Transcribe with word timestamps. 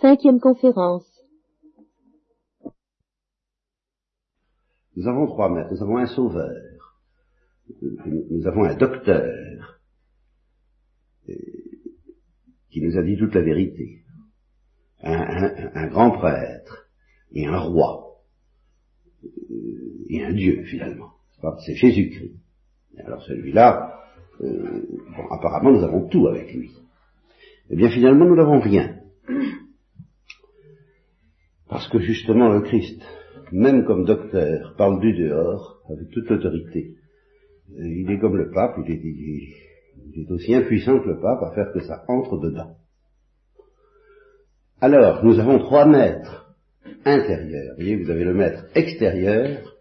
Cinquième 0.00 0.40
conférence. 0.40 1.06
Nous 4.96 5.06
avons 5.06 5.26
trois 5.26 5.50
maîtres. 5.50 5.72
Nous 5.72 5.82
avons 5.82 5.98
un 5.98 6.06
sauveur. 6.06 6.96
Nous 7.82 8.46
avons 8.46 8.64
un 8.64 8.74
docteur 8.74 9.80
qui 12.70 12.80
nous 12.80 12.96
a 12.96 13.02
dit 13.02 13.16
toute 13.18 13.34
la 13.34 13.42
vérité. 13.42 14.02
Un, 15.02 15.88
grand 15.88 16.12
prêtre 16.12 16.88
et 17.32 17.46
un 17.46 17.58
roi. 17.58 18.22
Et 20.08 20.24
un 20.24 20.32
Dieu, 20.32 20.64
finalement. 20.64 21.12
C'est 21.64 21.74
Jésus-Christ. 21.74 22.36
Alors 22.98 23.22
celui-là, 23.22 23.98
euh, 24.40 24.82
bon, 25.16 25.26
apparemment 25.30 25.72
nous 25.72 25.84
avons 25.84 26.08
tout 26.08 26.26
avec 26.26 26.52
lui. 26.52 26.70
Eh 27.70 27.76
bien 27.76 27.88
finalement 27.88 28.26
nous 28.26 28.36
n'avons 28.36 28.60
rien. 28.60 28.99
Parce 31.70 31.88
que 31.88 32.00
justement 32.00 32.48
le 32.48 32.62
Christ, 32.62 33.00
même 33.52 33.84
comme 33.84 34.04
docteur, 34.04 34.74
parle 34.76 35.00
du 35.00 35.12
dehors 35.12 35.80
avec 35.88 36.10
toute 36.10 36.28
l'autorité. 36.28 36.96
Il 37.78 38.10
est 38.10 38.18
comme 38.18 38.36
le 38.36 38.50
pape, 38.50 38.76
il 38.84 38.92
est, 38.92 39.00
il 40.14 40.22
est 40.22 40.30
aussi 40.32 40.54
impuissant 40.54 40.98
que 40.98 41.08
le 41.08 41.20
pape 41.20 41.42
à 41.42 41.54
faire 41.54 41.72
que 41.72 41.80
ça 41.80 42.04
entre 42.08 42.38
dedans. 42.38 42.76
Alors, 44.80 45.24
nous 45.24 45.38
avons 45.38 45.58
trois 45.58 45.86
maîtres 45.86 46.56
intérieurs. 47.04 47.74
Vous 47.76 47.82
voyez, 47.82 47.96
vous 47.96 48.10
avez 48.10 48.24
le 48.24 48.34
maître 48.34 48.64
extérieur, 48.74 49.76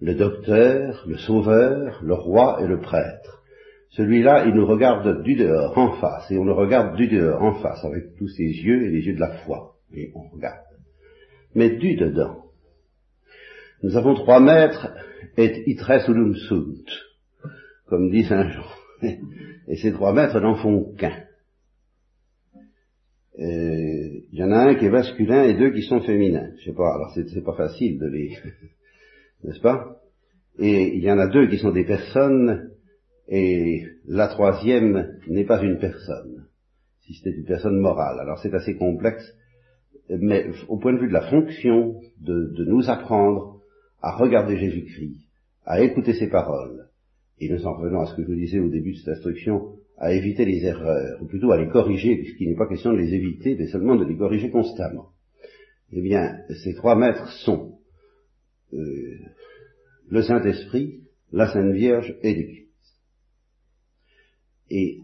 le 0.00 0.14
docteur, 0.14 1.04
le 1.06 1.18
sauveur, 1.18 2.00
le 2.02 2.14
roi 2.14 2.60
et 2.62 2.66
le 2.66 2.80
prêtre. 2.80 3.42
Celui-là, 3.90 4.46
il 4.46 4.54
nous 4.54 4.66
regarde 4.66 5.22
du 5.22 5.34
dehors, 5.34 5.76
en 5.76 5.92
face, 6.00 6.30
et 6.30 6.38
on 6.38 6.44
le 6.44 6.52
regarde 6.52 6.96
du 6.96 7.08
dehors, 7.08 7.42
en 7.42 7.54
face, 7.60 7.84
avec 7.84 8.16
tous 8.16 8.28
ses 8.28 8.44
yeux 8.44 8.86
et 8.86 8.90
les 8.90 9.04
yeux 9.04 9.14
de 9.14 9.20
la 9.20 9.32
foi. 9.44 9.76
Et 9.92 10.10
on 10.14 10.34
regarde. 10.34 10.71
Mais 11.54 11.70
du 11.76 11.96
dedans. 11.96 12.46
Nous 13.82 13.96
avons 13.96 14.14
trois 14.14 14.40
maîtres, 14.40 14.92
et 15.36 15.70
itres 15.70 16.08
ulum 16.08 16.34
comme 17.86 18.10
dit 18.10 18.24
Saint 18.24 18.48
Jean. 18.48 18.64
Et 19.68 19.76
ces 19.76 19.92
trois 19.92 20.12
maîtres 20.12 20.40
n'en 20.40 20.56
font 20.56 20.94
qu'un. 20.96 21.24
Il 23.38 24.38
y 24.38 24.42
en 24.42 24.50
a 24.50 24.68
un 24.68 24.74
qui 24.76 24.86
est 24.86 24.90
masculin 24.90 25.44
et 25.44 25.54
deux 25.54 25.72
qui 25.72 25.82
sont 25.82 26.00
féminins. 26.00 26.50
Je 26.58 26.70
sais 26.70 26.76
pas, 26.76 26.94
alors 26.94 27.12
c'est 27.14 27.44
pas 27.44 27.54
facile 27.54 27.98
de 27.98 28.06
les, 28.06 28.38
n'est-ce 29.44 29.60
pas? 29.60 29.98
Et 30.58 30.96
il 30.96 31.02
y 31.02 31.10
en 31.10 31.18
a 31.18 31.28
deux 31.28 31.48
qui 31.48 31.58
sont 31.58 31.70
des 31.70 31.84
personnes, 31.84 32.70
et 33.28 33.84
la 34.06 34.28
troisième 34.28 35.18
n'est 35.28 35.44
pas 35.44 35.62
une 35.62 35.78
personne, 35.78 36.46
si 37.00 37.14
c'était 37.14 37.36
une 37.36 37.44
personne 37.44 37.78
morale. 37.78 38.20
Alors 38.20 38.38
c'est 38.38 38.54
assez 38.54 38.76
complexe, 38.76 39.24
mais 40.08 40.50
au 40.68 40.78
point 40.78 40.92
de 40.92 40.98
vue 40.98 41.08
de 41.08 41.12
la 41.12 41.30
fonction 41.30 42.00
de, 42.20 42.64
nous 42.64 42.90
apprendre 42.90 43.60
à 44.00 44.16
regarder 44.16 44.56
Jésus-Christ, 44.56 45.28
à 45.64 45.82
écouter 45.82 46.14
ses 46.14 46.28
paroles, 46.28 46.88
et 47.38 47.48
nous 47.48 47.66
en 47.66 47.74
revenons 47.74 48.00
à 48.00 48.06
ce 48.06 48.16
que 48.16 48.22
je 48.22 48.28
vous 48.28 48.34
disais 48.34 48.60
au 48.60 48.68
début 48.68 48.92
de 48.92 48.98
cette 48.98 49.16
instruction, 49.16 49.76
à 49.98 50.12
éviter 50.12 50.44
les 50.44 50.64
erreurs, 50.64 51.22
ou 51.22 51.26
plutôt 51.26 51.52
à 51.52 51.60
les 51.60 51.68
corriger, 51.68 52.16
puisqu'il 52.16 52.48
n'est 52.48 52.56
pas 52.56 52.68
question 52.68 52.92
de 52.92 52.98
les 52.98 53.14
éviter, 53.14 53.56
mais 53.56 53.68
seulement 53.68 53.96
de 53.96 54.04
les 54.04 54.16
corriger 54.16 54.50
constamment. 54.50 55.10
Eh 55.92 56.00
bien, 56.00 56.38
ces 56.64 56.74
trois 56.74 56.96
maîtres 56.96 57.28
sont 57.44 57.78
euh, 58.72 59.18
le 60.08 60.22
Saint-Esprit, 60.22 61.00
la 61.30 61.52
Sainte 61.52 61.72
Vierge 61.72 62.16
et 62.22 62.34
l'Église. 62.34 62.68
Et 64.70 65.02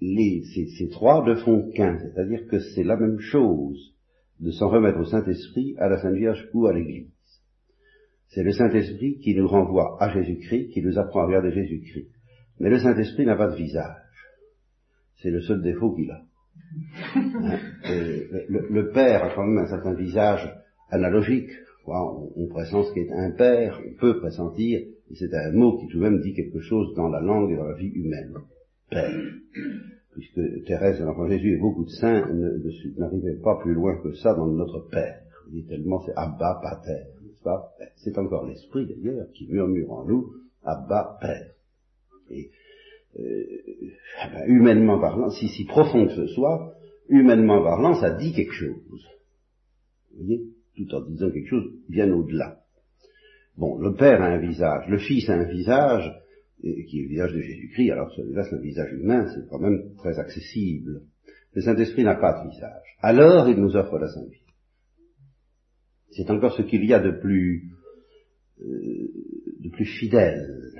les, 0.00 0.42
ces, 0.54 0.88
trois 0.88 1.24
ne 1.26 1.34
font 1.34 1.70
qu'un, 1.70 1.98
c'est-à-dire 1.98 2.46
que 2.48 2.58
c'est 2.58 2.84
la 2.84 2.96
même 2.96 3.18
chose 3.18 3.94
de 4.40 4.50
s'en 4.50 4.68
remettre 4.68 4.98
au 5.00 5.04
Saint-Esprit, 5.04 5.74
à 5.78 5.88
la 5.88 5.98
Sainte 5.98 6.14
Vierge 6.14 6.48
ou 6.54 6.66
à 6.66 6.72
l'Église. 6.72 7.10
C'est 8.28 8.44
le 8.44 8.52
Saint-Esprit 8.52 9.18
qui 9.18 9.34
nous 9.34 9.48
renvoie 9.48 9.96
à 10.00 10.10
Jésus-Christ, 10.10 10.70
qui 10.70 10.82
nous 10.82 10.98
apprend 10.98 11.22
à 11.22 11.26
regarder 11.26 11.50
Jésus-Christ. 11.50 12.10
Mais 12.60 12.70
le 12.70 12.78
Saint-Esprit 12.78 13.26
n'a 13.26 13.36
pas 13.36 13.48
de 13.48 13.56
visage. 13.56 13.96
C'est 15.22 15.30
le 15.30 15.40
seul 15.40 15.62
défaut 15.62 15.94
qu'il 15.94 16.10
a. 16.10 16.22
Hein, 17.14 17.58
le, 18.48 18.90
Père 18.92 19.24
a 19.24 19.34
quand 19.34 19.46
même 19.46 19.64
un 19.64 19.68
certain 19.68 19.94
visage 19.94 20.52
analogique 20.90 21.50
on, 21.90 22.46
pressent 22.48 22.84
ce 22.84 22.94
qu'est 22.94 23.10
un 23.10 23.30
père, 23.30 23.80
on 23.86 23.94
peut 23.98 24.18
pressentir, 24.20 24.80
et 24.80 25.14
c'est 25.14 25.32
un 25.34 25.52
mot 25.52 25.78
qui 25.78 25.88
tout 25.88 25.98
de 25.98 26.02
même 26.02 26.20
dit 26.20 26.34
quelque 26.34 26.60
chose 26.60 26.94
dans 26.94 27.08
la 27.08 27.20
langue 27.20 27.52
et 27.52 27.56
dans 27.56 27.64
la 27.66 27.76
vie 27.76 27.88
humaine. 27.88 28.34
Père. 28.90 29.12
Puisque 30.12 30.64
Thérèse, 30.66 31.00
l'enfant 31.00 31.28
Jésus 31.28 31.54
et 31.54 31.58
beaucoup 31.58 31.84
de 31.84 31.90
saints 31.90 32.26
n'arrivaient 32.96 33.40
pas 33.42 33.58
plus 33.62 33.74
loin 33.74 33.96
que 34.02 34.12
ça 34.14 34.34
dans 34.34 34.46
notre 34.46 34.88
Père. 34.90 35.22
Il 35.52 35.64
tellement 35.66 36.02
c'est 36.04 36.12
Abba 36.16 36.60
Pater, 36.62 37.04
n'est-ce 37.22 37.42
pas? 37.42 37.70
C'est 37.96 38.18
encore 38.18 38.46
l'Esprit 38.46 38.86
d'ailleurs 38.86 39.30
qui 39.32 39.46
murmure 39.48 39.92
en 39.92 40.04
nous 40.04 40.32
Abba 40.64 41.18
Père. 41.20 41.52
Et 42.30 42.50
euh, 43.18 43.44
ben, 44.32 44.44
humainement 44.46 45.00
parlant, 45.00 45.30
si 45.30 45.48
si 45.48 45.64
profond 45.64 46.06
que 46.06 46.14
ce 46.14 46.26
soit, 46.28 46.74
humainement 47.08 47.62
parlant, 47.62 47.94
ça 47.94 48.10
dit 48.10 48.32
quelque 48.32 48.52
chose. 48.52 49.06
Vous 50.10 50.24
voyez? 50.24 50.42
Tout 50.76 50.94
en 50.94 51.00
disant 51.02 51.30
quelque 51.30 51.48
chose 51.48 51.72
bien 51.88 52.12
au-delà. 52.12 52.60
Bon, 53.56 53.78
le 53.78 53.94
Père 53.94 54.22
a 54.22 54.26
un 54.26 54.38
visage, 54.38 54.88
le 54.88 54.98
Fils 54.98 55.28
a 55.28 55.34
un 55.34 55.44
visage, 55.44 56.12
qui 56.60 56.98
est 56.98 57.02
le 57.02 57.08
visage 57.08 57.32
de 57.32 57.40
Jésus-Christ, 57.40 57.90
alors 57.90 58.12
celui-là 58.14 58.44
c'est 58.44 58.56
un 58.56 58.60
visage 58.60 58.92
humain, 58.92 59.26
c'est 59.34 59.48
quand 59.48 59.60
même 59.60 59.94
très 59.96 60.18
accessible. 60.18 61.02
Le 61.54 61.62
Saint-Esprit 61.62 62.04
n'a 62.04 62.16
pas 62.16 62.44
de 62.44 62.50
visage. 62.50 62.96
Alors 63.00 63.48
il 63.48 63.56
nous 63.56 63.76
offre 63.76 63.98
la 63.98 64.08
Sainte 64.08 64.28
Vie. 64.28 64.42
C'est 66.10 66.30
encore 66.30 66.54
ce 66.54 66.62
qu'il 66.62 66.84
y 66.84 66.94
a 66.94 67.00
de 67.00 67.12
plus, 67.12 67.70
euh, 68.60 69.08
de 69.60 69.68
plus 69.70 69.84
fidèle, 69.84 70.72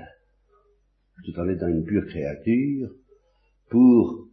tout 1.23 1.39
en 1.39 1.47
étant 1.47 1.67
une 1.67 1.85
pure 1.85 2.05
créature, 2.07 2.93
pour 3.69 4.27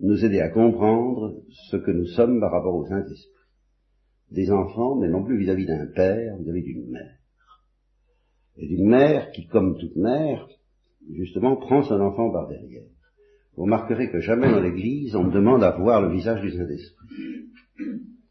nous 0.00 0.24
aider 0.24 0.40
à 0.40 0.50
comprendre 0.50 1.42
ce 1.70 1.76
que 1.76 1.90
nous 1.90 2.06
sommes 2.06 2.40
par 2.40 2.52
rapport 2.52 2.74
au 2.74 2.86
Saint-Esprit 2.86 3.28
des 4.32 4.50
enfants, 4.50 4.96
mais 4.96 5.08
non 5.08 5.22
plus 5.22 5.38
vis-à-vis 5.38 5.66
d'un 5.66 5.86
père, 5.86 6.36
vis-à-vis 6.38 6.62
d'une 6.62 6.90
mère. 6.90 7.18
Et 8.56 8.66
d'une 8.66 8.88
mère 8.88 9.30
qui, 9.32 9.46
comme 9.46 9.78
toute 9.78 9.96
mère, 9.96 10.48
justement, 11.10 11.56
prend 11.56 11.82
son 11.82 12.00
enfant 12.00 12.30
par 12.30 12.48
derrière. 12.48 12.84
Vous 13.56 13.64
remarquerez 13.64 14.10
que 14.10 14.20
jamais 14.20 14.50
dans 14.50 14.60
l'Église, 14.60 15.14
on 15.14 15.28
demande 15.28 15.62
à 15.62 15.72
voir 15.72 16.00
le 16.00 16.12
visage 16.12 16.40
du 16.40 16.50
Saint-Esprit. 16.50 17.06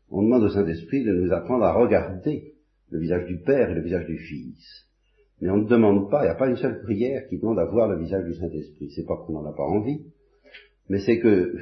On 0.10 0.24
demande 0.24 0.44
au 0.44 0.50
Saint-Esprit 0.50 1.04
de 1.04 1.14
nous 1.14 1.32
apprendre 1.32 1.64
à 1.64 1.74
regarder 1.74 2.54
le 2.90 3.00
visage 3.00 3.28
du 3.28 3.40
Père 3.40 3.70
et 3.70 3.76
le 3.76 3.82
visage 3.82 4.06
du 4.08 4.18
Fils. 4.18 4.88
Mais 5.40 5.50
on 5.50 5.58
ne 5.58 5.68
demande 5.68 6.10
pas, 6.10 6.24
il 6.24 6.26
n'y 6.26 6.32
a 6.32 6.36
pas 6.36 6.50
une 6.50 6.58
seule 6.58 6.82
prière 6.82 7.28
qui 7.30 7.40
demande 7.40 7.60
à 7.60 7.66
voir 7.66 7.88
le 7.88 8.00
visage 8.00 8.26
du 8.26 8.34
Saint-Esprit. 8.34 8.92
C'est 8.96 9.06
pas 9.06 9.18
qu'on 9.18 9.34
n'en 9.34 9.46
a 9.46 9.56
pas 9.56 9.64
envie, 9.64 10.06
mais 10.90 11.00
c'est 11.00 11.20
que 11.20 11.56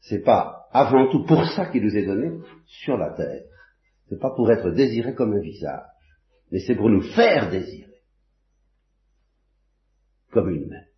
c'est 0.00 0.22
pas 0.22 0.66
avant 0.72 1.10
tout 1.10 1.24
pour 1.24 1.44
ça 1.44 1.66
qu'il 1.66 1.84
nous 1.84 1.96
est 1.96 2.06
donné 2.06 2.30
sur 2.66 2.96
la 2.96 3.10
terre. 3.10 3.42
C'est 4.08 4.20
pas 4.20 4.34
pour 4.34 4.50
être 4.50 4.70
désiré 4.70 5.14
comme 5.14 5.32
un 5.32 5.40
visage, 5.40 5.82
mais 6.50 6.60
c'est 6.60 6.74
pour 6.74 6.90
nous 6.90 7.02
faire 7.02 7.50
désirer 7.50 7.93
comme 10.34 10.50
une 10.50 10.68
mère. 10.68 10.88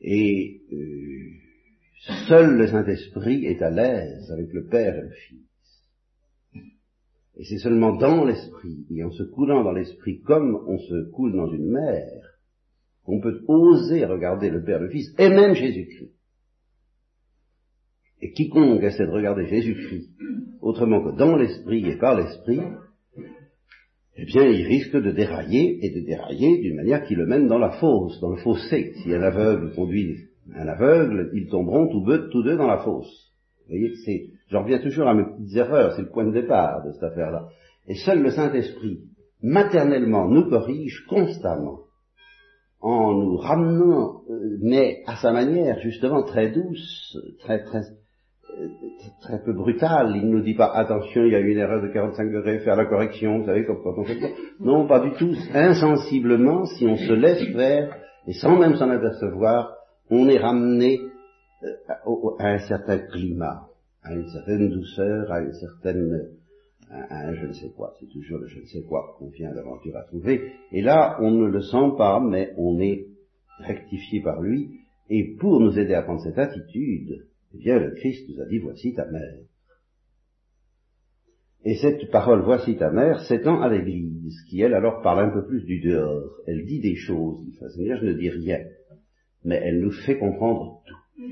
Et 0.00 0.62
euh, 0.72 2.16
seul 2.28 2.56
le 2.56 2.68
Saint-Esprit 2.68 3.44
est 3.44 3.60
à 3.60 3.70
l'aise 3.70 4.30
avec 4.30 4.52
le 4.52 4.66
Père 4.66 4.96
et 4.96 5.02
le 5.02 5.10
Fils. 5.10 5.40
Et 7.38 7.44
c'est 7.44 7.58
seulement 7.58 7.96
dans 7.96 8.24
l'Esprit, 8.24 8.86
et 8.90 9.04
en 9.04 9.10
se 9.10 9.24
coulant 9.24 9.62
dans 9.62 9.72
l'Esprit 9.72 10.20
comme 10.22 10.54
on 10.66 10.78
se 10.78 11.10
coule 11.10 11.36
dans 11.36 11.52
une 11.52 11.70
mer, 11.70 12.22
qu'on 13.04 13.20
peut 13.20 13.44
oser 13.46 14.06
regarder 14.06 14.48
le 14.48 14.64
Père 14.64 14.78
et 14.78 14.84
le 14.84 14.90
Fils, 14.90 15.12
et 15.18 15.28
même 15.28 15.54
Jésus-Christ. 15.54 16.14
Et 18.22 18.32
quiconque 18.32 18.82
essaie 18.82 19.06
de 19.06 19.10
regarder 19.10 19.46
Jésus-Christ 19.46 20.10
autrement 20.62 21.02
que 21.02 21.16
dans 21.16 21.36
l'esprit 21.36 21.86
et 21.86 21.96
par 21.96 22.16
l'esprit, 22.16 22.62
eh 24.18 24.24
bien, 24.24 24.44
il 24.44 24.66
risque 24.66 24.96
de 24.96 25.10
dérailler 25.10 25.78
et 25.82 25.90
de 25.90 26.06
dérailler 26.06 26.58
d'une 26.62 26.76
manière 26.76 27.04
qui 27.04 27.14
le 27.14 27.26
mène 27.26 27.48
dans 27.48 27.58
la 27.58 27.72
fosse, 27.72 28.18
dans 28.20 28.30
le 28.30 28.38
fossé. 28.38 28.92
Si 29.02 29.12
un 29.12 29.22
aveugle 29.22 29.74
conduit 29.74 30.16
un 30.54 30.68
aveugle, 30.68 31.30
ils 31.34 31.48
tomberont 31.48 31.88
tous 31.88 32.04
deux, 32.04 32.28
tous 32.30 32.42
deux 32.42 32.56
dans 32.56 32.66
la 32.66 32.78
fosse. 32.78 33.32
Vous 33.66 33.74
voyez, 33.74 33.92
c'est, 34.04 34.28
j'en 34.48 34.62
reviens 34.62 34.78
toujours 34.78 35.08
à 35.08 35.14
mes 35.14 35.24
petites 35.24 35.56
erreurs, 35.56 35.94
c'est 35.94 36.02
le 36.02 36.10
point 36.10 36.24
de 36.24 36.32
départ 36.32 36.84
de 36.84 36.92
cette 36.92 37.02
affaire-là. 37.02 37.48
Et 37.88 37.94
seul 37.94 38.22
le 38.22 38.30
Saint-Esprit, 38.30 39.00
maternellement, 39.42 40.28
nous 40.28 40.48
corrige 40.48 41.04
constamment, 41.08 41.80
en 42.80 43.12
nous 43.12 43.36
ramenant, 43.36 44.22
euh, 44.30 44.58
mais 44.62 45.02
à 45.06 45.16
sa 45.16 45.32
manière, 45.32 45.80
justement, 45.80 46.22
très 46.22 46.50
douce, 46.50 47.18
très, 47.40 47.64
très, 47.64 47.82
très 49.20 49.42
peu 49.42 49.52
brutal. 49.52 50.12
Il 50.16 50.26
ne 50.26 50.36
nous 50.36 50.42
dit 50.42 50.54
pas 50.54 50.70
attention, 50.72 51.24
il 51.24 51.32
y 51.32 51.34
a 51.34 51.40
eu 51.40 51.52
une 51.52 51.58
erreur 51.58 51.82
de 51.82 51.88
45 51.88 52.32
degrés, 52.32 52.58
faire 52.60 52.76
la 52.76 52.86
correction, 52.86 53.38
vous 53.38 53.46
savez, 53.46 53.64
comme 53.64 53.82
quand 53.82 53.94
on 53.96 54.04
fait 54.04 54.20
ça. 54.20 54.28
Non, 54.60 54.86
pas 54.86 55.00
du 55.00 55.12
tout. 55.12 55.34
Insensiblement, 55.54 56.64
si 56.66 56.86
on 56.86 56.96
se 56.96 57.12
laisse 57.12 57.52
faire, 57.52 57.96
et 58.26 58.32
sans 58.32 58.58
même 58.58 58.76
s'en 58.76 58.90
apercevoir, 58.90 59.74
on 60.10 60.28
est 60.28 60.38
ramené 60.38 61.00
à 62.38 62.48
un 62.48 62.58
certain 62.58 62.98
climat, 62.98 63.68
à 64.02 64.14
une 64.14 64.28
certaine 64.28 64.68
douceur, 64.68 65.32
à 65.32 65.40
une 65.40 65.54
certaine 65.54 66.28
un, 66.90 67.34
je 67.34 67.46
ne 67.46 67.52
sais 67.52 67.72
quoi, 67.76 67.94
c'est 67.98 68.08
toujours 68.08 68.38
le 68.38 68.46
je 68.46 68.60
ne 68.60 68.66
sais 68.66 68.82
quoi 68.82 69.16
qu'on 69.18 69.28
vient 69.28 69.52
d'aventure 69.52 69.96
à 69.96 70.04
trouver, 70.04 70.52
et 70.70 70.82
là 70.82 71.16
on 71.20 71.32
ne 71.32 71.46
le 71.46 71.60
sent 71.60 71.94
pas, 71.98 72.20
mais 72.20 72.52
on 72.58 72.78
est 72.78 73.06
rectifié 73.58 74.20
par 74.22 74.40
lui, 74.40 74.70
et 75.10 75.36
pour 75.38 75.60
nous 75.60 75.78
aider 75.78 75.94
à 75.94 76.02
prendre 76.02 76.22
cette 76.22 76.38
attitude, 76.38 77.26
eh 77.56 77.62
bien 77.62 77.78
le 77.78 77.94
Christ 77.94 78.28
nous 78.28 78.40
a 78.40 78.46
dit 78.46 78.58
voici 78.58 78.94
ta 78.94 79.06
mère. 79.10 79.40
Et 81.64 81.74
cette 81.76 82.10
parole 82.10 82.42
voici 82.42 82.76
ta 82.76 82.90
mère 82.90 83.20
s'étend 83.20 83.60
à 83.60 83.68
l'Église, 83.68 84.36
qui 84.48 84.60
elle 84.60 84.74
alors 84.74 85.02
parle 85.02 85.30
un 85.30 85.30
peu 85.30 85.46
plus 85.46 85.64
du 85.64 85.80
dehors. 85.80 86.30
Elle 86.46 86.64
dit 86.64 86.80
des 86.80 86.94
choses, 86.94 87.44
je 87.60 88.04
ne 88.04 88.12
dis 88.12 88.30
rien, 88.30 88.64
mais 89.44 89.56
elle 89.56 89.80
nous 89.80 89.90
fait 89.90 90.18
comprendre 90.18 90.82
tout. 90.86 91.22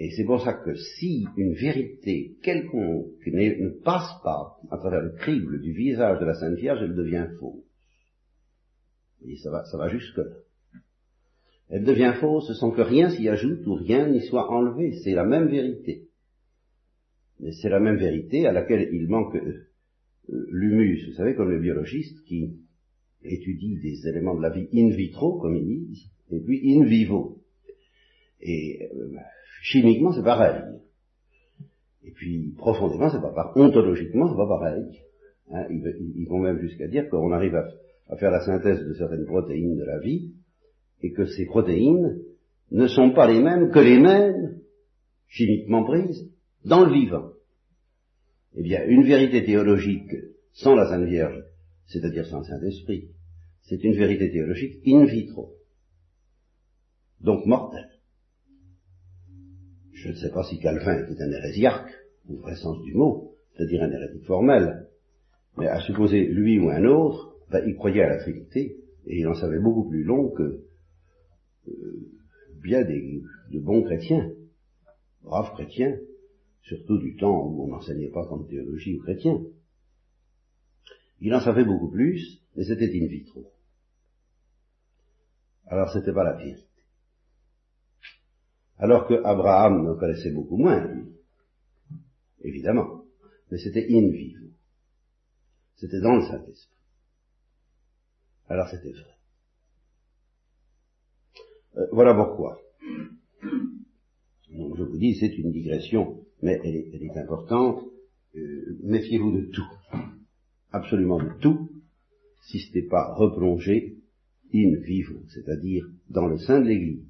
Et 0.00 0.10
c'est 0.12 0.24
pour 0.24 0.40
ça 0.44 0.52
que 0.52 0.74
si 0.76 1.26
une 1.36 1.54
vérité 1.54 2.36
quelconque 2.42 3.26
ne 3.26 3.82
passe 3.82 4.22
pas 4.22 4.58
à 4.70 4.78
travers 4.78 5.00
le 5.00 5.16
crible 5.16 5.60
du 5.60 5.72
visage 5.72 6.20
de 6.20 6.24
la 6.24 6.34
Sainte 6.34 6.54
Vierge, 6.54 6.80
elle 6.82 6.94
devient 6.94 7.26
fausse. 7.40 7.64
Et 9.26 9.36
ça 9.38 9.50
va, 9.50 9.64
ça 9.64 9.76
va 9.76 9.88
jusque 9.88 10.18
là. 10.18 10.47
Elle 11.70 11.84
devient 11.84 12.14
fausse 12.20 12.50
sans 12.58 12.70
que 12.70 12.80
rien 12.80 13.10
s'y 13.10 13.28
ajoute 13.28 13.66
ou 13.66 13.74
rien 13.74 14.08
n'y 14.08 14.22
soit 14.22 14.50
enlevé. 14.50 14.92
C'est 15.04 15.14
la 15.14 15.24
même 15.24 15.48
vérité. 15.48 16.08
Mais 17.40 17.52
c'est 17.52 17.68
la 17.68 17.80
même 17.80 17.96
vérité 17.96 18.46
à 18.46 18.52
laquelle 18.52 18.88
il 18.92 19.08
manque 19.08 19.36
euh, 19.36 19.66
l'humus. 20.50 21.06
Vous 21.08 21.14
savez, 21.14 21.34
comme 21.34 21.50
le 21.50 21.60
biologiste 21.60 22.24
qui 22.24 22.56
étudie 23.22 23.78
des 23.80 24.08
éléments 24.08 24.36
de 24.36 24.42
la 24.42 24.50
vie 24.50 24.68
in 24.72 24.90
vitro, 24.90 25.38
comme 25.38 25.56
ils 25.56 25.86
disent, 25.86 26.10
et 26.30 26.40
puis 26.40 26.74
in 26.74 26.84
vivo. 26.84 27.42
Et 28.40 28.88
euh, 28.94 29.18
Chimiquement, 29.62 30.12
c'est 30.12 30.22
pareil. 30.22 30.62
Et 32.04 32.12
puis, 32.12 32.54
profondément, 32.56 33.10
c'est 33.10 33.20
pas 33.20 33.32
pareil. 33.32 33.52
Ontologiquement, 33.56 34.28
c'est 34.28 34.36
pas 34.36 34.46
pareil. 34.46 34.82
Hein, 35.50 35.66
ils, 35.70 36.26
vont 36.28 36.38
même 36.38 36.58
jusqu'à 36.58 36.88
dire 36.88 37.08
qu'on 37.08 37.32
arrive 37.32 37.54
à, 37.54 37.66
à, 38.08 38.16
faire 38.16 38.30
la 38.30 38.40
synthèse 38.40 38.86
de 38.86 38.94
certaines 38.94 39.24
protéines 39.24 39.76
de 39.76 39.84
la 39.84 39.98
vie, 39.98 40.34
et 41.02 41.12
que 41.12 41.26
ces 41.26 41.46
protéines 41.46 42.18
ne 42.70 42.86
sont 42.86 43.12
pas 43.12 43.30
les 43.30 43.40
mêmes 43.40 43.70
que 43.70 43.78
les 43.78 43.98
mêmes, 43.98 44.60
chimiquement 45.28 45.84
prises, 45.84 46.30
dans 46.64 46.84
le 46.84 46.92
vivant. 46.92 47.30
Eh 48.54 48.62
bien, 48.62 48.84
une 48.86 49.04
vérité 49.04 49.44
théologique 49.44 50.12
sans 50.52 50.74
la 50.74 50.88
Sainte 50.88 51.08
Vierge, 51.08 51.44
c'est-à-dire 51.86 52.26
sans 52.26 52.40
le 52.40 52.44
Saint-Esprit, 52.44 53.10
c'est 53.62 53.82
une 53.84 53.94
vérité 53.94 54.30
théologique 54.30 54.80
in 54.86 55.04
vitro, 55.04 55.54
donc 57.20 57.46
mortelle. 57.46 57.90
Je 59.92 60.10
ne 60.10 60.14
sais 60.14 60.30
pas 60.30 60.44
si 60.44 60.58
Calvin 60.58 61.04
était 61.04 61.22
un 61.22 61.30
hérésiarque, 61.30 61.92
au 62.28 62.36
vrai 62.36 62.54
sens 62.56 62.80
du 62.82 62.94
mot, 62.94 63.34
c'est-à-dire 63.52 63.82
un 63.82 63.90
hérétique 63.90 64.26
formel, 64.26 64.88
mais 65.56 65.66
à 65.66 65.80
supposer 65.80 66.26
lui 66.26 66.58
ou 66.58 66.70
un 66.70 66.84
autre, 66.84 67.34
ben, 67.50 67.62
il 67.66 67.74
croyait 67.74 68.02
à 68.02 68.08
la 68.08 68.18
Trinité, 68.18 68.76
et 69.06 69.20
il 69.20 69.26
en 69.26 69.34
savait 69.34 69.58
beaucoup 69.58 69.88
plus 69.88 70.04
long 70.04 70.30
que 70.30 70.64
bien 72.62 72.82
des, 72.84 73.22
de 73.50 73.60
bons 73.60 73.82
chrétiens, 73.82 74.30
braves 75.22 75.52
chrétiens, 75.54 75.96
surtout 76.62 76.98
du 76.98 77.16
temps 77.16 77.46
où 77.46 77.64
on 77.64 77.68
n'enseignait 77.68 78.10
pas 78.10 78.26
comme 78.26 78.48
théologie 78.48 78.98
aux 78.98 79.02
chrétiens. 79.02 79.40
Il 81.20 81.34
en 81.34 81.40
savait 81.40 81.64
beaucoup 81.64 81.90
plus, 81.90 82.42
mais 82.56 82.64
c'était 82.64 82.86
in 82.86 83.06
vitro. 83.06 83.52
Alors 85.66 85.90
c'était 85.90 86.12
pas 86.12 86.24
la 86.24 86.34
pire 86.34 86.58
alors 88.78 89.08
que 89.08 89.14
Abraham 89.24 89.84
ne 89.84 89.94
connaissait 89.94 90.30
beaucoup 90.30 90.56
moins, 90.56 90.88
évidemment, 92.40 93.04
mais 93.50 93.58
c'était 93.58 93.86
in 93.90 94.08
vivo, 94.10 94.46
c'était 95.76 96.00
dans 96.00 96.16
le 96.16 96.22
Saint-Esprit. 96.22 96.76
Alors 98.48 98.68
c'était 98.68 98.92
vrai. 98.92 99.17
Euh, 101.78 101.86
voilà 101.92 102.14
pourquoi. 102.14 102.60
Donc 104.50 104.76
je 104.76 104.82
vous 104.82 104.98
dis, 104.98 105.14
c'est 105.14 105.36
une 105.38 105.52
digression, 105.52 106.24
mais 106.42 106.60
elle 106.64 106.76
est, 106.76 107.16
importante. 107.16 107.84
Euh, 108.36 108.78
méfiez-vous 108.82 109.32
de 109.32 109.46
tout, 109.46 109.70
absolument 110.72 111.18
de 111.18 111.30
tout, 111.40 111.70
si 112.42 112.58
ce 112.58 112.74
n'est 112.74 112.86
pas 112.86 113.14
replongé 113.14 113.96
in 114.54 114.80
vivo, 114.80 115.20
c'est-à-dire 115.28 115.86
dans 116.08 116.26
le 116.26 116.38
sein 116.38 116.60
de 116.60 116.66
l'Église 116.66 117.04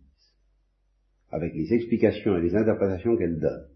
avec 1.31 1.55
les 1.55 1.73
explications 1.75 2.37
et 2.37 2.41
les 2.41 2.57
interprétations 2.57 3.17
qu'elle 3.17 3.39
donne, 3.39 3.69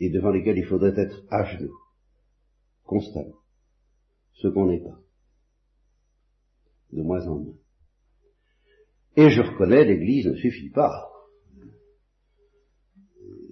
et 0.00 0.10
devant 0.10 0.30
lesquelles 0.30 0.58
il 0.58 0.64
faudrait 0.64 0.98
être 0.98 1.24
à 1.30 1.44
genoux, 1.44 1.76
constamment, 2.84 3.38
ce 4.32 4.48
qu'on 4.48 4.66
n'est 4.66 4.82
pas, 4.82 5.00
de 6.92 7.02
moins 7.02 7.26
en 7.28 7.38
moins. 7.38 7.63
Et 9.16 9.30
je 9.30 9.40
reconnais, 9.40 9.84
l'Église 9.84 10.26
ne 10.26 10.34
suffit 10.34 10.70
pas. 10.70 11.08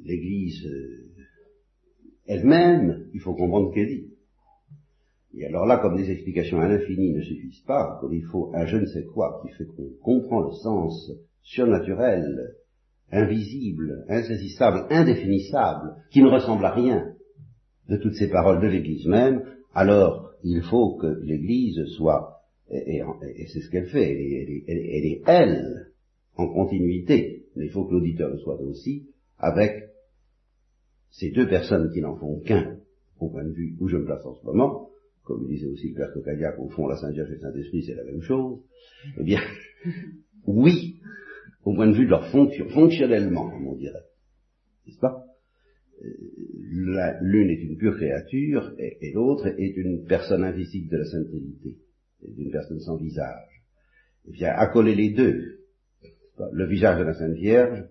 L'Église 0.04 0.66
euh, 0.66 1.02
elle-même, 2.26 3.08
il 3.14 3.20
faut 3.20 3.34
comprendre 3.34 3.72
qu'elle 3.72 3.88
dit. 3.88 4.12
Et 5.34 5.46
alors 5.46 5.66
là, 5.66 5.78
comme 5.78 5.96
des 5.96 6.10
explications 6.10 6.60
à 6.60 6.68
l'infini 6.68 7.12
ne 7.12 7.22
suffisent 7.22 7.64
pas, 7.66 7.98
comme 8.00 8.12
il 8.12 8.24
faut 8.24 8.52
un 8.54 8.66
je 8.66 8.76
ne 8.76 8.86
sais 8.86 9.04
quoi 9.04 9.40
qui 9.42 9.52
fait 9.54 9.64
qu'on 9.64 9.90
comprend 10.02 10.42
le 10.42 10.52
sens 10.52 11.10
surnaturel 11.42 12.56
invisible, 13.10 14.04
insaisissable, 14.08 14.86
indéfinissable, 14.90 15.96
qui 16.10 16.22
ne 16.22 16.30
ressemble 16.30 16.64
à 16.64 16.72
rien 16.72 17.12
de 17.88 17.96
toutes 17.96 18.14
ces 18.14 18.30
paroles 18.30 18.60
de 18.60 18.68
l'Église 18.68 19.06
même, 19.06 19.44
alors 19.74 20.30
il 20.42 20.62
faut 20.62 20.96
que 20.96 21.20
l'Église 21.22 21.84
soit, 21.96 22.41
et, 22.72 23.46
c'est 23.52 23.60
ce 23.60 23.70
qu'elle 23.70 23.88
fait, 23.88 24.10
elle, 24.66 25.06
est 25.06 25.22
elle 25.26 25.92
en 26.36 26.48
continuité, 26.48 27.46
mais 27.54 27.66
il 27.66 27.70
faut 27.70 27.84
que 27.84 27.92
l'auditeur 27.92 28.30
le 28.30 28.38
soit 28.38 28.60
aussi, 28.60 29.08
avec 29.38 29.90
ces 31.10 31.30
deux 31.30 31.48
personnes 31.48 31.90
qui 31.92 32.00
n'en 32.00 32.16
font 32.16 32.40
qu'un, 32.40 32.78
au 33.20 33.28
point 33.28 33.44
de 33.44 33.52
vue 33.52 33.76
où 33.78 33.88
je 33.88 33.98
me 33.98 34.04
place 34.04 34.24
en 34.24 34.34
ce 34.34 34.44
moment, 34.46 34.90
comme 35.24 35.46
disait 35.46 35.66
aussi 35.66 35.90
le 35.90 35.94
Père 35.94 36.12
Cocadiac, 36.12 36.58
au 36.58 36.68
fond 36.68 36.86
la 36.88 36.96
Sainte-Vierge 36.96 37.30
et 37.30 37.34
le 37.34 37.40
Saint-Esprit 37.40 37.82
c'est 37.84 37.94
la 37.94 38.04
même 38.04 38.22
chose, 38.22 38.60
eh 39.18 39.22
bien, 39.22 39.40
oui, 40.46 41.00
au 41.64 41.74
point 41.74 41.88
de 41.88 41.96
vue 41.96 42.06
de 42.06 42.10
leur 42.10 42.30
fonction, 42.30 42.68
fonctionnellement, 42.70 43.52
on 43.66 43.76
dirait. 43.76 44.06
N'est-ce 44.86 44.98
pas? 44.98 45.24
Euh, 46.02 46.08
L'une 47.20 47.50
est 47.50 47.62
une 47.62 47.76
pure 47.76 47.96
créature 47.96 48.72
et, 48.78 49.12
l'autre 49.12 49.46
est 49.46 49.76
une 49.76 50.04
personne 50.06 50.42
invisible 50.42 50.88
de 50.88 50.96
la 50.96 51.04
Sainte 51.04 51.28
Trinité, 51.28 51.76
une 52.36 52.50
personne 52.50 52.80
sans 52.80 52.96
visage. 52.96 53.62
Eh 54.26 54.32
bien, 54.32 54.52
accoler 54.52 54.94
les 54.94 55.10
deux, 55.10 55.60
le 56.52 56.66
visage 56.66 56.98
de 56.98 57.04
la 57.04 57.14
Sainte 57.14 57.34
Vierge 57.34 57.84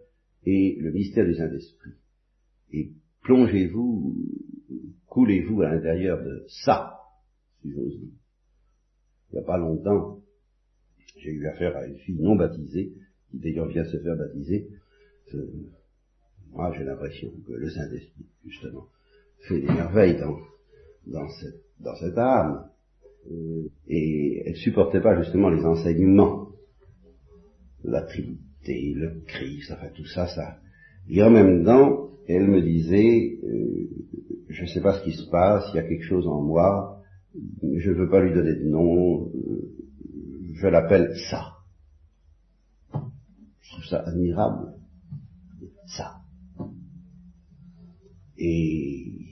et 0.45 0.77
le 0.79 0.91
mystère 0.91 1.25
du 1.25 1.35
Saint-Esprit. 1.35 1.91
Et 2.71 2.91
plongez-vous, 3.23 4.15
coulez-vous 5.07 5.61
à 5.61 5.69
l'intérieur 5.69 6.23
de 6.23 6.45
ça, 6.63 6.97
si 7.61 7.71
j'ose 7.71 7.99
dire. 7.99 8.13
Il 9.29 9.35
n'y 9.35 9.39
a 9.39 9.45
pas 9.45 9.57
longtemps, 9.57 10.21
j'ai 11.17 11.31
eu 11.31 11.47
affaire 11.47 11.75
à 11.77 11.85
une 11.85 11.97
fille 11.97 12.19
non 12.19 12.35
baptisée 12.35 12.93
qui 13.29 13.39
d'ailleurs 13.39 13.67
vient 13.67 13.85
se 13.85 13.97
faire 13.97 14.17
baptiser, 14.17 14.69
moi 16.51 16.73
j'ai 16.77 16.83
l'impression 16.83 17.31
que 17.47 17.53
le 17.53 17.69
Saint-Esprit, 17.69 18.25
justement, 18.45 18.87
fait 19.47 19.59
des 19.59 19.67
merveilles 19.67 20.19
dans, 20.19 20.37
dans, 21.07 21.29
cette, 21.29 21.61
dans 21.79 21.95
cette 21.95 22.17
âme. 22.17 22.69
Euh, 23.29 23.69
et 23.87 24.43
elle 24.45 24.55
supportait 24.55 25.01
pas 25.01 25.21
justement 25.21 25.49
les 25.49 25.63
enseignements, 25.65 26.49
la 27.83 28.01
Trinité, 28.03 28.93
le 28.95 29.21
Christ, 29.27 29.71
enfin 29.71 29.87
tout 29.93 30.05
ça, 30.05 30.27
ça. 30.27 30.57
Et 31.09 31.21
en 31.21 31.29
même 31.29 31.63
temps, 31.65 32.09
elle 32.27 32.47
me 32.47 32.61
disait, 32.61 33.39
euh, 33.43 33.89
je 34.49 34.61
ne 34.63 34.67
sais 34.67 34.81
pas 34.81 34.99
ce 34.99 35.03
qui 35.03 35.13
se 35.13 35.29
passe, 35.29 35.65
il 35.73 35.77
y 35.77 35.79
a 35.79 35.87
quelque 35.87 36.05
chose 36.05 36.27
en 36.27 36.41
moi, 36.41 37.01
je 37.33 37.91
ne 37.91 37.95
veux 37.95 38.09
pas 38.09 38.21
lui 38.21 38.33
donner 38.33 38.55
de 38.55 38.67
nom, 38.67 39.27
euh, 39.27 39.73
je 40.53 40.67
l'appelle 40.67 41.15
ça 41.29 41.61
trouve 43.71 43.85
ça 43.85 43.99
admirable. 44.07 44.73
Ça. 45.87 46.21
Et 48.37 49.30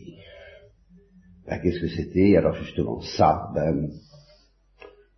ben, 1.49 1.59
qu'est-ce 1.59 1.79
que 1.79 1.87
c'était? 1.87 2.37
Alors 2.37 2.55
justement, 2.55 3.01
ça, 3.01 3.49
ben, 3.55 3.89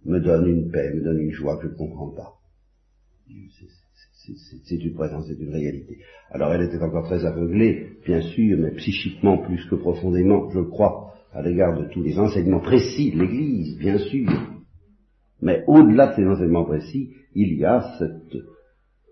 me 0.06 0.20
donne 0.20 0.48
une 0.48 0.72
paix, 0.72 0.94
me 0.94 1.04
donne 1.04 1.20
une 1.20 1.32
joie 1.32 1.58
que 1.58 1.68
je 1.68 1.74
ne 1.74 1.78
comprends 1.78 2.12
pas. 2.12 2.34
C'est 4.68 4.76
une 4.76 4.94
présence, 4.94 5.26
c'est 5.28 5.40
une 5.40 5.52
réalité. 5.52 5.98
Alors 6.30 6.54
elle 6.54 6.64
était 6.64 6.82
encore 6.82 7.06
très 7.06 7.26
aveuglée, 7.26 7.98
bien 8.06 8.22
sûr, 8.22 8.58
mais 8.58 8.72
psychiquement 8.72 9.40
plus 9.40 9.66
que 9.66 9.76
profondément, 9.76 10.50
je 10.52 10.62
crois, 10.62 11.14
à 11.34 11.42
l'égard 11.42 11.78
de 11.80 11.86
tous 11.86 12.04
les 12.04 12.18
enseignements 12.20 12.60
précis 12.60 13.12
de 13.12 13.22
l'Église, 13.22 13.78
bien 13.78 13.98
sûr. 13.98 14.30
Mais 15.42 15.64
au-delà 15.68 16.08
de 16.08 16.16
ces 16.16 16.26
enseignements 16.26 16.66
précis, 16.66 17.14
il 17.34 17.58
y 17.58 17.66
a 17.66 17.98
cette 17.98 18.38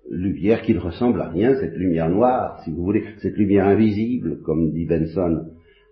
lumière 0.10 0.62
qui 0.62 0.74
ne 0.74 0.80
ressemble 0.80 1.22
à 1.22 1.30
rien, 1.30 1.56
cette 1.60 1.76
lumière 1.76 2.10
noire, 2.10 2.62
si 2.64 2.72
vous 2.72 2.84
voulez, 2.84 3.04
cette 3.22 3.36
lumière 3.36 3.68
invisible, 3.68 4.42
comme 4.42 4.72
dit 4.72 4.86
Benson, 4.86 5.48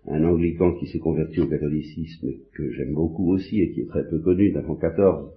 un 0.07 0.23
anglican 0.23 0.73
qui 0.73 0.87
s'est 0.87 0.99
converti 0.99 1.41
au 1.41 1.47
catholicisme, 1.47 2.29
que 2.53 2.71
j'aime 2.71 2.93
beaucoup 2.93 3.31
aussi 3.31 3.61
et 3.61 3.71
qui 3.71 3.81
est 3.81 3.87
très 3.87 4.07
peu 4.07 4.19
connu, 4.19 4.51
d'avant 4.51 4.75
14, 4.75 5.31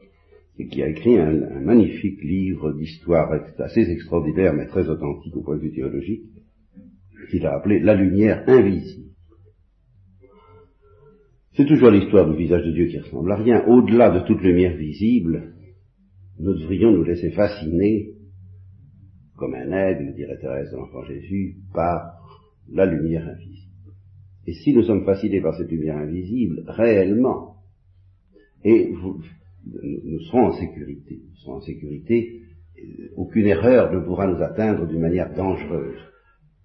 et 0.59 0.67
qui 0.69 0.83
a 0.83 0.89
écrit 0.89 1.19
un, 1.19 1.61
magnifique 1.61 2.23
livre 2.23 2.73
d'histoire 2.73 3.33
assez 3.59 3.91
extraordinaire, 3.91 4.53
mais 4.55 4.67
très 4.67 4.89
authentique 4.89 5.37
au 5.37 5.43
point 5.43 5.57
de 5.57 5.63
vue 5.63 5.73
théologique, 5.73 6.23
qu'il 7.31 7.47
a 7.47 7.57
appelé 7.57 7.81
La 7.81 7.95
lumière 7.95 8.45
invisible. 8.47 9.11
C'est 11.55 11.67
toujours 11.67 11.91
l'histoire 11.91 12.31
du 12.31 12.37
visage 12.37 12.65
de 12.65 12.73
Dieu 12.73 12.87
qui 12.87 12.99
ressemble 12.99 13.33
à 13.33 13.37
rien. 13.37 13.65
Au-delà 13.67 14.11
de 14.11 14.27
toute 14.27 14.41
lumière 14.41 14.77
visible, 14.77 15.55
nous 16.39 16.55
devrions 16.55 16.93
nous 16.93 17.03
laisser 17.03 17.31
fasciner, 17.33 18.15
comme 19.37 19.55
un 19.55 19.73
aigle, 19.73 20.15
dirait 20.15 20.39
Thérèse 20.39 20.71
de 20.71 20.77
l'Enfant 20.77 21.05
Jésus, 21.05 21.57
par 21.75 22.13
la 22.73 22.87
lumière 22.87 23.27
invisible. 23.29 23.60
Et 24.47 24.55
si 24.55 24.73
nous 24.73 24.83
sommes 24.83 25.05
fascinés 25.05 25.41
par 25.41 25.57
cette 25.57 25.71
lumière 25.71 25.99
invisible, 25.99 26.65
réellement, 26.67 27.57
et 28.65 28.93
nous 28.93 30.21
serons 30.21 30.47
en 30.47 30.53
sécurité, 30.53 31.21
nous 31.29 31.37
serons 31.37 31.55
en 31.57 31.61
sécurité, 31.61 32.43
aucune 33.17 33.47
erreur 33.47 33.93
ne 33.93 34.01
pourra 34.01 34.27
nous 34.27 34.43
atteindre 34.43 34.87
d'une 34.87 35.01
manière 35.01 35.35
dangereuse. 35.35 36.01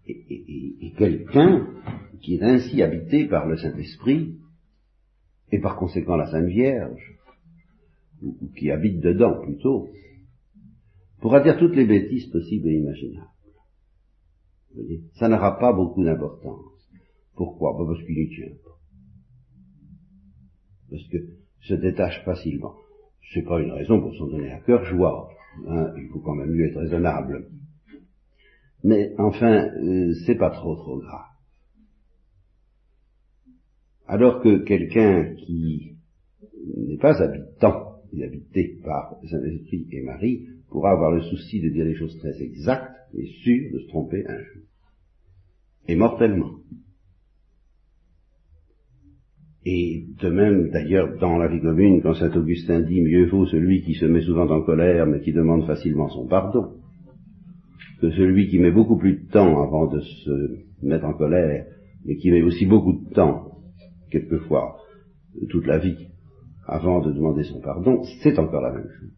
Et, 0.08 0.94
quelqu'un 0.98 1.68
qui 2.22 2.36
est 2.36 2.44
ainsi 2.44 2.82
habité 2.82 3.26
par 3.26 3.48
le 3.48 3.58
Saint-Esprit, 3.58 4.38
et 5.52 5.60
par 5.60 5.76
conséquent 5.76 6.16
la 6.16 6.28
Sainte 6.28 6.48
Vierge, 6.48 7.18
ou, 8.22 8.50
qui 8.58 8.72
habite 8.72 9.02
dedans 9.02 9.42
plutôt, 9.42 9.90
pourra 11.20 11.42
dire 11.42 11.58
toutes 11.58 11.76
les 11.76 11.86
bêtises 11.86 12.28
possibles 12.28 12.70
et 12.70 12.78
imaginables. 12.78 13.28
Vous 14.70 14.82
voyez 14.82 15.02
Ça 15.16 15.28
n'aura 15.28 15.58
pas 15.60 15.74
beaucoup 15.74 16.04
d'importance. 16.04 16.75
Pourquoi? 17.36 17.74
Ben, 17.78 17.86
Parce 17.86 18.04
qu'il 18.06 18.16
n'y 18.16 18.30
tient 18.30 18.56
pas. 18.64 18.80
Parce 20.90 21.08
que 21.08 21.18
se 21.62 21.74
détache 21.74 22.24
facilement. 22.24 22.76
C'est 23.34 23.44
pas 23.44 23.60
une 23.62 23.72
raison 23.72 24.00
pour 24.00 24.16
s'en 24.16 24.28
donner 24.28 24.52
à 24.52 24.60
cœur 24.60 24.86
joie. 24.86 25.30
Hein, 25.68 25.94
il 25.98 26.08
faut 26.10 26.20
quand 26.20 26.36
même 26.36 26.52
mieux 26.52 26.68
être 26.68 26.80
raisonnable. 26.80 27.50
Mais 28.84 29.14
enfin, 29.18 29.68
euh, 29.78 30.14
c'est 30.26 30.36
pas 30.36 30.52
trop 30.52 30.76
trop 30.76 31.00
grave. 31.00 31.26
Alors 34.08 34.42
que 34.42 34.60
quelqu'un 34.64 35.34
qui 35.36 35.96
n'est 36.78 36.98
pas 36.98 37.22
habitant, 37.22 37.96
habité 38.22 38.80
par 38.84 39.16
Saint-Esprit 39.30 39.88
et 39.92 40.02
Marie, 40.02 40.48
pourra 40.70 40.92
avoir 40.92 41.12
le 41.12 41.22
souci 41.22 41.62
de 41.62 41.70
dire 41.70 41.86
des 41.86 41.96
choses 41.96 42.18
très 42.20 42.42
exactes 42.42 42.96
et 43.14 43.26
sûr 43.26 43.72
de 43.74 43.80
se 43.80 43.88
tromper 43.88 44.26
un 44.28 44.38
jour. 44.38 44.64
Et 45.88 45.96
mortellement. 45.96 46.52
Et 49.66 50.06
de 50.22 50.30
même, 50.30 50.70
d'ailleurs, 50.70 51.18
dans 51.20 51.38
la 51.40 51.48
vie 51.48 51.60
commune, 51.60 52.02
quand 52.04 52.14
saint 52.14 52.32
Augustin 52.36 52.82
dit 52.82 53.02
mieux 53.02 53.28
vaut 53.28 53.48
celui 53.48 53.82
qui 53.82 53.96
se 53.96 54.06
met 54.06 54.22
souvent 54.22 54.48
en 54.48 54.62
colère, 54.62 55.08
mais 55.08 55.22
qui 55.22 55.34
demande 55.34 55.66
facilement 55.66 56.08
son 56.10 56.28
pardon, 56.28 56.76
que 58.00 58.12
celui 58.12 58.48
qui 58.50 58.60
met 58.60 58.72
beaucoup 58.72 58.98
plus 58.98 59.18
de 59.18 59.28
temps 59.32 59.64
avant 59.64 59.88
de 59.88 60.02
se 60.02 60.66
mettre 60.84 61.06
en 61.06 61.14
colère, 61.14 61.66
mais 62.06 62.16
qui 62.18 62.30
met 62.30 62.44
aussi 62.44 62.68
beaucoup 62.68 62.94
de 62.94 63.14
temps, 63.14 63.58
quelquefois, 64.12 64.78
toute 65.50 65.66
la 65.66 65.80
vie, 65.80 66.10
avant 66.68 67.02
de 67.02 67.12
demander 67.12 67.44
son 67.44 67.60
pardon, 67.60 68.04
c'est 68.22 68.38
encore 68.38 68.62
la 68.62 68.72
même 68.72 68.90
chose. 69.00 69.14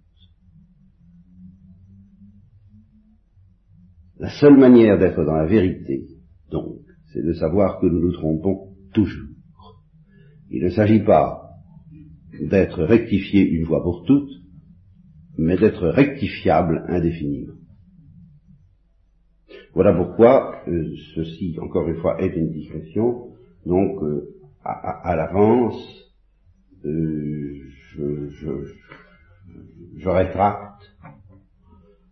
La 4.19 4.29
seule 4.29 4.57
manière 4.57 4.97
d'être 4.97 5.23
dans 5.25 5.35
la 5.35 5.45
vérité, 5.45 6.07
donc, 6.51 6.79
c'est 7.11 7.21
de 7.21 7.33
savoir 7.33 7.79
que 7.81 7.87
nous 7.87 7.99
nous 7.99 8.13
trompons 8.13 8.69
toujours. 8.93 9.36
Il 10.49 10.63
ne 10.63 10.69
s'agit 10.69 11.03
pas 11.03 11.49
d'être 12.41 12.83
rectifié 12.83 13.41
une 13.41 13.65
fois 13.65 13.83
pour 13.83 14.05
toutes, 14.05 14.31
mais 15.37 15.57
d'être 15.57 15.87
rectifiable 15.87 16.83
indéfiniment. 16.87 17.53
Voilà 19.73 19.93
pourquoi 19.93 20.63
euh, 20.67 20.91
ceci, 21.15 21.55
encore 21.61 21.87
une 21.87 21.97
fois, 21.97 22.19
est 22.21 22.35
une 22.35 22.51
digression. 22.51 23.27
Donc, 23.65 24.01
euh, 24.01 24.33
à, 24.63 25.15
l'avance, 25.15 25.77
euh, 26.83 27.61
je, 29.97 30.09
rétracte 30.09 30.83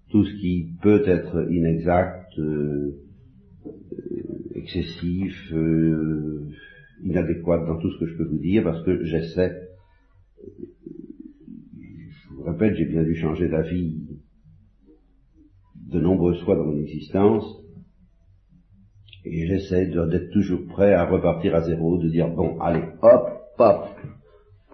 tout 0.09 0.23
ce 0.25 0.33
qui 0.35 0.69
peut 0.81 1.03
être 1.07 1.51
inexact, 1.51 2.39
excessif, 4.53 5.53
inadéquate 7.03 7.65
dans 7.65 7.77
tout 7.79 7.91
ce 7.91 7.99
que 7.99 8.05
je 8.05 8.17
peux 8.17 8.25
vous 8.25 8.39
dire 8.39 8.63
parce 8.63 8.83
que 8.83 9.03
j'essaie, 9.03 9.69
je 10.37 12.33
vous 12.33 12.43
répète, 12.43 12.75
j'ai 12.75 12.85
bien 12.85 13.03
dû 13.03 13.15
changer 13.15 13.47
d'avis 13.47 13.97
de 15.91 15.99
nombreuses 15.99 16.43
fois 16.43 16.55
dans 16.55 16.65
mon 16.65 16.77
existence 16.77 17.45
et 19.23 19.47
j'essaie 19.47 19.87
d'être 19.87 20.31
toujours 20.31 20.65
prêt 20.67 20.93
à 20.93 21.05
repartir 21.05 21.55
à 21.55 21.61
zéro, 21.61 21.97
de 21.97 22.09
dire 22.09 22.29
bon, 22.29 22.59
allez, 22.59 22.83
hop, 23.01 23.29
hop, 23.57 23.85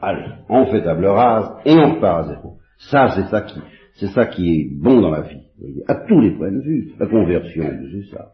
allez, 0.01 0.27
on 0.49 0.65
fait 0.65 0.83
table 0.83 1.05
rase 1.05 1.51
et 1.65 1.73
on 1.73 1.95
repart 1.95 2.25
à 2.25 2.33
zéro. 2.33 2.57
Ça, 2.89 3.13
c'est 3.15 3.29
ça 3.29 3.41
qui, 3.41 3.59
c'est 3.93 4.09
ça 4.09 4.25
qui 4.25 4.49
est 4.49 4.69
bon 4.81 5.01
dans 5.01 5.11
la 5.11 5.21
vie, 5.21 5.41
à 5.87 5.95
tous 5.95 6.19
les 6.19 6.31
points 6.31 6.51
de 6.51 6.61
vue. 6.61 6.91
La 6.99 7.07
conversion, 7.07 7.63
c'est 7.91 8.15
ça 8.15 8.33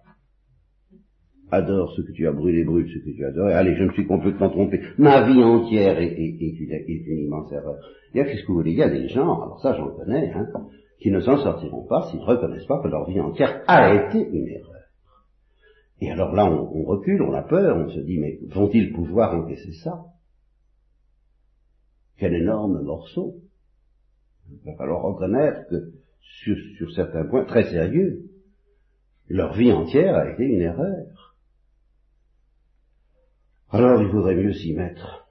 adore 1.51 1.93
ce 1.95 2.01
que 2.01 2.11
tu 2.11 2.27
as 2.27 2.31
brûlé, 2.31 2.63
brûle 2.63 2.87
ce 2.89 2.99
que 2.99 3.15
tu 3.15 3.25
adores. 3.25 3.47
Allez, 3.47 3.75
je 3.75 3.83
me 3.83 3.91
suis 3.93 4.05
complètement 4.05 4.49
trompé. 4.49 4.81
Ma 4.97 5.27
vie 5.27 5.43
entière 5.43 5.97
est, 5.99 6.13
une, 6.13 7.19
immense 7.19 7.51
erreur. 7.51 7.77
Il 8.13 8.17
y 8.17 8.21
a, 8.21 8.25
qu'est-ce 8.25 8.41
que 8.41 8.47
vous 8.47 8.55
voulez, 8.55 8.71
il 8.71 8.77
y 8.77 8.83
a 8.83 8.89
des 8.89 9.07
gens, 9.07 9.41
alors 9.41 9.59
ça 9.61 9.73
j'en 9.75 9.89
connais, 9.91 10.31
hein, 10.33 10.47
qui 10.99 11.11
ne 11.11 11.19
s'en 11.19 11.37
sortiront 11.37 11.85
pas 11.87 12.07
s'ils 12.09 12.19
ne 12.19 12.25
reconnaissent 12.25 12.65
pas 12.65 12.81
que 12.81 12.87
leur 12.87 13.09
vie 13.09 13.19
entière 13.19 13.63
a 13.67 13.93
été 13.93 14.27
une 14.29 14.47
erreur. 14.47 14.73
Et 15.99 16.11
alors 16.11 16.33
là, 16.33 16.45
on, 16.45 16.83
recule, 16.83 17.21
on 17.23 17.33
a 17.33 17.41
peur, 17.41 17.75
on 17.75 17.89
se 17.89 17.99
dit, 18.01 18.19
mais 18.19 18.39
vont-ils 18.49 18.93
pouvoir 18.93 19.35
encaisser 19.35 19.73
ça? 19.83 20.05
Quel 22.17 22.35
énorme 22.35 22.83
morceau 22.83 23.35
Il 24.51 24.59
va 24.65 24.75
falloir 24.75 25.01
reconnaître 25.01 25.67
que 25.69 25.91
sur 26.43 26.91
certains 26.91 27.25
points 27.25 27.45
très 27.45 27.63
sérieux, 27.63 28.27
leur 29.29 29.53
vie 29.53 29.71
entière 29.71 30.15
a 30.15 30.31
été 30.31 30.43
une 30.43 30.61
erreur. 30.61 31.06
Alors 33.69 34.01
il 34.01 34.07
vaudrait 34.07 34.35
mieux 34.35 34.53
s'y 34.53 34.73
mettre 34.73 35.27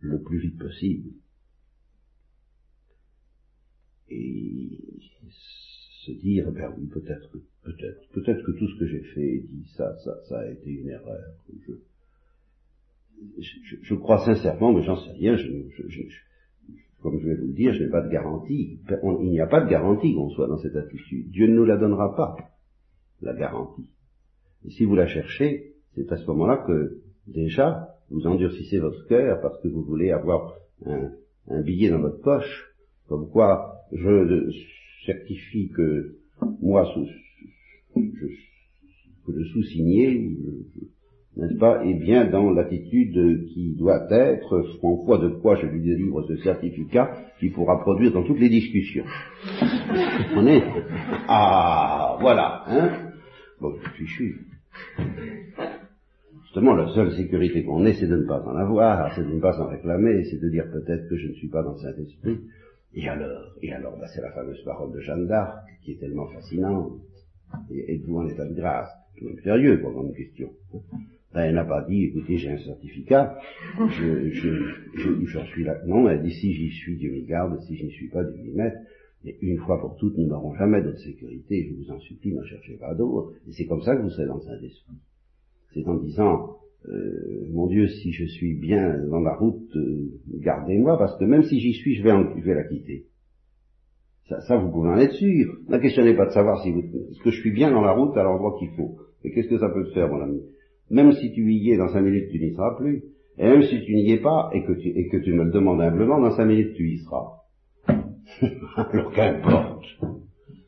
le 0.00 0.20
plus 0.22 0.38
vite 0.38 0.58
possible 0.58 1.10
et 4.08 4.78
se 6.04 6.12
dire, 6.12 6.50
ben 6.52 6.72
oui, 6.76 6.86
peut-être 6.88 7.30
que, 7.30 7.38
peut-être, 7.62 8.08
peut-être 8.12 8.44
que 8.44 8.52
tout 8.52 8.68
ce 8.68 8.78
que 8.78 8.86
j'ai 8.86 9.02
fait 9.14 9.36
et 9.36 9.40
dit, 9.40 9.66
ça, 9.76 9.96
ça, 10.04 10.22
ça 10.28 10.40
a 10.40 10.50
été 10.50 10.70
une 10.70 10.88
erreur. 10.88 11.34
Je, 13.38 13.76
je, 13.80 13.94
crois 13.94 14.24
sincèrement, 14.24 14.72
mais 14.74 14.82
j'en 14.82 14.96
sais 14.96 15.12
rien, 15.12 15.36
comme 17.00 17.20
je 17.20 17.28
vais 17.28 17.36
vous 17.36 17.46
le 17.46 17.54
dire, 17.54 17.72
je 17.72 17.84
n'ai 17.84 17.90
pas 17.90 18.02
de 18.02 18.10
garantie. 18.10 18.80
il 19.22 19.30
n'y 19.30 19.40
a 19.40 19.46
pas 19.46 19.62
de 19.62 19.70
garantie 19.70 20.14
qu'on 20.14 20.30
soit 20.30 20.48
dans 20.48 20.58
cette 20.58 20.76
attitude. 20.76 21.30
Dieu 21.30 21.46
ne 21.46 21.54
nous 21.54 21.64
la 21.64 21.76
donnera 21.76 22.14
pas, 22.14 22.36
la 23.22 23.34
garantie. 23.34 23.90
Et 24.66 24.70
si 24.70 24.84
vous 24.84 24.94
la 24.94 25.06
cherchez, 25.06 25.73
c'est 25.94 26.10
à 26.12 26.16
ce 26.16 26.26
moment-là 26.26 26.64
que 26.66 26.98
déjà 27.26 27.88
vous 28.10 28.26
endurcissez 28.26 28.78
votre 28.78 29.06
cœur 29.06 29.40
parce 29.40 29.60
que 29.62 29.68
vous 29.68 29.82
voulez 29.82 30.10
avoir 30.10 30.54
un, 30.86 31.62
billet 31.62 31.90
dans 31.90 32.00
votre 32.00 32.20
poche, 32.20 32.74
comme 33.08 33.28
quoi 33.30 33.80
je 33.92 34.50
certifie 35.06 35.68
que 35.68 36.16
moi, 36.60 36.86
je, 36.94 38.00
que 39.26 39.32
le 39.32 39.44
sous-signé, 39.46 40.36
n'est-ce 41.36 41.58
pas, 41.58 41.84
est 41.84 41.94
bien 41.94 42.26
dans 42.26 42.50
l'attitude 42.50 43.46
qui 43.48 43.74
doit 43.76 44.06
être, 44.10 44.66
en 44.82 45.04
foi 45.04 45.18
de 45.18 45.28
quoi 45.28 45.56
je 45.56 45.66
lui 45.66 45.82
délivre 45.82 46.22
ce 46.28 46.36
certificat 46.36 47.16
qui 47.40 47.50
pourra 47.50 47.80
produire 47.80 48.12
dans 48.12 48.24
toutes 48.24 48.40
les 48.40 48.48
discussions. 48.48 49.04
On 50.36 50.46
est 50.46 50.62
Ah, 51.28 52.16
voilà, 52.20 52.64
hein? 52.68 53.12
Bon, 53.60 53.74
je 53.98 54.04
suis 54.04 54.34
Justement, 56.42 56.74
la 56.74 56.88
seule 56.94 57.12
sécurité 57.12 57.64
qu'on 57.64 57.84
ait, 57.86 57.94
c'est 57.94 58.06
de 58.06 58.16
ne 58.16 58.26
pas 58.26 58.42
en 58.42 58.56
avoir, 58.56 59.14
c'est 59.14 59.24
de 59.24 59.32
ne 59.32 59.40
pas 59.40 59.60
en 59.60 59.68
réclamer, 59.68 60.24
c'est 60.24 60.40
de 60.40 60.48
dire 60.48 60.70
peut-être 60.70 61.08
que 61.08 61.16
je 61.16 61.28
ne 61.28 61.32
suis 61.34 61.48
pas 61.48 61.62
dans 61.62 61.72
le 61.72 61.78
Saint-Esprit. 61.78 62.38
Et 62.94 63.08
alors, 63.08 63.54
et 63.60 63.72
alors, 63.72 63.96
bah, 63.98 64.06
c'est 64.14 64.20
la 64.20 64.30
fameuse 64.32 64.62
parole 64.64 64.92
de 64.92 65.00
Jeanne 65.00 65.26
d'Arc 65.26 65.58
qui 65.84 65.92
est 65.92 66.00
tellement 66.00 66.28
fascinante. 66.28 66.92
Et 67.70 67.94
êtes-vous 67.94 68.18
en 68.18 68.28
état 68.28 68.46
de 68.46 68.54
grâce? 68.54 68.90
Tout 69.16 69.26
même 69.26 69.38
sérieux 69.40 69.80
pour 69.80 69.90
une 70.02 70.14
question. 70.14 70.50
Ben, 71.32 71.42
elle 71.42 71.54
n'a 71.54 71.64
pas 71.64 71.84
dit, 71.88 72.04
écoutez, 72.04 72.36
j'ai 72.38 72.50
un 72.50 72.58
certificat, 72.58 73.36
je, 73.76 74.30
je, 74.30 75.26
j'en 75.26 75.44
suis 75.46 75.64
là. 75.64 75.80
Non, 75.84 76.08
elle 76.08 76.22
dit, 76.22 76.32
si 76.32 76.52
j'y 76.52 76.70
suis, 76.70 76.96
Dieu 76.96 77.10
m'y 77.10 77.24
garde, 77.24 77.60
si 77.62 77.76
je 77.76 77.84
n'y 77.84 77.90
suis 77.90 78.08
pas, 78.08 78.22
Dieu 78.22 78.40
m'y 78.40 78.52
mette. 78.54 78.76
Mais 79.24 79.36
une 79.40 79.58
fois 79.58 79.80
pour 79.80 79.96
toutes, 79.96 80.16
nous 80.16 80.26
n'aurons 80.26 80.54
jamais 80.54 80.82
d'autre 80.82 81.00
sécurité, 81.00 81.68
je 81.68 81.74
vous 81.74 81.90
en 81.90 81.98
supplie, 81.98 82.34
n'en 82.34 82.44
cherchez 82.44 82.76
pas 82.76 82.94
d'autre. 82.94 83.32
Et 83.48 83.52
c'est 83.52 83.66
comme 83.66 83.82
ça 83.82 83.96
que 83.96 84.02
vous 84.02 84.10
serez 84.10 84.26
dans 84.26 84.36
le 84.36 84.42
Saint-Esprit. 84.42 84.94
C'est 85.74 85.86
en 85.88 85.96
disant, 85.96 86.56
euh, 86.88 87.48
mon 87.52 87.66
Dieu, 87.66 87.88
si 87.88 88.12
je 88.12 88.24
suis 88.26 88.54
bien 88.54 88.98
dans 89.10 89.20
la 89.20 89.34
route, 89.34 89.74
euh, 89.76 90.10
gardez-moi, 90.40 90.96
parce 90.98 91.18
que 91.18 91.24
même 91.24 91.42
si 91.42 91.58
j'y 91.58 91.72
suis, 91.72 91.96
je 91.96 92.02
vais, 92.02 92.12
en, 92.12 92.36
je 92.36 92.44
vais 92.44 92.54
la 92.54 92.64
quitter. 92.64 93.06
Ça, 94.28 94.40
ça, 94.42 94.56
vous 94.56 94.70
pouvez 94.70 94.88
en 94.88 94.98
être 94.98 95.14
sûr. 95.14 95.58
La 95.68 95.78
question 95.78 96.04
n'est 96.04 96.16
pas 96.16 96.26
de 96.26 96.32
savoir 96.32 96.62
si 96.62 96.70
vous, 96.70 96.80
est-ce 96.80 97.22
que 97.22 97.30
je 97.30 97.40
suis 97.40 97.52
bien 97.52 97.70
dans 97.70 97.82
la 97.82 97.92
route 97.92 98.16
à 98.16 98.22
l'endroit 98.22 98.56
qu'il 98.58 98.70
faut. 98.70 98.96
Mais 99.22 99.30
qu'est-ce 99.32 99.48
que 99.48 99.58
ça 99.58 99.68
peut 99.68 99.84
te 99.84 99.92
faire, 99.92 100.08
mon 100.08 100.20
ami? 100.20 100.40
Même 100.90 101.12
si 101.12 101.32
tu 101.32 101.52
y 101.52 101.70
es 101.72 101.76
dans 101.76 101.88
cinq 101.88 102.02
minutes, 102.02 102.30
tu 102.30 102.38
n'y 102.38 102.52
seras 102.52 102.76
plus. 102.76 103.02
Et 103.38 103.44
même 103.44 103.62
si 103.62 103.80
tu 103.84 103.94
n'y 103.94 104.12
es 104.12 104.20
pas 104.20 104.50
et 104.52 104.62
que 104.62 104.72
tu, 104.72 104.88
et 104.88 105.08
que 105.08 105.16
tu 105.16 105.32
me 105.32 105.44
le 105.44 105.50
demandes 105.50 105.80
humblement, 105.80 106.20
dans 106.20 106.30
cinq 106.30 106.46
minutes, 106.46 106.74
tu 106.74 106.90
y 106.90 106.98
seras. 106.98 107.40
Alors 108.76 109.12
qu'importe. 109.12 109.84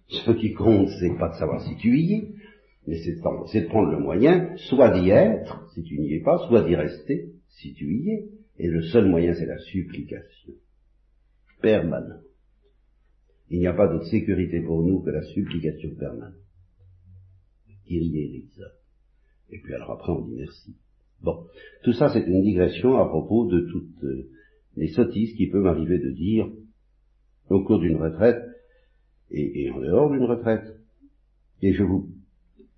Ce 0.08 0.30
qui 0.32 0.52
compte, 0.52 0.88
c'est 1.00 1.16
pas 1.18 1.28
de 1.28 1.34
savoir 1.34 1.60
si 1.62 1.76
tu 1.76 1.96
y 1.96 2.14
es, 2.14 2.28
mais 2.86 2.98
c'est 3.02 3.16
de, 3.16 3.66
prendre 3.66 3.90
le 3.90 3.98
moyen, 3.98 4.56
soit 4.56 4.98
d'y 4.98 5.10
être, 5.10 5.68
si 5.74 5.82
tu 5.82 5.98
n'y 5.98 6.14
es 6.14 6.20
pas, 6.20 6.38
soit 6.46 6.62
d'y 6.62 6.76
rester, 6.76 7.32
si 7.48 7.74
tu 7.74 7.84
y 7.84 8.10
es. 8.10 8.28
Et 8.58 8.68
le 8.68 8.82
seul 8.82 9.06
moyen, 9.06 9.34
c'est 9.34 9.46
la 9.46 9.58
supplication. 9.58 10.52
Permanente. 11.60 12.22
Il 13.50 13.58
n'y 13.58 13.66
a 13.66 13.72
pas 13.72 13.88
d'autre 13.88 14.06
sécurité 14.06 14.60
pour 14.60 14.82
nous 14.82 15.00
que 15.00 15.10
la 15.10 15.22
supplication 15.22 15.90
permanente. 15.98 16.34
Kyrie 17.86 18.48
Et 19.50 19.58
puis 19.58 19.74
alors 19.74 19.92
après, 19.92 20.12
on 20.12 20.22
dit 20.22 20.34
merci. 20.36 20.76
Bon, 21.22 21.46
tout 21.82 21.92
ça, 21.92 22.08
c'est 22.12 22.26
une 22.26 22.42
digression 22.42 22.96
à 22.96 23.06
propos 23.08 23.46
de 23.46 23.60
toutes 23.70 24.04
euh, 24.04 24.28
les 24.76 24.88
sottises 24.88 25.34
qui 25.36 25.46
peuvent 25.46 25.62
m'arriver 25.62 25.98
de 25.98 26.10
dire 26.10 26.48
au 27.48 27.62
cours 27.64 27.78
d'une 27.78 27.96
retraite 27.96 28.42
et, 29.30 29.70
en 29.70 29.80
dehors 29.80 30.10
d'une 30.10 30.24
retraite. 30.24 30.66
Et 31.62 31.72
je 31.72 31.82
vous 31.82 32.10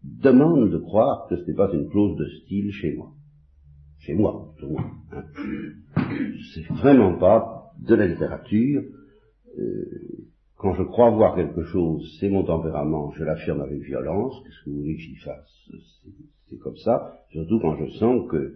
demande 0.04 0.70
de 0.70 0.78
croire 0.78 1.26
que 1.28 1.36
ce 1.36 1.44
n'est 1.46 1.56
pas 1.56 1.70
une 1.72 1.88
clause 1.88 2.16
de 2.16 2.26
style 2.40 2.70
chez 2.72 2.94
moi. 2.94 3.12
Chez 3.98 4.14
moi, 4.14 4.54
tout 4.58 4.68
moi. 4.68 4.84
Hein. 5.12 5.24
C'est 6.54 6.66
vraiment 6.74 7.18
pas 7.18 7.72
de 7.80 7.94
la 7.94 8.06
littérature. 8.06 8.82
Euh, 9.58 9.84
quand 10.56 10.74
je 10.74 10.82
crois 10.82 11.10
voir 11.10 11.36
quelque 11.36 11.62
chose, 11.64 12.16
c'est 12.20 12.28
mon 12.28 12.44
tempérament, 12.44 13.12
je 13.12 13.24
l'affirme 13.24 13.60
avec 13.60 13.80
violence. 13.80 14.34
Qu'est-ce 14.44 14.64
que 14.64 14.70
vous 14.70 14.80
voulez 14.80 14.96
que 14.96 15.02
j'y 15.02 15.16
fasse? 15.16 15.70
C'est 16.48 16.58
comme 16.58 16.76
ça. 16.76 17.24
Surtout 17.30 17.60
quand 17.60 17.76
je 17.76 17.90
sens 17.98 18.28
que 18.30 18.54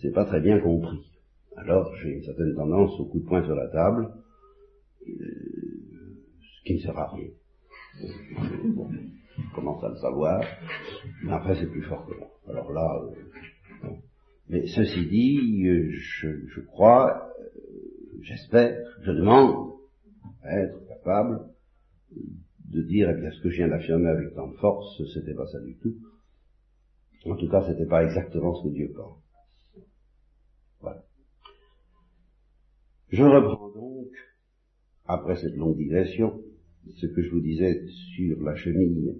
c'est 0.00 0.12
pas 0.12 0.24
très 0.24 0.40
bien 0.40 0.58
compris. 0.60 1.00
Alors 1.56 1.92
j'ai 1.96 2.10
une 2.10 2.22
certaine 2.22 2.54
tendance 2.54 2.98
au 3.00 3.06
coup 3.06 3.20
de 3.20 3.24
poing 3.26 3.44
sur 3.44 3.54
la 3.54 3.68
table 3.68 4.12
ce 6.58 6.64
qui 6.64 6.74
ne 6.74 6.78
sert 6.78 6.98
à 6.98 7.10
rien. 7.12 7.28
Je 9.38 9.54
commence 9.54 9.82
à 9.84 9.88
le 9.88 9.96
savoir, 9.96 10.42
mais 11.24 11.32
après 11.32 11.54
c'est 11.54 11.70
plus 11.70 11.82
fort 11.82 12.06
que 12.06 12.14
moi. 12.14 12.28
Alors 12.48 12.72
là, 12.72 13.02
euh, 13.02 13.88
mais 14.48 14.66
ceci 14.66 15.06
dit, 15.06 15.66
euh, 15.66 15.90
je, 15.90 16.60
crois, 16.62 17.30
euh, 17.38 18.18
j'espère, 18.22 18.78
je 19.02 19.12
demande 19.12 19.74
à 20.42 20.58
être 20.58 20.86
capable 20.88 21.40
de 22.70 22.82
dire, 22.82 23.10
eh 23.10 23.20
bien, 23.20 23.30
ce 23.30 23.42
que 23.42 23.50
je 23.50 23.56
viens 23.56 23.68
d'affirmer 23.68 24.08
avec 24.08 24.34
tant 24.34 24.48
de 24.48 24.56
force, 24.56 25.02
c'était 25.14 25.34
pas 25.34 25.46
ça 25.46 25.60
du 25.60 25.76
tout. 25.76 25.94
En 27.26 27.36
tout 27.36 27.48
cas, 27.48 27.66
c'était 27.66 27.86
pas 27.86 28.04
exactement 28.04 28.54
ce 28.54 28.68
que 28.68 28.74
Dieu 28.74 28.92
pense. 28.96 29.22
Voilà. 30.80 31.04
Je 33.10 33.22
reprends 33.22 33.70
donc 33.70 34.08
après 35.04 35.36
cette 35.36 35.56
longue 35.56 35.76
digression, 35.76 36.40
ce 36.96 37.06
que 37.06 37.22
je 37.22 37.30
vous 37.30 37.40
disais 37.40 37.86
sur 38.14 38.40
la 38.42 38.54
chenille 38.54 39.14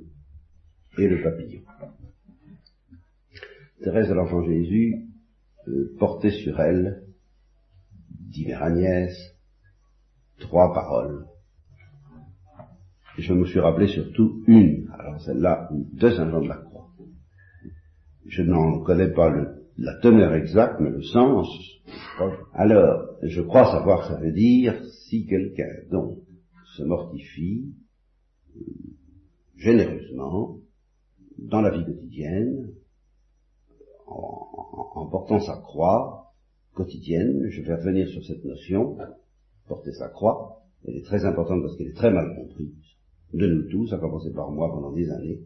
et 0.99 1.09
le 1.09 1.23
papillon. 1.23 1.63
Thérèse 3.83 4.09
de 4.09 4.15
l'Enfant 4.15 4.43
Jésus 4.43 5.09
euh, 5.69 5.95
portait 5.99 6.31
sur 6.31 6.61
elle, 6.61 7.05
Mère 8.37 8.63
Agnès, 8.63 9.15
trois 10.39 10.73
paroles. 10.73 11.27
Et 13.19 13.23
je 13.23 13.35
me 13.35 13.45
suis 13.47 13.61
rappelé 13.61 13.89
surtout 13.89 14.43
une, 14.47 14.89
alors 14.99 15.21
celle-là, 15.21 15.69
de 15.73 16.11
Saint 16.11 16.31
Jean 16.31 16.41
de 16.41 16.49
la 16.49 16.57
Croix. 16.57 16.89
Je 18.27 18.43
n'en 18.43 18.81
connais 18.81 19.13
pas 19.13 19.35
la 19.77 19.95
teneur 20.01 20.35
exacte, 20.35 20.81
mais 20.81 20.91
le 20.91 21.03
sens. 21.03 21.49
Alors, 22.53 23.17
je 23.23 23.43
crois 23.43 23.65
savoir 23.65 24.07
ça 24.07 24.21
veut 24.21 24.33
dire 24.33 24.81
si 25.09 25.27
quelqu'un 25.27 25.71
donc 25.91 26.19
se 26.77 26.83
mortifie 26.83 27.75
euh, 28.57 28.61
généreusement 29.57 30.59
dans 31.39 31.61
la 31.61 31.71
vie 31.71 31.85
quotidienne, 31.85 32.73
en, 34.07 35.07
portant 35.11 35.41
sa 35.41 35.57
croix 35.57 36.33
quotidienne, 36.75 37.47
je 37.49 37.63
vais 37.63 37.75
revenir 37.75 38.09
sur 38.09 38.25
cette 38.25 38.45
notion, 38.45 38.97
porter 39.67 39.93
sa 39.93 40.09
croix, 40.09 40.63
elle 40.87 40.97
est 40.97 41.05
très 41.05 41.25
importante 41.25 41.63
parce 41.63 41.77
qu'elle 41.77 41.89
est 41.89 41.97
très 41.97 42.11
mal 42.11 42.35
comprise, 42.37 42.75
de 43.35 43.47
nous 43.47 43.69
tous, 43.69 43.93
à 43.93 43.99
commencer 43.99 44.33
par 44.33 44.51
moi 44.51 44.71
pendant 44.71 44.93
des 44.93 45.11
années. 45.11 45.41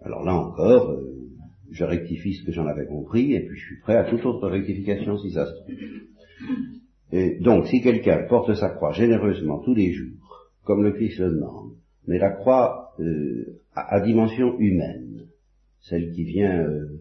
Alors 0.00 0.24
là 0.24 0.34
encore, 0.34 0.90
euh, 0.90 1.28
je 1.70 1.84
rectifie 1.84 2.34
ce 2.34 2.44
que 2.44 2.52
j'en 2.52 2.66
avais 2.66 2.86
compris, 2.86 3.34
et 3.34 3.44
puis 3.44 3.58
je 3.58 3.66
suis 3.66 3.80
prêt 3.80 3.96
à 3.96 4.04
toute 4.04 4.24
autre 4.24 4.48
rectification 4.48 5.16
si 5.18 5.32
ça 5.32 5.46
se 5.46 5.52
trouve. 5.52 5.74
Et 7.12 7.38
donc, 7.40 7.66
si 7.66 7.82
quelqu'un 7.82 8.26
porte 8.28 8.54
sa 8.54 8.70
croix 8.70 8.92
généreusement 8.92 9.58
tous 9.58 9.74
les 9.74 9.92
jours, 9.92 10.50
comme 10.64 10.82
le 10.82 10.92
Christ 10.92 11.18
le 11.18 11.30
demande, 11.30 11.72
mais 12.06 12.18
la 12.18 12.30
croix 12.30 12.89
euh, 13.00 13.60
à, 13.74 14.00
dimension 14.00 14.58
humaine, 14.58 15.26
celle 15.80 16.12
qui 16.12 16.24
vient 16.24 16.62
euh, 16.62 17.00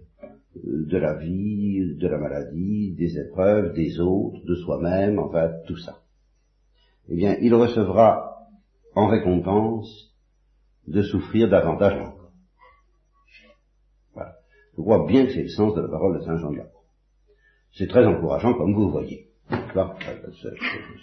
de 0.55 0.97
la 0.97 1.15
vie, 1.15 1.95
de 1.95 2.07
la 2.07 2.17
maladie, 2.17 2.95
des 2.95 3.19
épreuves, 3.19 3.73
des 3.73 3.99
autres, 3.99 4.43
de 4.45 4.55
soi-même, 4.55 5.19
enfin 5.19 5.51
tout 5.67 5.77
ça, 5.77 6.01
eh 7.09 7.15
bien, 7.15 7.37
il 7.41 7.53
recevra 7.53 8.47
en 8.95 9.07
récompense 9.07 10.13
de 10.87 11.01
souffrir 11.01 11.49
davantage 11.49 11.99
encore. 11.99 12.31
Voilà. 14.13 14.35
Je 14.75 14.81
crois 14.81 15.05
bien 15.07 15.25
que 15.25 15.33
c'est 15.33 15.43
le 15.43 15.49
sens 15.49 15.75
de 15.75 15.81
la 15.81 15.87
parole 15.87 16.19
de 16.19 16.23
Saint 16.23 16.37
Jean 16.37 16.51
de. 16.51 16.61
C'est 17.73 17.87
très 17.87 18.05
encourageant, 18.05 18.53
comme 18.53 18.73
vous 18.73 18.89
voyez. 18.89 19.27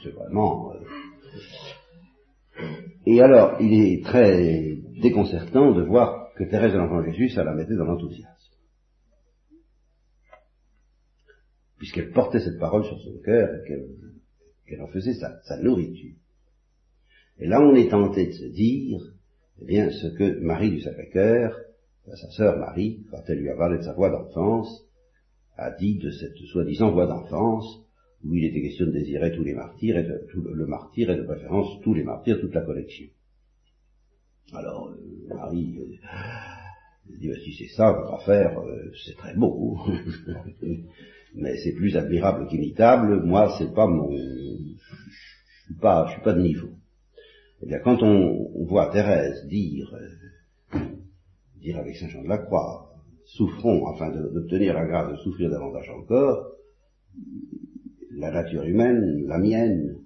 C'est 0.02 0.10
vraiment. 0.14 0.72
Euh, 0.72 0.78
et 3.06 3.20
alors, 3.20 3.60
il 3.60 3.72
est 3.72 4.04
très 4.04 4.76
déconcertant 5.00 5.72
de 5.72 5.82
voir 5.82 6.32
que 6.34 6.44
Thérèse 6.44 6.72
de 6.72 6.78
l'Enfant 6.78 7.04
Jésus, 7.04 7.30
ça 7.30 7.44
la 7.44 7.54
mettait 7.54 7.76
dans 7.76 7.84
l'enthousiasme. 7.84 8.32
Puisqu'elle 11.78 12.10
portait 12.10 12.40
cette 12.40 12.58
parole 12.58 12.84
sur 12.84 12.98
son 13.00 13.18
cœur 13.24 13.48
et 13.54 13.68
qu'elle 14.66 14.82
en 14.82 14.88
faisait 14.88 15.14
sa, 15.14 15.40
sa 15.42 15.58
nourriture. 15.58 16.16
Et 17.38 17.46
là, 17.46 17.60
on 17.60 17.74
est 17.74 17.90
tenté 17.90 18.26
de 18.26 18.32
se 18.32 18.46
dire, 18.46 19.00
eh 19.60 19.64
bien, 19.66 19.90
ce 19.90 20.08
que 20.08 20.40
Marie 20.40 20.70
du 20.70 20.80
Sacré-Cœur, 20.80 21.58
sa 22.14 22.30
sœur 22.30 22.58
Marie, 22.58 23.04
quand 23.10 23.22
elle 23.28 23.40
lui 23.40 23.50
a 23.50 23.56
parlé 23.56 23.78
de 23.78 23.82
sa 23.82 23.92
voix 23.92 24.10
d'enfance, 24.10 24.86
a 25.56 25.70
dit 25.70 25.98
de 25.98 26.10
cette 26.10 26.36
soi-disant 26.52 26.92
voix 26.92 27.06
d'enfance, 27.06 27.85
où 28.24 28.34
il 28.34 28.44
était 28.44 28.62
question 28.62 28.86
de 28.86 28.92
désirer 28.92 29.32
tous 29.32 29.44
les 29.44 29.54
martyrs, 29.54 29.98
et 29.98 30.04
de, 30.04 30.26
tout 30.32 30.42
le, 30.42 30.66
martyr, 30.66 31.10
et 31.10 31.16
de 31.16 31.22
préférence 31.22 31.80
tous 31.82 31.94
les 31.94 32.02
martyrs, 32.02 32.40
toute 32.40 32.54
la 32.54 32.62
collection. 32.62 33.06
Alors, 34.52 34.88
euh, 34.88 35.34
Marie 35.34 35.78
euh, 35.78 37.16
dit, 37.18 37.28
bah, 37.28 37.34
si 37.44 37.52
c'est 37.54 37.74
ça 37.74 37.92
qu'on 37.92 38.16
va 38.16 38.18
faire, 38.24 38.58
euh, 38.60 38.92
c'est 39.04 39.16
très 39.16 39.34
beau, 39.34 39.78
mais 41.34 41.56
c'est 41.58 41.72
plus 41.72 41.96
admirable 41.96 42.46
qu'imitable, 42.48 43.22
moi 43.24 43.54
c'est 43.58 43.72
pas 43.74 43.86
mon... 43.86 44.10
Je 44.10 45.72
suis 45.72 45.80
pas, 45.80 46.06
je 46.06 46.12
suis 46.12 46.22
pas 46.22 46.32
de 46.32 46.42
niveau. 46.42 46.68
Eh 47.62 47.66
bien, 47.66 47.78
quand 47.80 48.02
on, 48.02 48.64
voit 48.64 48.90
Thérèse 48.92 49.46
dire, 49.46 49.92
euh, 49.94 50.78
dire 51.56 51.78
avec 51.78 51.96
Saint 51.96 52.08
Jean 52.08 52.22
de 52.22 52.28
la 52.28 52.38
Croix, 52.38 52.92
souffrons 53.24 53.86
afin 53.88 54.10
d'obtenir 54.10 54.74
la 54.74 54.86
grâce 54.86 55.10
de 55.10 55.16
souffrir 55.16 55.50
davantage 55.50 55.90
encore, 55.90 56.52
la 58.16 58.30
nature 58.30 58.64
humaine, 58.64 59.26
la 59.26 59.38
mienne, 59.38 59.98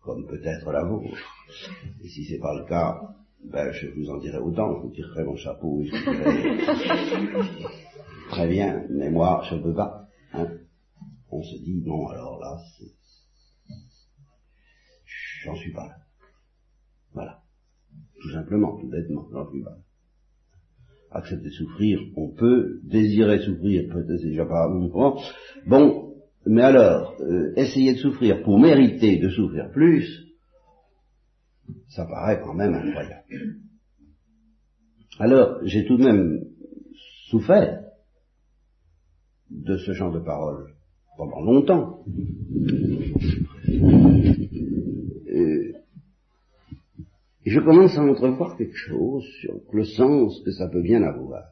comme 0.00 0.26
peut-être 0.26 0.70
la 0.70 0.84
vôtre. 0.84 1.16
Et 2.02 2.08
si 2.08 2.24
c'est 2.24 2.38
pas 2.38 2.54
le 2.54 2.64
cas, 2.66 3.00
ben 3.44 3.72
je 3.72 3.88
vous 3.88 4.10
en 4.10 4.18
dirai 4.18 4.38
autant, 4.38 4.76
je 4.76 4.82
vous 4.82 4.90
tirerai 4.90 5.24
mon 5.24 5.36
chapeau 5.36 5.80
et 5.80 5.86
je 5.86 5.96
vous 5.96 6.12
dirai 6.12 7.48
très 8.30 8.48
bien, 8.48 8.84
mais 8.90 9.10
moi 9.10 9.42
je 9.48 9.54
ne 9.54 9.62
peux 9.62 9.74
pas. 9.74 10.08
Hein. 10.32 10.48
On 11.30 11.42
se 11.42 11.56
dit 11.62 11.82
non 11.84 12.08
alors 12.08 12.38
là, 12.38 12.56
j'en 15.44 15.54
suis 15.54 15.72
pas 15.72 15.86
là. 15.86 15.96
Voilà. 17.12 17.42
Tout 18.20 18.32
simplement, 18.32 18.76
tout 18.78 18.88
bêtement, 18.88 19.26
j'en 19.32 19.50
suis 19.50 19.62
pas 19.62 19.70
là. 19.70 19.78
Accepter 21.12 21.50
souffrir, 21.50 22.00
on 22.16 22.28
peut, 22.28 22.80
désirer 22.82 23.38
souffrir, 23.38 23.88
peut-être 23.90 24.20
c'est 24.20 24.28
déjà 24.28 24.44
pas 24.44 24.68
bon, 25.66 26.15
mais 26.46 26.62
alors, 26.62 27.14
euh, 27.20 27.52
essayer 27.56 27.94
de 27.94 27.98
souffrir 27.98 28.42
pour 28.42 28.58
mériter 28.58 29.18
de 29.18 29.28
souffrir 29.30 29.70
plus, 29.72 30.26
Ça 31.88 32.04
paraît 32.06 32.40
quand 32.42 32.54
même 32.54 32.74
incroyable. 32.74 33.24
Alors, 35.18 35.58
j'ai 35.64 35.84
tout 35.86 35.96
de 35.96 36.04
même 36.04 36.44
souffert 37.30 37.82
de 39.50 39.76
ce 39.78 39.92
genre 39.92 40.12
de 40.12 40.20
parole 40.20 40.74
pendant 41.16 41.40
longtemps. 41.40 42.04
Euh, 45.28 45.72
et 47.44 47.50
je 47.50 47.60
commence 47.60 47.96
à 47.96 48.02
entrevoir 48.02 48.56
quelque 48.56 48.76
chose 48.76 49.24
sur 49.40 49.60
le 49.72 49.84
sens 49.84 50.40
que 50.44 50.52
ça 50.52 50.68
peut 50.68 50.82
bien 50.82 51.02
avoir. 51.02 51.44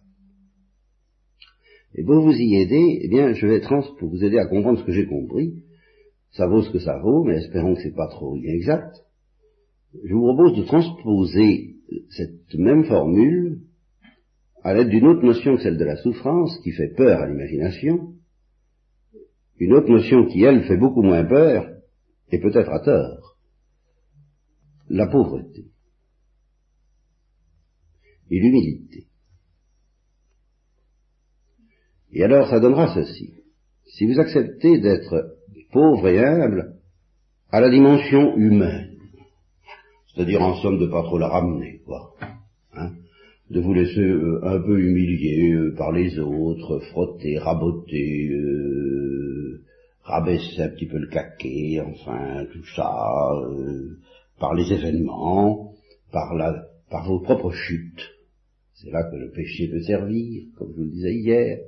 Et 1.94 2.02
pour 2.02 2.20
vous 2.20 2.32
y 2.32 2.56
aider, 2.56 3.00
eh 3.02 3.08
bien, 3.08 3.32
je 3.32 3.46
vais 3.46 3.60
trans 3.60 3.82
pour 3.98 4.10
vous 4.10 4.24
aider 4.24 4.38
à 4.38 4.46
comprendre 4.46 4.80
ce 4.80 4.84
que 4.84 4.92
j'ai 4.92 5.06
compris. 5.06 5.62
Ça 6.32 6.46
vaut 6.46 6.62
ce 6.62 6.70
que 6.70 6.80
ça 6.80 6.98
vaut, 6.98 7.22
mais 7.24 7.36
espérons 7.36 7.74
que 7.74 7.82
c'est 7.82 7.94
pas 7.94 8.08
trop 8.08 8.36
inexact. 8.36 8.96
Je 10.04 10.12
vous 10.12 10.22
propose 10.22 10.56
de 10.56 10.64
transposer 10.64 11.76
cette 12.10 12.54
même 12.54 12.84
formule 12.84 13.60
à 14.62 14.74
l'aide 14.74 14.88
d'une 14.88 15.06
autre 15.06 15.24
notion 15.24 15.56
que 15.56 15.62
celle 15.62 15.76
de 15.76 15.84
la 15.84 15.96
souffrance, 15.96 16.58
qui 16.64 16.72
fait 16.72 16.94
peur 16.96 17.20
à 17.20 17.28
l'imagination, 17.28 18.14
une 19.58 19.74
autre 19.74 19.90
notion 19.90 20.26
qui, 20.26 20.42
elle, 20.42 20.64
fait 20.64 20.76
beaucoup 20.76 21.02
moins 21.02 21.24
peur, 21.24 21.70
et 22.32 22.40
peut-être 22.40 22.70
à 22.70 22.80
tort, 22.80 23.36
la 24.88 25.06
pauvreté 25.06 25.66
et 28.30 28.40
l'humilité. 28.40 29.06
Et 32.14 32.22
alors 32.22 32.48
ça 32.48 32.60
donnera 32.60 32.94
ceci. 32.94 33.34
Si 33.86 34.06
vous 34.06 34.20
acceptez 34.20 34.80
d'être 34.80 35.36
pauvre 35.72 36.08
et 36.08 36.24
humble 36.24 36.76
à 37.50 37.60
la 37.60 37.70
dimension 37.70 38.36
humaine, 38.36 38.96
c'est-à-dire 40.14 40.40
en 40.40 40.54
somme 40.62 40.78
de 40.78 40.86
pas 40.86 41.02
trop 41.02 41.18
la 41.18 41.28
ramener, 41.28 41.80
quoi, 41.84 42.14
hein, 42.74 42.92
de 43.50 43.60
vous 43.60 43.74
laisser 43.74 44.00
euh, 44.00 44.40
un 44.44 44.60
peu 44.60 44.78
humilier 44.78 45.52
euh, 45.52 45.74
par 45.76 45.90
les 45.90 46.18
autres, 46.20 46.78
frotter, 46.90 47.36
raboter, 47.38 48.28
euh, 48.30 49.60
rabaisser 50.02 50.62
un 50.62 50.68
petit 50.68 50.86
peu 50.86 50.98
le 50.98 51.08
caquet, 51.08 51.80
enfin 51.84 52.46
tout 52.52 52.64
ça, 52.76 52.90
par 54.38 54.54
les 54.54 54.72
événements, 54.72 55.72
par 56.12 56.34
la, 56.34 56.64
par 56.90 57.08
vos 57.08 57.20
propres 57.20 57.52
chutes. 57.52 58.08
C'est 58.74 58.90
là 58.90 59.02
que 59.10 59.16
le 59.16 59.30
péché 59.30 59.68
peut 59.68 59.82
servir, 59.82 60.44
comme 60.56 60.70
je 60.72 60.76
vous 60.76 60.84
le 60.84 60.90
disais 60.90 61.14
hier, 61.14 61.58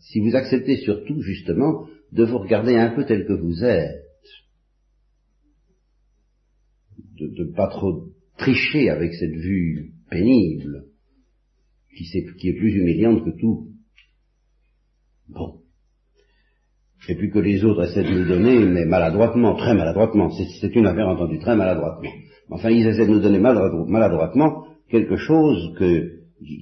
si 0.00 0.20
vous 0.20 0.36
acceptez 0.36 0.76
surtout, 0.78 1.20
justement, 1.22 1.86
de 2.12 2.24
vous 2.24 2.38
regarder 2.38 2.76
un 2.76 2.94
peu 2.94 3.04
tel 3.04 3.26
que 3.26 3.32
vous 3.32 3.64
êtes, 3.64 4.02
de 7.18 7.44
ne 7.44 7.52
pas 7.52 7.68
trop 7.68 8.08
tricher 8.38 8.90
avec 8.90 9.14
cette 9.14 9.34
vue 9.34 9.92
pénible, 10.10 10.86
qui 11.96 12.48
est 12.48 12.58
plus 12.58 12.74
humiliante 12.74 13.24
que 13.24 13.38
tout. 13.38 13.68
Bon. 15.28 15.60
Et 17.08 17.14
puis 17.14 17.30
que 17.30 17.38
les 17.38 17.64
autres 17.64 17.84
essaient 17.84 18.02
de 18.02 18.18
nous 18.18 18.28
donner, 18.28 18.64
mais 18.64 18.84
maladroitement, 18.84 19.54
très 19.56 19.74
maladroitement, 19.74 20.30
c'est 20.30 20.74
une 20.74 20.86
affaire 20.86 21.08
entendue 21.08 21.38
très 21.38 21.54
maladroitement. 21.54 22.10
Enfin, 22.50 22.70
ils 22.70 22.86
essaient 22.86 23.06
de 23.06 23.12
nous 23.12 23.20
donner 23.20 23.38
maladroitement 23.38 24.66
quelque 24.90 25.16
chose 25.16 25.74
que, 25.78 26.13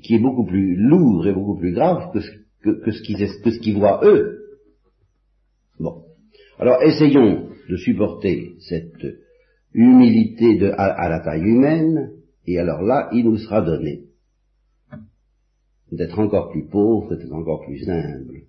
qui 0.02 0.14
est 0.14 0.18
beaucoup 0.18 0.44
plus 0.44 0.76
lourd 0.76 1.26
et 1.26 1.32
beaucoup 1.32 1.56
plus 1.56 1.72
grave 1.72 2.12
que 2.12 2.20
ce, 2.20 2.30
que, 2.62 2.90
ce 2.90 3.02
qu'ils 3.02 3.74
qu 3.74 3.78
voient 3.78 4.00
eux. 4.04 4.58
Bon. 5.78 6.04
Alors 6.58 6.82
essayons 6.82 7.48
de 7.68 7.76
supporter 7.76 8.54
cette 8.68 9.04
humilité 9.74 10.58
de, 10.58 10.70
à, 10.76 11.08
la 11.08 11.20
taille 11.20 11.42
humaine, 11.42 12.12
et 12.46 12.58
alors 12.58 12.82
là, 12.82 13.08
il 13.12 13.24
nous 13.24 13.38
sera 13.38 13.62
donné 13.62 14.04
d'être 15.90 16.18
encore 16.18 16.50
plus 16.50 16.66
pauvre, 16.68 17.14
d'être 17.16 17.32
encore 17.32 17.64
plus 17.64 17.88
humble, 17.88 18.42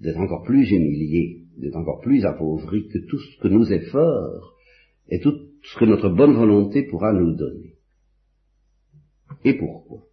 d'être 0.00 0.18
encore 0.18 0.42
plus 0.42 0.70
humilié, 0.70 1.42
d'être 1.56 1.76
encore 1.76 2.00
plus 2.00 2.24
appauvri 2.24 2.88
que 2.88 2.98
tout 2.98 3.18
ce 3.18 3.40
que 3.40 3.48
nos 3.48 3.64
efforts 3.64 4.54
et 5.08 5.20
tout 5.20 5.34
ce 5.62 5.78
que 5.78 5.84
notre 5.84 6.08
bonne 6.08 6.34
volonté 6.34 6.84
pourra 6.84 7.12
nous 7.12 7.34
donner. 7.34 7.74
Et 9.44 9.54
pourquoi? 9.54 10.04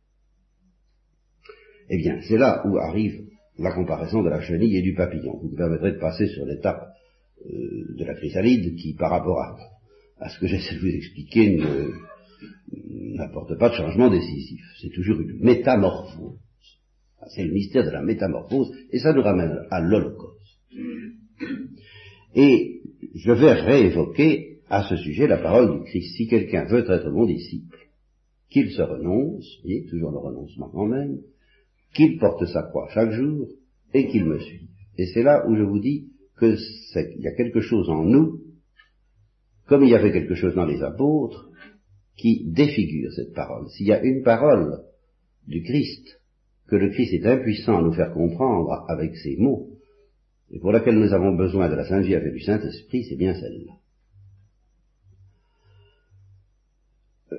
Eh 1.89 1.97
bien, 1.97 2.19
c'est 2.27 2.37
là 2.37 2.63
où 2.65 2.77
arrive 2.77 3.25
la 3.57 3.73
comparaison 3.73 4.23
de 4.23 4.29
la 4.29 4.41
chenille 4.41 4.77
et 4.77 4.81
du 4.81 4.93
papillon. 4.93 5.37
Vous 5.41 5.49
me 5.49 5.57
permettrez 5.57 5.93
de 5.93 5.99
passer 5.99 6.27
sur 6.27 6.45
l'étape 6.45 6.87
euh, 7.45 7.95
de 7.97 8.05
la 8.05 8.13
chrysalide 8.13 8.75
qui, 8.75 8.93
par 8.93 9.11
rapport 9.11 9.39
à, 10.19 10.29
ce 10.29 10.39
que 10.39 10.47
j'essaie 10.47 10.75
de 10.75 10.79
vous 10.79 10.87
expliquer, 10.87 11.59
n'apporte 13.15 13.57
pas 13.57 13.69
de 13.69 13.75
changement 13.75 14.09
décisif. 14.09 14.61
C'est 14.81 14.91
toujours 14.91 15.19
une 15.19 15.39
métamorphose. 15.39 16.39
C'est 17.35 17.43
le 17.43 17.53
mystère 17.53 17.85
de 17.85 17.91
la 17.91 18.01
métamorphose, 18.01 18.71
et 18.91 18.99
ça 18.99 19.13
nous 19.13 19.21
ramène 19.21 19.59
à 19.71 19.81
l'Holocauste. 19.81 20.39
Et 22.35 22.81
je 23.15 23.31
vais 23.31 23.53
réévoquer 23.53 24.59
à 24.69 24.87
ce 24.87 24.95
sujet 24.95 25.27
la 25.27 25.37
parole 25.37 25.79
du 25.79 25.85
Christ. 25.85 26.15
Si 26.15 26.27
quelqu'un 26.27 26.65
veut 26.65 26.89
être 26.89 27.09
mon 27.09 27.25
disciple, 27.25 27.77
qu'il 28.49 28.71
se 28.71 28.81
renonce, 28.81 29.45
et 29.65 29.85
toujours 29.89 30.11
le 30.11 30.17
renoncement 30.17 30.69
quand 30.69 30.85
même, 30.85 31.19
qu'il 31.93 32.17
porte 32.17 32.45
sa 32.45 32.63
croix 32.63 32.89
chaque 32.93 33.11
jour, 33.11 33.47
et 33.93 34.07
qu'il 34.07 34.25
me 34.25 34.39
suive. 34.39 34.69
Et 34.97 35.07
c'est 35.07 35.23
là 35.23 35.47
où 35.47 35.55
je 35.55 35.63
vous 35.63 35.79
dis 35.79 36.09
qu'il 36.37 36.57
y 37.19 37.27
a 37.27 37.35
quelque 37.35 37.61
chose 37.61 37.89
en 37.89 38.03
nous, 38.03 38.41
comme 39.67 39.83
il 39.83 39.89
y 39.89 39.95
avait 39.95 40.11
quelque 40.11 40.35
chose 40.35 40.55
dans 40.55 40.65
les 40.65 40.81
apôtres, 40.81 41.49
qui 42.17 42.45
défigure 42.51 43.11
cette 43.13 43.33
parole. 43.33 43.69
S'il 43.69 43.87
y 43.87 43.93
a 43.93 44.03
une 44.03 44.23
parole 44.23 44.83
du 45.47 45.63
Christ, 45.63 46.21
que 46.67 46.75
le 46.75 46.89
Christ 46.89 47.13
est 47.13 47.25
impuissant 47.25 47.77
à 47.77 47.81
nous 47.81 47.93
faire 47.93 48.13
comprendre 48.13 48.85
avec 48.89 49.15
ses 49.15 49.37
mots, 49.37 49.69
et 50.51 50.59
pour 50.59 50.71
laquelle 50.71 50.99
nous 50.99 51.13
avons 51.13 51.35
besoin 51.35 51.69
de 51.69 51.75
la 51.75 51.85
Sainte 51.85 52.05
Vierge 52.05 52.25
et 52.25 52.31
du 52.31 52.41
Saint-Esprit, 52.41 53.05
c'est 53.05 53.15
bien 53.15 53.33
celle-là. 53.33 53.78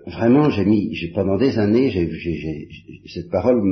Vraiment, 0.07 0.51
j'ai 0.51 0.65
mis, 0.65 0.95
j'ai, 0.95 1.09
pendant 1.09 1.37
des 1.37 1.59
années, 1.59 1.91
cette 3.07 3.31
parole 3.31 3.63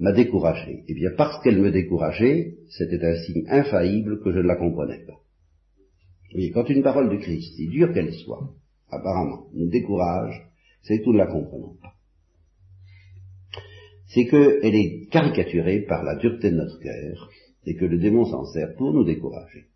m'a 0.00 0.12
découragé. 0.12 0.70
Et 0.70 0.84
eh 0.88 0.94
bien, 0.94 1.10
parce 1.16 1.42
qu'elle 1.42 1.60
me 1.60 1.70
décourageait, 1.70 2.54
c'était 2.68 3.04
un 3.04 3.16
signe 3.16 3.44
infaillible 3.48 4.20
que 4.22 4.32
je 4.32 4.38
ne 4.38 4.46
la 4.46 4.56
comprenais 4.56 5.04
pas. 5.06 5.20
Et 6.32 6.50
quand 6.50 6.68
une 6.68 6.82
parole 6.82 7.10
du 7.10 7.18
Christ, 7.18 7.54
si 7.56 7.68
dure 7.68 7.92
qu'elle 7.92 8.12
soit, 8.12 8.50
apparemment, 8.90 9.46
nous 9.54 9.68
décourage, 9.68 10.48
c'est 10.82 11.00
que 11.00 11.06
nous 11.06 11.12
ne 11.12 11.18
la 11.18 11.26
comprenons 11.26 11.76
pas. 11.80 11.92
C'est 14.08 14.26
qu'elle 14.26 14.74
est 14.74 15.08
caricaturée 15.10 15.80
par 15.80 16.04
la 16.04 16.16
dureté 16.16 16.50
de 16.50 16.56
notre 16.56 16.78
cœur, 16.78 17.30
et 17.66 17.74
que 17.74 17.84
le 17.84 17.98
démon 17.98 18.24
s'en 18.24 18.44
sert 18.46 18.74
pour 18.76 18.92
nous 18.92 19.04
décourager. 19.04 19.66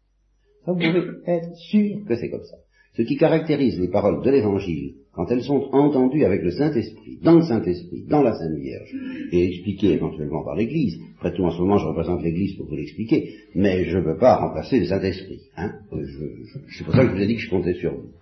Ça, 0.65 0.73
vous 0.73 0.79
pouvez 0.79 1.03
être 1.27 1.55
sûr 1.57 2.05
que 2.07 2.15
c'est 2.17 2.31
comme 2.31 2.45
ça. 2.45 2.57
Ce 2.97 3.03
qui 3.03 3.17
caractérise 3.17 3.79
les 3.79 3.89
paroles 3.89 4.23
de 4.23 4.31
l'Évangile, 4.31 4.95
quand 5.21 5.31
elles 5.31 5.43
sont 5.43 5.69
entendues 5.73 6.25
avec 6.25 6.41
le 6.41 6.51
Saint-Esprit, 6.51 7.19
dans 7.23 7.35
le 7.35 7.43
Saint-Esprit, 7.43 8.05
dans 8.09 8.23
la 8.23 8.33
Sainte 8.33 8.59
Vierge, 8.59 8.91
et 9.33 9.49
expliquées 9.49 9.93
éventuellement 9.93 10.43
par 10.43 10.57
l'Église, 10.57 10.99
après 11.19 11.35
tout 11.35 11.43
en 11.43 11.51
ce 11.51 11.59
moment 11.59 11.77
je 11.77 11.85
représente 11.85 12.23
l'Église 12.23 12.57
pour 12.57 12.67
vous 12.67 12.77
l'expliquer, 12.77 13.35
mais 13.55 13.85
je 13.85 13.99
ne 13.99 14.03
peux 14.03 14.17
pas 14.17 14.37
remplacer 14.37 14.79
le 14.81 14.87
Saint-Esprit. 14.87 15.43
Hein 15.59 15.73
c'est 16.71 16.85
pour 16.85 16.95
ça 16.95 17.05
que 17.05 17.11
je 17.11 17.17
vous 17.17 17.21
ai 17.21 17.27
dit 17.27 17.35
que 17.35 17.43
je 17.43 17.51
comptais 17.51 17.75
sur 17.75 17.93
vous. 17.93 18.13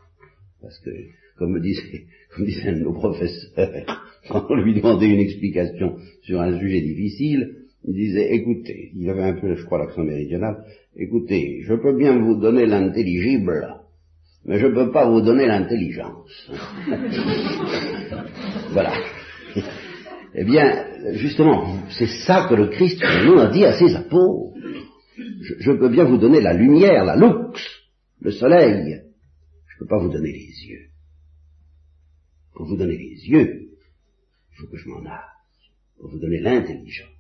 Parce 0.61 0.77
que, 0.81 0.91
comme 1.39 1.53
me 1.53 1.61
disait, 1.61 1.83
comme 2.35 2.47
disait 2.47 2.71
un 2.71 2.79
de 2.79 2.83
nos 2.83 2.95
professeurs, 2.95 3.47
quand 4.29 4.47
on 4.51 4.57
lui 4.57 4.75
demandait 4.75 5.09
une 5.09 5.21
explication 5.21 5.99
sur 6.23 6.41
un 6.41 6.59
sujet 6.59 6.81
difficile, 6.81 7.59
il 7.85 7.95
disait, 7.95 8.35
écoutez, 8.35 8.91
il 8.97 9.09
avait 9.09 9.23
un 9.23 9.35
peu, 9.35 9.55
je 9.55 9.65
crois, 9.65 9.79
l'accent 9.79 10.03
méridional, 10.03 10.65
écoutez, 10.97 11.61
je 11.63 11.75
peux 11.75 11.97
bien 11.97 12.19
vous 12.19 12.41
donner 12.41 12.67
l'intelligible, 12.67 13.77
mais 14.49 14.59
je 14.59 14.67
ne 14.67 14.75
peux 14.75 14.91
pas 14.91 15.07
vous 15.07 15.21
donner 15.21 15.47
l'intelligence. 15.47 16.51
voilà. 18.71 18.95
Eh 20.35 20.45
bien, 20.45 20.87
justement, 21.13 21.83
c'est 21.91 22.09
ça 22.27 22.47
que 22.49 22.55
le 22.55 22.69
Christ 22.69 23.03
nous 23.27 23.39
a 23.39 23.51
dit 23.51 23.67
à 23.67 23.79
ses 23.79 23.95
apôtres. 23.95 24.57
Je, 25.61 25.73
peux 25.73 25.91
bien 25.91 26.05
vous 26.05 26.17
donner 26.17 26.41
la 26.41 26.55
lumière, 26.55 27.05
la 27.05 27.17
lux, 27.17 27.61
le 28.23 28.31
soleil. 28.31 29.03
Je 29.67 29.75
ne 29.75 29.79
peux 29.81 29.87
pas 29.87 29.99
vous 29.99 30.11
donner 30.11 30.33
les 30.33 30.67
yeux. 30.67 30.87
Pour 32.55 32.67
vous 32.67 32.77
donner 32.79 32.97
les 32.97 33.29
yeux, 33.29 33.69
il 34.53 34.57
faut 34.57 34.67
que 34.69 34.79
je 34.79 34.89
m'en 34.89 35.05
aille. 35.05 35.19
Pour 36.01 36.11
vous 36.11 36.19
donner 36.19 36.41
l'intelligence. 36.41 37.18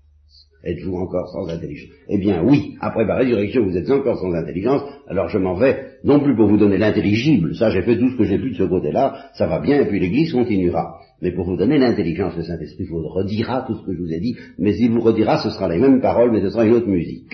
Êtes-vous 0.64 0.96
encore 0.96 1.28
sans 1.28 1.48
intelligence? 1.48 1.94
Eh 2.08 2.18
bien 2.18 2.42
oui, 2.42 2.74
après 2.80 3.04
ma 3.04 3.16
résurrection, 3.16 3.64
vous 3.64 3.76
êtes 3.76 3.90
encore 3.90 4.18
sans 4.18 4.32
intelligence, 4.34 4.82
alors 5.06 5.28
je 5.28 5.38
m'en 5.38 5.54
vais, 5.54 5.92
non 6.02 6.18
plus 6.20 6.34
pour 6.34 6.48
vous 6.48 6.56
donner 6.56 6.78
l'intelligible, 6.78 7.54
ça 7.54 7.70
j'ai 7.70 7.82
fait 7.82 7.96
tout 7.96 8.10
ce 8.10 8.16
que 8.16 8.24
j'ai 8.24 8.38
pu 8.38 8.50
de 8.50 8.56
ce 8.56 8.64
côté-là, 8.64 9.30
ça 9.34 9.46
va 9.46 9.60
bien, 9.60 9.80
et 9.80 9.86
puis 9.86 10.00
l'Église 10.00 10.32
continuera. 10.32 10.98
Mais 11.22 11.32
pour 11.32 11.44
vous 11.46 11.56
donner 11.56 11.78
l'intelligence, 11.78 12.36
le 12.36 12.42
Saint-Esprit 12.42 12.84
vous 12.84 13.06
redira 13.06 13.64
tout 13.66 13.74
ce 13.74 13.86
que 13.86 13.92
je 13.92 13.98
vous 13.98 14.12
ai 14.12 14.20
dit, 14.20 14.36
mais 14.58 14.76
il 14.76 14.90
vous 14.90 15.00
redira, 15.00 15.42
ce 15.42 15.50
sera 15.50 15.68
les 15.68 15.78
mêmes 15.78 16.00
paroles, 16.00 16.32
mais 16.32 16.40
ce 16.42 16.50
sera 16.50 16.64
une 16.64 16.74
autre 16.74 16.88
musique. 16.88 17.32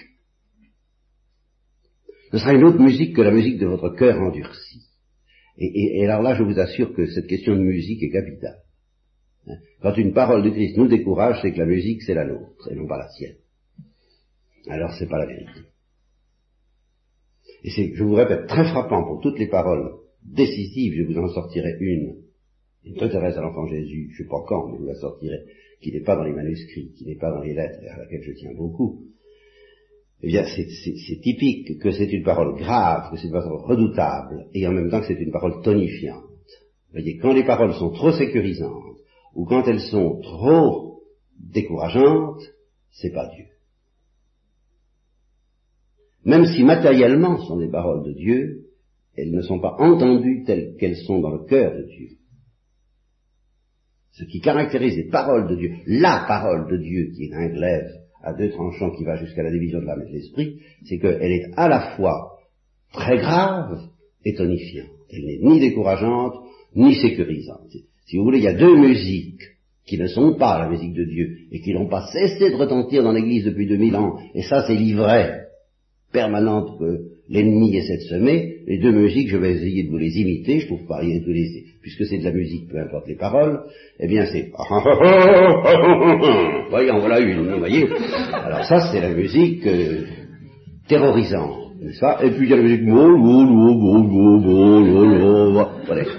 Ce 2.31 2.39
sera 2.39 2.53
une 2.53 2.65
autre 2.65 2.81
musique 2.81 3.15
que 3.15 3.23
la 3.23 3.31
musique 3.31 3.59
de 3.59 3.67
votre 3.67 3.91
cœur 3.91 4.21
endurci. 4.21 4.81
Et, 5.57 6.05
alors 6.05 6.23
là, 6.23 6.35
je 6.35 6.43
vous 6.43 6.59
assure 6.59 6.93
que 6.95 7.07
cette 7.07 7.29
question 7.29 7.55
de 7.55 7.61
musique 7.61 8.03
est 8.03 8.11
capitale. 8.11 8.64
Quand 9.81 9.97
une 9.97 10.13
parole 10.13 10.43
de 10.43 10.51
Christ 10.51 10.77
nous 10.77 10.89
décourage, 10.89 11.39
c'est 11.43 11.53
que 11.53 11.59
la 11.59 11.67
musique, 11.67 12.03
c'est 12.03 12.15
la 12.15 12.25
nôtre, 12.25 12.71
et 12.71 12.75
non 12.75 12.87
pas 12.87 12.99
la 12.99 13.09
sienne. 13.09 13.37
Alors, 14.69 14.93
c'est 14.99 15.09
pas 15.09 15.19
la 15.19 15.27
vérité. 15.27 15.61
Et 17.63 17.71
c'est, 17.71 17.95
je 17.95 18.03
vous 18.03 18.15
répète, 18.15 18.47
très 18.47 18.65
frappant 18.65 19.05
pour 19.05 19.21
toutes 19.21 19.39
les 19.39 19.49
paroles 19.49 19.93
décisives, 20.23 20.95
je 20.97 21.03
vous 21.03 21.19
en 21.19 21.29
sortirai 21.29 21.77
une, 21.81 22.17
une 22.85 22.95
Thérèse 22.95 23.37
à 23.37 23.43
l'enfant 23.43 23.67
Jésus, 23.67 24.11
je 24.13 24.23
ne 24.23 24.25
sais 24.25 24.31
pas 24.31 24.43
quand, 24.47 24.69
mais 24.69 24.79
vous 24.79 24.87
la 24.87 24.95
sortirai, 24.95 25.45
qui 25.81 25.93
n'est 25.93 26.03
pas 26.03 26.17
dans 26.17 26.25
les 26.25 26.33
manuscrits, 26.33 26.93
qui 26.97 27.07
n'est 27.07 27.17
pas 27.17 27.31
dans 27.31 27.41
les 27.41 27.55
lettres, 27.55 27.83
et 27.83 27.89
à 27.89 27.99
laquelle 27.99 28.23
je 28.23 28.33
tiens 28.33 28.55
beaucoup, 28.57 29.03
eh 30.23 30.29
bien, 30.29 30.45
c'est 30.47 31.21
typique 31.21 31.79
que 31.81 31.91
c'est 31.91 32.11
une 32.11 32.23
parole 32.23 32.57
grave, 32.57 33.11
que 33.11 33.19
c'est 33.19 33.27
une 33.27 33.33
parole 33.33 33.61
redoutable, 33.61 34.47
et 34.55 34.67
en 34.67 34.73
même 34.73 34.91
temps 34.91 35.01
que 35.01 35.07
c'est 35.07 35.21
une 35.21 35.33
parole 35.33 35.63
tonifiante. 35.63 36.23
Vous 36.23 37.01
voyez, 37.01 37.19
quand 37.19 37.35
les 37.35 37.45
paroles 37.45 37.75
sont 37.75 37.91
trop 37.91 38.13
sécurisantes, 38.13 38.94
ou 39.35 39.45
quand 39.45 39.67
elles 39.67 39.81
sont 39.81 40.21
trop 40.21 41.03
décourageantes, 41.39 42.43
c'est 42.91 43.13
pas 43.13 43.29
Dieu. 43.35 43.47
Même 46.25 46.47
si 46.47 46.65
matériellement 46.65 47.39
ce 47.39 47.47
sont 47.47 47.59
des 47.59 47.71
paroles 47.71 48.05
de 48.05 48.13
Dieu, 48.13 48.67
elles 49.17 49.31
ne 49.31 49.43
sont 49.43 49.61
pas 49.61 49.77
entendues 49.79 50.45
telles 50.45 50.77
qu'elles 50.79 50.97
sont 50.97 51.21
dans 51.21 51.31
le 51.31 51.45
cœur 51.45 51.73
de 51.75 51.83
Dieu. 51.83 52.09
Ce 54.13 54.25
qui 54.25 54.41
caractérise 54.41 54.97
les 54.97 55.09
paroles 55.09 55.49
de 55.49 55.57
Dieu, 55.57 55.73
la 55.87 56.25
parole 56.27 56.71
de 56.71 56.77
Dieu 56.77 57.11
qui 57.15 57.25
est 57.25 57.35
un 57.35 57.49
glaive 57.49 57.91
à 58.23 58.33
deux 58.33 58.51
tranchants 58.51 58.93
qui 58.93 59.05
va 59.05 59.17
jusqu'à 59.17 59.43
la 59.43 59.51
division 59.51 59.81
de 59.81 59.85
l'âme 59.85 60.03
et 60.03 60.09
de 60.09 60.15
l'esprit, 60.15 60.61
c'est 60.85 60.99
qu'elle 60.99 61.33
est 61.33 61.51
à 61.57 61.69
la 61.69 61.97
fois 61.97 62.39
très 62.93 63.19
grave 63.19 63.81
et 64.25 64.35
tonifiante. 64.35 64.89
Elle 65.11 65.27
n'est 65.27 65.39
ni 65.43 65.61
décourageante, 65.61 66.35
ni 66.75 66.95
sécurisante. 66.95 67.71
Si 68.07 68.17
vous 68.17 68.25
voulez, 68.25 68.39
il 68.39 68.45
y 68.45 68.49
a 68.49 68.55
deux 68.55 68.77
musiques 68.77 69.43
qui 69.87 69.99
ne 69.99 70.07
sont 70.07 70.35
pas 70.35 70.59
la 70.63 70.69
musique 70.69 70.95
de 70.95 71.05
Dieu 71.05 71.37
et 71.53 71.61
qui 71.61 71.73
n'ont 71.73 71.89
pas 71.89 72.07
cessé 72.13 72.51
de 72.51 72.57
retentir 72.57 73.03
dans 73.03 73.13
l'Église 73.13 73.45
depuis 73.45 73.67
2000 73.67 73.97
ans, 73.97 74.19
et 74.35 74.43
ça 74.43 74.65
c'est 74.67 74.75
l'ivraie 74.75 75.45
permanente 76.13 76.79
que 76.79 77.15
l'ennemi 77.29 77.77
essaie 77.77 77.97
de 77.97 78.03
semer, 78.03 78.57
les 78.67 78.79
deux 78.79 78.93
musiques, 78.93 79.29
je 79.29 79.37
vais 79.37 79.53
essayer 79.53 79.85
de 79.85 79.91
vous 79.91 79.99
les 79.99 80.17
imiter, 80.19 80.61
je 80.61 80.67
trouve 80.67 80.87
pas 80.87 80.99
rien 80.99 81.19
de 81.19 81.33
les, 81.33 81.65
puisque 81.83 82.07
c'est 82.07 82.19
de 82.19 82.25
la 82.25 82.33
musique, 82.33 82.69
peu 82.71 82.79
importe 82.79 83.09
les 83.09 83.17
paroles, 83.17 83.65
eh 83.99 84.07
bien 84.07 84.25
c'est, 84.27 84.51
en 86.91 86.99
voilà 87.01 87.21
une, 87.21 87.51
vous 87.51 87.59
voyez. 87.59 87.89
Alors 88.33 88.65
ça, 88.65 88.91
c'est 88.93 89.01
la 89.01 89.13
musique 89.13 89.67
euh, 89.67 90.05
terrorisante, 90.89 91.73
pas 92.01 92.25
Et 92.25 92.31
puis 92.31 92.47
il 92.47 92.51
y 92.51 92.53
a 92.53 92.57
la 92.57 92.63
musique, 92.63 92.85
voilà, 95.87 96.11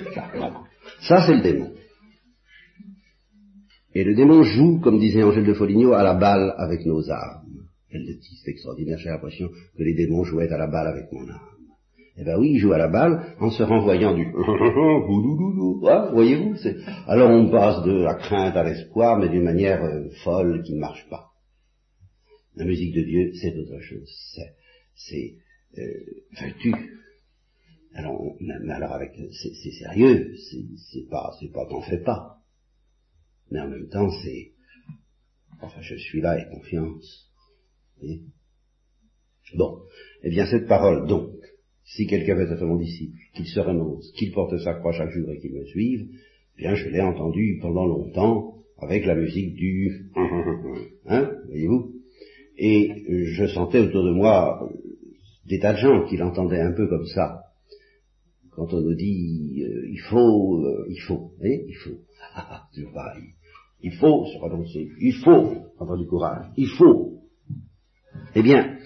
ça 1.02 1.26
c'est 1.26 1.36
le 1.36 1.42
démon. 1.42 1.75
Et 3.96 4.04
le 4.04 4.14
démon 4.14 4.44
joue, 4.44 4.80
comme 4.82 5.00
disait 5.00 5.24
Angèle 5.24 5.46
de 5.46 5.54
Foligno, 5.54 5.94
à 5.94 6.04
la 6.04 6.16
balle 6.16 6.54
avec 6.58 6.86
nos 6.86 7.10
âmes. 7.10 7.46
Elle 7.90 8.04
dit, 8.04 8.38
c'est 8.44 8.52
extraordinaire, 8.52 8.98
j'ai 8.98 9.10
l'impression 9.10 9.48
que 9.48 9.84
les 9.84 9.96
démons 9.96 10.26
jouaient 10.26 10.52
à 10.52 10.58
la 10.58 10.68
balle 10.68 10.88
avec 10.88 11.10
mon 11.14 11.28
âme. 11.30 11.40
Eh 12.18 12.24
ben 12.24 12.38
oui, 12.38 12.52
ils 12.54 12.60
jouent 12.60 12.74
à 12.74 12.78
la 12.78 12.90
balle 12.90 13.36
en 13.40 13.50
se 13.52 13.64
renvoyant 13.64 14.14
du 14.16 14.26
voyez-vous. 16.14 16.56
Alors 17.08 17.30
on 17.30 17.50
passe 17.50 17.86
de 17.86 18.04
la 18.04 18.16
crainte 18.16 18.56
à 18.56 18.64
l'espoir, 18.64 19.18
mais 19.18 19.30
d'une 19.30 19.44
manière 19.44 19.84
euh, 19.84 20.10
folle 20.24 20.62
qui 20.64 20.76
ne 20.76 20.80
marche 20.80 21.06
pas. 21.10 21.32
La 22.56 22.66
musique 22.66 22.94
de 22.96 23.02
Dieu, 23.02 23.32
c'est 23.34 23.56
autre 23.58 23.80
chose. 23.82 24.10
C'est 24.96 25.36
euh, 25.78 25.84
Alors, 27.96 28.22
mais 28.40 28.74
alors 28.74 28.94
avec, 28.94 29.12
c'est 29.32 29.72
sérieux. 29.72 30.34
C'est 30.90 31.10
pas, 31.10 31.34
c'est 31.40 31.52
pas, 31.52 31.66
t'en 31.66 31.82
fais 31.82 32.02
pas. 32.02 32.35
Mais 33.52 33.60
en 33.60 33.70
même 33.70 33.88
temps, 33.90 34.10
c'est, 34.24 34.52
enfin, 35.62 35.82
je 35.82 35.96
suis 35.96 36.22
là 36.22 36.40
et 36.40 36.50
confiance. 36.54 37.32
Bon, 39.56 39.80
eh 40.24 40.30
bien 40.30 40.46
cette 40.48 40.68
parole, 40.68 41.08
donc, 41.08 41.30
si 41.84 42.08
quelqu'un 42.08 42.36
veut 42.36 42.52
être 42.52 42.66
mon 42.66 42.78
disciple, 42.78 43.18
qu'il 43.36 43.46
se 43.46 43.60
renonce, 43.60 44.12
qu'il 44.18 44.32
porte 44.32 44.58
sa 44.58 44.74
croix 44.74 44.92
chaque 44.92 45.12
jour 45.12 45.30
et 45.32 45.40
qu'il 45.40 45.54
me 45.54 45.66
suive, 45.66 46.08
eh 46.58 46.62
bien 46.62 46.76
je 46.76 46.90
l'ai 46.90 47.02
entendu 47.02 47.60
pendant 47.62 47.86
longtemps 47.86 48.56
avec 48.80 49.06
la 49.06 49.16
musique 49.16 49.56
du 49.56 50.10
hein, 51.06 51.32
voyez-vous? 51.46 51.94
Et 52.58 53.04
je 53.08 53.48
sentais 53.48 53.80
autour 53.80 54.04
de 54.04 54.12
moi 54.12 54.68
des 55.46 55.60
tas 55.60 55.74
de 55.74 55.78
gens 55.80 56.08
qui 56.08 56.18
l'entendaient 56.18 56.62
un 56.62 56.72
peu 56.72 56.88
comme 56.88 57.06
ça. 57.06 57.45
Quand 58.56 58.74
on 58.74 58.82
nous 58.82 58.96
dit 58.96 59.64
euh, 59.66 59.90
il 59.90 60.00
faut, 60.00 60.66
euh, 60.66 60.86
il 60.90 61.00
faut, 61.02 61.32
voyez, 61.38 61.66
il 61.68 61.76
faut, 61.76 61.98
toujours 62.74 62.94
pareil. 62.94 63.24
Il 63.82 63.94
faut 63.94 64.26
se 64.26 64.38
renoncer, 64.38 64.90
il 65.00 65.14
faut 65.14 65.54
avoir 65.80 65.98
du 65.98 66.08
courage, 66.08 66.46
il 66.56 66.70
faut. 66.70 67.20
Eh 68.34 68.42
bien, 68.42 68.78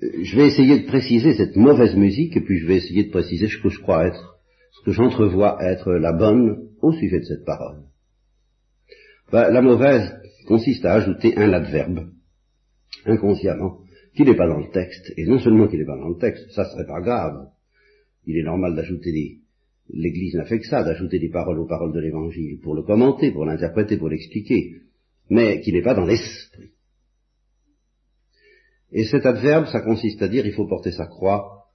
je 0.00 0.36
vais 0.36 0.46
essayer 0.46 0.80
de 0.80 0.86
préciser 0.86 1.34
cette 1.34 1.56
mauvaise 1.56 1.96
musique, 1.96 2.36
et 2.36 2.40
puis 2.40 2.58
je 2.58 2.66
vais 2.66 2.76
essayer 2.76 3.04
de 3.04 3.10
préciser 3.10 3.48
ce 3.48 3.58
que 3.58 3.68
je 3.68 3.80
crois 3.80 4.06
être, 4.06 4.38
ce 4.72 4.84
que 4.84 4.92
j'entrevois 4.92 5.58
être 5.60 5.92
la 5.92 6.12
bonne 6.12 6.68
au 6.80 6.92
sujet 6.92 7.18
de 7.18 7.24
cette 7.24 7.44
parole. 7.44 7.82
Ben, 9.32 9.50
la 9.50 9.62
mauvaise 9.62 10.14
consiste 10.46 10.84
à 10.84 10.94
ajouter 10.94 11.36
un 11.36 11.52
adverbe, 11.52 12.10
inconsciemment, 13.06 13.78
qui 14.14 14.22
n'est 14.22 14.36
pas 14.36 14.46
dans 14.46 14.60
le 14.60 14.70
texte, 14.70 15.12
et 15.16 15.26
non 15.26 15.38
seulement 15.38 15.66
qu'il 15.66 15.80
n'est 15.80 15.86
pas 15.86 15.98
dans 15.98 16.10
le 16.10 16.18
texte, 16.18 16.50
ça 16.52 16.64
serait 16.64 16.86
pas 16.86 17.00
grave. 17.00 17.48
Il 18.26 18.36
est 18.36 18.42
normal 18.42 18.74
d'ajouter 18.74 19.12
des, 19.12 19.38
l'Église 19.90 20.34
n'a 20.34 20.44
fait 20.44 20.60
que 20.60 20.66
ça, 20.66 20.82
d'ajouter 20.82 21.18
des 21.18 21.28
paroles 21.28 21.58
aux 21.58 21.66
paroles 21.66 21.92
de 21.92 22.00
l'Évangile, 22.00 22.60
pour 22.60 22.74
le 22.74 22.82
commenter, 22.82 23.32
pour 23.32 23.44
l'interpréter, 23.44 23.96
pour 23.96 24.08
l'expliquer, 24.08 24.80
mais 25.30 25.60
qui 25.60 25.72
n'est 25.72 25.82
pas 25.82 25.94
dans 25.94 26.06
l'esprit. 26.06 26.70
Et 28.92 29.04
cet 29.04 29.26
adverbe, 29.26 29.66
ça 29.66 29.80
consiste 29.80 30.22
à 30.22 30.28
dire 30.28 30.46
il 30.46 30.52
faut 30.52 30.68
porter 30.68 30.92
sa 30.92 31.06
croix 31.06 31.66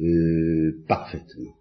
euh, 0.00 0.84
parfaitement, 0.86 1.56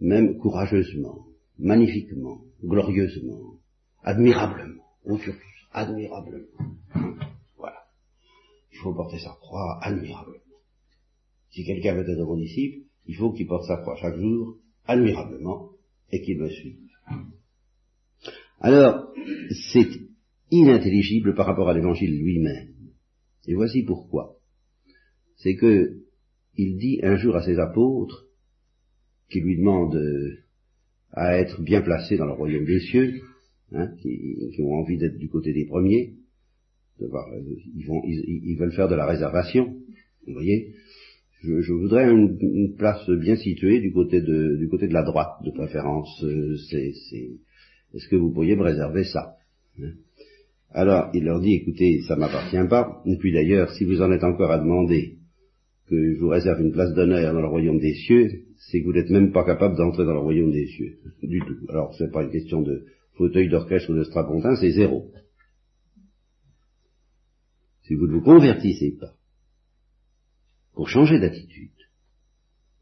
même 0.00 0.36
courageusement, 0.38 1.26
magnifiquement, 1.58 2.42
glorieusement, 2.62 3.54
admirablement, 4.02 4.84
admirablement. 5.72 6.46
Voilà. 7.56 7.86
Il 8.72 8.78
faut 8.78 8.92
porter 8.92 9.18
sa 9.18 9.30
croix 9.40 9.78
admirablement. 9.82 10.45
Si 11.56 11.64
quelqu'un 11.64 11.94
veut 11.94 12.06
être 12.06 12.22
mon 12.22 12.36
disciple, 12.36 12.84
il 13.06 13.16
faut 13.16 13.32
qu'il 13.32 13.46
porte 13.46 13.64
sa 13.64 13.78
croix 13.78 13.96
chaque 13.96 14.18
jour 14.18 14.58
admirablement 14.84 15.70
et 16.12 16.20
qu'il 16.20 16.38
me 16.38 16.50
suive. 16.50 16.76
Alors, 18.60 19.10
c'est 19.72 19.88
inintelligible 20.50 21.34
par 21.34 21.46
rapport 21.46 21.70
à 21.70 21.72
l'évangile 21.72 22.14
lui-même. 22.20 22.74
Et 23.46 23.54
voici 23.54 23.84
pourquoi. 23.84 24.38
C'est 25.36 25.56
que 25.56 26.02
il 26.58 26.76
dit 26.76 27.00
un 27.02 27.16
jour 27.16 27.34
à 27.36 27.42
ses 27.42 27.58
apôtres, 27.58 28.26
qui 29.30 29.40
lui 29.40 29.56
demandent 29.56 30.38
à 31.12 31.38
être 31.38 31.62
bien 31.62 31.80
placés 31.80 32.18
dans 32.18 32.26
le 32.26 32.32
royaume 32.34 32.66
des 32.66 32.80
cieux, 32.80 33.22
hein, 33.72 33.94
qui, 34.02 34.60
ont 34.60 34.74
envie 34.74 34.98
d'être 34.98 35.16
du 35.16 35.30
côté 35.30 35.54
des 35.54 35.64
premiers, 35.64 36.16
ils, 37.00 38.56
veulent 38.58 38.74
faire 38.74 38.88
de 38.88 38.94
la 38.94 39.06
réservation, 39.06 39.74
vous 40.26 40.34
voyez. 40.34 40.74
Je, 41.42 41.72
voudrais 41.72 42.10
une, 42.10 42.74
place 42.76 43.08
bien 43.08 43.36
située 43.36 43.80
du 43.80 43.92
côté 43.92 44.20
de, 44.20 44.56
du 44.56 44.68
côté 44.68 44.88
de 44.88 44.94
la 44.94 45.02
droite, 45.02 45.34
de 45.44 45.50
préférence. 45.50 46.22
Euh, 46.24 46.56
c'est, 46.70 46.92
est-ce 47.94 48.08
que 48.08 48.16
vous 48.16 48.32
pourriez 48.32 48.56
me 48.56 48.62
réserver 48.62 49.04
ça 49.04 49.36
hein? 49.80 49.92
Alors, 50.70 51.10
il 51.14 51.24
leur 51.24 51.40
dit, 51.40 51.54
écoutez, 51.54 52.02
ça 52.02 52.16
m'appartient 52.16 52.68
pas. 52.68 53.02
Et 53.06 53.16
puis 53.16 53.32
d'ailleurs, 53.32 53.70
si 53.72 53.84
vous 53.84 54.02
en 54.02 54.10
êtes 54.12 54.24
encore 54.24 54.50
à 54.50 54.58
demander 54.58 55.16
que 55.88 56.14
je 56.14 56.20
vous 56.20 56.28
réserve 56.28 56.60
une 56.60 56.72
place 56.72 56.92
d'honneur 56.94 57.32
dans 57.32 57.40
le 57.40 57.48
royaume 57.48 57.78
des 57.78 57.94
cieux, 57.94 58.28
c'est 58.58 58.80
que 58.80 58.86
vous 58.86 58.92
n'êtes 58.92 59.10
même 59.10 59.32
pas 59.32 59.44
capable 59.44 59.76
d'entrer 59.76 60.04
dans 60.04 60.14
le 60.14 60.20
royaume 60.20 60.52
des 60.52 60.66
cieux. 60.66 60.98
Du 61.22 61.40
tout. 61.40 61.56
Alors, 61.68 61.94
c'est 61.96 62.10
pas 62.10 62.24
une 62.24 62.30
question 62.30 62.62
de 62.62 62.84
fauteuil 63.14 63.48
d'orchestre 63.48 63.90
ou 63.90 63.94
de 63.94 64.04
strapontin, 64.04 64.56
c'est 64.56 64.72
zéro. 64.72 65.10
Si 67.84 67.94
vous 67.94 68.06
ne 68.06 68.14
vous 68.14 68.22
convertissez 68.22 68.96
pas, 68.98 69.15
pour 70.76 70.90
changer 70.90 71.18
d'attitude, 71.18 71.72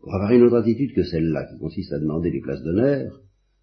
pour 0.01 0.13
avoir 0.15 0.33
une 0.33 0.43
autre 0.43 0.57
attitude 0.57 0.95
que 0.95 1.05
celle-là, 1.05 1.47
qui 1.47 1.59
consiste 1.59 1.93
à 1.93 2.01
demander 2.01 2.33
des 2.33 2.41
places 2.41 2.63
d'honneur, 2.63 3.21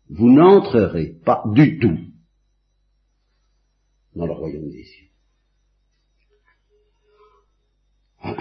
vous 0.10 0.32
n'entrerez 0.32 1.17
pas 1.26 1.44
du 1.54 1.78
tout 1.80 2.00
dans 4.15 4.26
le 4.26 4.32
royaume 4.32 4.70
des 4.70 4.84
cieux. 4.84 5.10
Ah, 8.22 8.38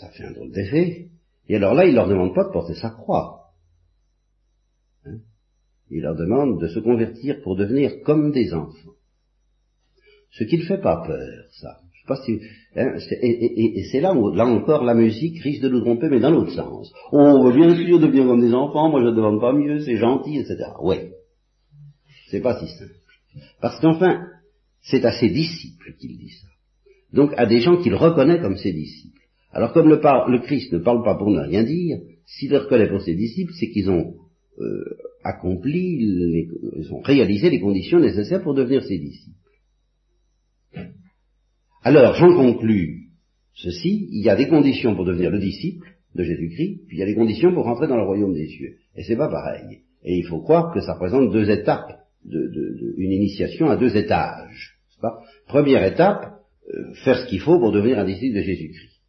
ça 0.00 0.10
fait 0.12 0.24
un 0.24 0.32
drôle 0.32 0.50
d'effet. 0.52 1.10
Et 1.48 1.56
alors 1.56 1.74
là, 1.74 1.86
il 1.86 1.94
leur 1.94 2.08
demande 2.08 2.34
pas 2.34 2.44
de 2.44 2.52
porter 2.52 2.74
sa 2.74 2.90
croix. 2.90 3.52
Hein? 5.04 5.18
Il 5.90 6.02
leur 6.02 6.16
demande 6.16 6.58
de 6.58 6.68
se 6.68 6.78
convertir 6.78 7.42
pour 7.42 7.56
devenir 7.56 8.02
comme 8.02 8.32
des 8.32 8.54
enfants. 8.54 8.94
Ce 10.30 10.44
qui 10.44 10.56
ne 10.56 10.64
fait 10.64 10.80
pas 10.80 11.06
peur, 11.06 11.44
ça. 11.60 11.80
Hein, 12.76 12.94
et, 13.22 13.82
c'est 13.90 14.00
là 14.00 14.14
où, 14.14 14.32
là 14.32 14.46
encore, 14.46 14.84
la 14.84 14.94
musique 14.94 15.38
risque 15.42 15.62
de 15.62 15.68
nous 15.68 15.80
tromper, 15.80 16.08
mais 16.08 16.20
dans 16.20 16.30
l'autre 16.30 16.52
sens. 16.52 16.92
Veut 17.12 17.52
bien 17.52 17.74
sûr 17.76 17.98
devenir 17.98 18.26
comme 18.26 18.40
des 18.40 18.54
enfants, 18.54 18.90
moi 18.90 19.00
je 19.00 19.06
ne 19.08 19.16
demande 19.16 19.40
pas 19.40 19.52
mieux, 19.52 19.80
c'est 19.80 19.96
gentil, 19.96 20.38
etc. 20.38 20.56
Ouais. 20.82 21.12
C'est 22.30 22.40
pas 22.40 22.58
si 22.58 22.66
simple. 22.66 22.92
Parce 23.60 23.80
qu'enfin, 23.80 24.26
c'est 24.82 25.04
à 25.04 25.12
ses 25.12 25.30
disciples 25.30 25.94
qu'il 25.98 26.16
dit 26.16 26.30
ça. 26.30 26.48
Donc 27.12 27.32
à 27.36 27.46
des 27.46 27.60
gens 27.60 27.76
qu'il 27.76 27.94
reconnaît 27.94 28.40
comme 28.40 28.56
ses 28.56 28.72
disciples. 28.72 29.18
Alors 29.52 29.72
comme 29.72 29.88
le, 29.88 29.96
le, 29.96 30.38
Christ 30.40 30.72
ne 30.72 30.78
parle 30.78 31.02
pas 31.02 31.16
pour 31.16 31.30
ne 31.30 31.40
rien 31.40 31.64
dire, 31.64 31.98
s'il 32.26 32.50
les 32.50 32.58
reconnaît 32.58 32.88
pour 32.88 33.00
ses 33.00 33.14
disciples, 33.14 33.52
c'est 33.58 33.70
qu'ils 33.70 33.90
ont 33.90 34.14
euh, 34.60 34.84
accompli, 35.24 35.98
ils 36.00 36.92
ont 36.92 37.00
réalisé 37.00 37.48
les 37.50 37.60
conditions 37.60 37.98
nécessaires 37.98 38.42
pour 38.42 38.54
devenir 38.54 38.82
ses 38.82 38.98
disciples. 38.98 39.37
Alors, 41.88 42.16
j'en 42.16 42.36
conclus 42.36 43.06
ceci, 43.54 44.08
il 44.12 44.22
y 44.22 44.28
a 44.28 44.36
des 44.36 44.46
conditions 44.46 44.94
pour 44.94 45.06
devenir 45.06 45.30
le 45.30 45.38
disciple 45.38 45.88
de 46.14 46.22
Jésus-Christ, 46.22 46.82
puis 46.86 46.98
il 46.98 47.00
y 47.00 47.02
a 47.02 47.06
des 47.06 47.14
conditions 47.14 47.54
pour 47.54 47.64
rentrer 47.64 47.88
dans 47.88 47.96
le 47.96 48.02
royaume 48.02 48.34
des 48.34 48.46
cieux. 48.46 48.74
Et 48.94 49.04
c'est 49.04 49.16
pas 49.16 49.30
pareil. 49.30 49.78
Et 50.04 50.18
il 50.18 50.26
faut 50.26 50.42
croire 50.42 50.74
que 50.74 50.80
ça 50.80 50.92
représente 50.92 51.32
deux 51.32 51.48
étapes, 51.48 51.98
de, 52.26 52.94
une 52.98 53.12
initiation 53.12 53.70
à 53.70 53.78
deux 53.78 53.96
étages. 53.96 54.76
Première 55.46 55.82
étape, 55.82 56.34
euh, 56.68 56.92
faire 57.04 57.16
ce 57.20 57.30
qu'il 57.30 57.40
faut 57.40 57.58
pour 57.58 57.72
devenir 57.72 57.98
un 57.98 58.04
disciple 58.04 58.36
de 58.36 58.42
Jésus-Christ. 58.42 59.00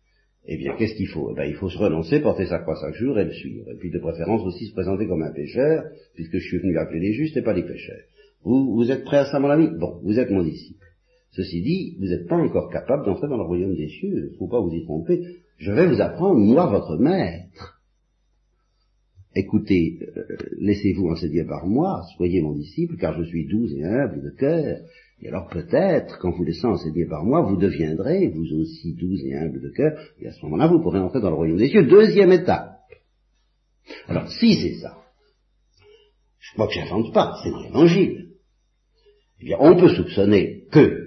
Eh 0.47 0.55
bien, 0.55 0.77
qu'est-ce 0.77 0.95
qu'il 0.95 1.09
faut? 1.09 1.31
Eh 1.33 1.35
bien, 1.35 1.43
Il 1.43 1.55
faut 1.55 1.69
se 1.69 1.77
renoncer, 1.77 2.21
porter 2.21 2.45
sa 2.45 2.59
croix 2.59 2.77
chaque 2.79 2.95
jour 2.95 3.19
et 3.19 3.25
le 3.25 3.33
suivre. 3.33 3.69
Et 3.73 3.75
puis 3.77 3.91
de 3.91 3.99
préférence 3.99 4.41
aussi 4.45 4.67
se 4.67 4.73
présenter 4.73 5.05
comme 5.05 5.23
un 5.23 5.33
pécheur, 5.33 5.83
puisque 6.15 6.37
je 6.37 6.47
suis 6.47 6.59
venu 6.59 6.77
appeler 6.77 7.01
les 7.01 7.13
justes 7.13 7.35
et 7.35 7.41
pas 7.41 7.51
les 7.51 7.63
pécheurs. 7.63 8.05
Vous, 8.43 8.73
vous 8.73 8.89
êtes 8.89 9.03
prêt 9.03 9.17
à 9.17 9.25
ça, 9.25 9.37
mon 9.37 9.49
ami? 9.49 9.67
Bon, 9.77 9.99
vous 10.01 10.17
êtes 10.17 10.31
mon 10.31 10.43
disciple. 10.43 10.85
Ceci 11.31 11.61
dit, 11.61 11.95
vous 11.99 12.07
n'êtes 12.07 12.27
pas 12.27 12.37
encore 12.37 12.69
capable 12.71 13.05
d'entrer 13.05 13.27
dans 13.27 13.37
le 13.37 13.43
royaume 13.43 13.75
des 13.75 13.87
cieux, 13.87 14.09
il 14.09 14.31
ne 14.31 14.37
faut 14.37 14.47
pas 14.47 14.59
vous 14.59 14.73
y 14.73 14.83
tromper. 14.83 15.21
Je 15.57 15.71
vais 15.71 15.87
vous 15.87 16.01
apprendre, 16.01 16.39
moi, 16.39 16.67
votre 16.67 16.97
maître. 16.97 17.79
Écoutez, 19.35 19.99
euh, 20.17 20.23
laissez-vous 20.59 21.07
enseigner 21.07 21.43
par 21.43 21.67
moi, 21.67 22.01
soyez 22.17 22.41
mon 22.41 22.55
disciple, 22.55 22.97
car 22.97 23.13
je 23.13 23.23
suis 23.25 23.45
doux 23.47 23.67
et 23.67 23.83
humble 23.83 24.23
de 24.23 24.31
cœur. 24.31 24.79
Et 25.21 25.27
alors 25.27 25.47
peut-être, 25.49 26.17
qu'en 26.17 26.31
vous 26.31 26.43
laissant 26.43 26.71
enseigner 26.71 27.05
par 27.05 27.23
moi, 27.23 27.41
vous 27.41 27.57
deviendrez, 27.57 28.27
vous 28.29 28.59
aussi, 28.59 28.95
doux 28.95 29.15
et 29.23 29.35
humble 29.35 29.61
de 29.61 29.69
cœur, 29.69 29.99
et 30.19 30.27
à 30.27 30.31
ce 30.31 30.43
moment-là, 30.45 30.67
vous 30.67 30.81
pourrez 30.81 30.99
entrer 30.99 31.21
dans 31.21 31.29
le 31.29 31.35
royaume 31.35 31.57
des 31.57 31.69
cieux. 31.69 31.83
Deuxième 31.83 32.31
étape. 32.31 32.79
Alors, 34.07 34.31
si 34.31 34.55
c'est 34.55 34.79
ça, 34.81 34.97
je 36.39 36.53
crois 36.53 36.67
que 36.67 36.73
j'invente 36.73 37.13
pas, 37.13 37.39
c'est 37.43 37.51
dans 37.51 37.61
l'évangile. 37.61 38.29
Eh 39.41 39.45
bien, 39.45 39.57
on 39.59 39.79
peut 39.79 39.89
soupçonner 39.89 40.65
que 40.71 40.98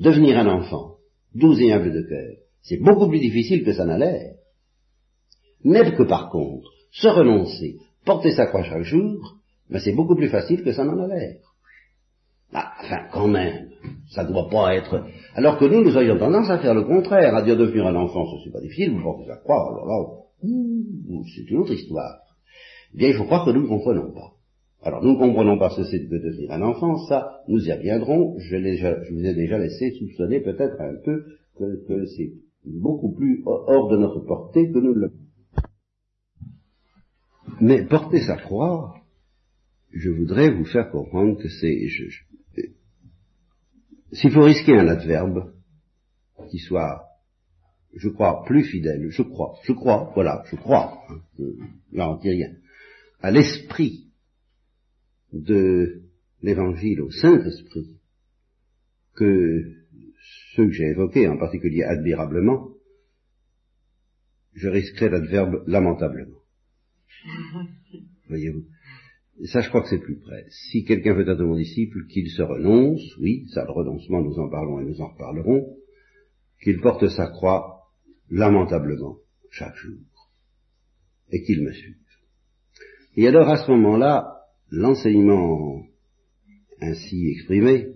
devenir 0.00 0.38
un 0.38 0.48
enfant, 0.48 0.96
doux 1.34 1.56
et 1.60 1.72
humble 1.72 1.92
de 1.92 2.02
cœur, 2.02 2.36
c'est 2.62 2.78
beaucoup 2.78 3.08
plus 3.08 3.20
difficile 3.20 3.64
que 3.64 3.72
ça 3.72 3.84
n'a 3.84 3.98
l'air. 3.98 4.34
Mais 5.62 5.94
que 5.94 6.02
par 6.02 6.30
contre, 6.30 6.68
se 6.90 7.06
renoncer, 7.06 7.76
porter 8.04 8.32
sa 8.32 8.46
croix 8.46 8.64
chaque 8.64 8.82
jour, 8.82 9.36
ben 9.68 9.78
c'est 9.78 9.92
beaucoup 9.92 10.16
plus 10.16 10.28
facile 10.28 10.64
que 10.64 10.72
ça 10.72 10.84
n'en 10.84 10.98
a 11.04 11.06
l'air. 11.06 11.36
Ah, 12.52 12.72
enfin, 12.82 13.06
quand 13.12 13.28
même, 13.28 13.68
ça 14.10 14.24
ne 14.24 14.32
doit 14.32 14.48
pas 14.48 14.74
être... 14.74 15.06
Alors 15.34 15.58
que 15.58 15.66
nous, 15.66 15.84
nous 15.84 15.96
aurions 15.96 16.18
tendance 16.18 16.50
à 16.50 16.58
faire 16.58 16.74
le 16.74 16.82
contraire, 16.82 17.36
à 17.36 17.42
dire 17.42 17.56
devenir 17.56 17.86
un 17.86 17.94
enfant, 17.94 18.26
ce 18.26 18.46
n'est 18.46 18.52
pas 18.52 18.60
difficile, 18.60 18.92
vous 18.92 19.02
portez 19.02 19.26
sa 19.26 19.36
croix, 19.36 19.68
alors 19.70 19.86
là, 19.86 20.20
c'est 20.42 21.48
une 21.48 21.58
autre 21.58 21.72
histoire. 21.72 22.18
Eh 22.94 22.98
bien, 22.98 23.08
il 23.10 23.14
faut 23.14 23.24
croire 23.24 23.44
que 23.44 23.50
nous 23.50 23.62
ne 23.62 23.68
comprenons 23.68 24.12
pas. 24.12 24.32
Alors 24.82 25.04
nous 25.04 25.18
comprenons 25.18 25.58
pas 25.58 25.70
ce 25.70 25.82
que 25.82 26.22
devenir 26.22 26.52
un 26.52 26.62
enfant, 26.62 26.96
ça, 27.06 27.42
nous 27.48 27.62
y 27.66 27.72
reviendrons, 27.72 28.38
je, 28.38 28.56
vous 29.12 29.26
ai 29.26 29.34
déjà 29.34 29.58
laissé 29.58 29.90
soupçonner 29.92 30.40
peut-être 30.40 30.80
un 30.80 30.94
peu 31.04 31.24
que, 31.58 32.06
c'est 32.16 32.32
beaucoup 32.64 33.12
plus 33.12 33.42
hors 33.44 33.88
de 33.88 33.98
notre 33.98 34.20
portée 34.20 34.70
que 34.70 34.78
nous 34.78 34.94
le... 34.94 35.12
Mais 37.60 37.84
porter 37.84 38.20
sa 38.20 38.36
croix, 38.36 38.94
je 39.92 40.08
voudrais 40.08 40.50
vous 40.50 40.64
faire 40.64 40.90
comprendre 40.90 41.36
que 41.36 41.48
c'est... 41.48 41.78
S'il 44.12 44.32
faut 44.32 44.42
risquer 44.42 44.78
un 44.78 44.88
adverbe 44.88 45.52
qui 46.50 46.58
soit, 46.58 47.04
je 47.94 48.08
crois, 48.08 48.44
plus 48.46 48.64
fidèle, 48.64 49.08
je 49.10 49.22
crois, 49.22 49.56
je 49.62 49.72
crois, 49.72 50.10
voilà, 50.14 50.42
je 50.50 50.56
crois, 50.56 51.02
hein, 51.10 51.20
je 51.38 51.42
ne 51.44 51.96
garantis 51.96 52.30
rien, 52.30 52.50
à 53.20 53.30
l'esprit 53.30 54.09
de 55.32 56.02
l'évangile 56.42 57.00
au 57.00 57.10
Saint-Esprit 57.10 57.96
que 59.14 59.80
ceux 60.54 60.66
que 60.66 60.72
j'ai 60.72 60.90
évoqués, 60.90 61.28
en 61.28 61.38
particulier 61.38 61.82
admirablement, 61.82 62.70
je 64.54 64.68
risquerais 64.68 65.10
l'adverbe 65.10 65.62
lamentablement. 65.66 66.38
Voyez-vous 68.28 68.64
Ça, 69.46 69.60
je 69.60 69.68
crois 69.68 69.82
que 69.82 69.88
c'est 69.88 70.00
plus 70.00 70.18
près. 70.18 70.46
Si 70.50 70.84
quelqu'un 70.84 71.14
veut 71.14 71.28
être 71.28 71.42
mon 71.42 71.56
disciple, 71.56 72.06
qu'il 72.08 72.28
se 72.30 72.42
renonce, 72.42 73.02
oui, 73.18 73.46
ça, 73.52 73.64
le 73.64 73.72
renoncement, 73.72 74.22
nous 74.22 74.38
en 74.38 74.48
parlons 74.48 74.80
et 74.80 74.84
nous 74.84 75.00
en 75.00 75.08
reparlerons, 75.08 75.76
qu'il 76.62 76.80
porte 76.80 77.08
sa 77.08 77.28
croix 77.28 77.88
lamentablement 78.28 79.16
chaque 79.50 79.76
jour, 79.76 79.98
et 81.30 81.42
qu'il 81.42 81.62
me 81.62 81.72
suive. 81.72 81.96
Et 83.16 83.26
alors, 83.26 83.48
à 83.48 83.56
ce 83.56 83.70
moment-là, 83.72 84.39
l'enseignement 84.70 85.82
ainsi 86.80 87.30
exprimé 87.30 87.88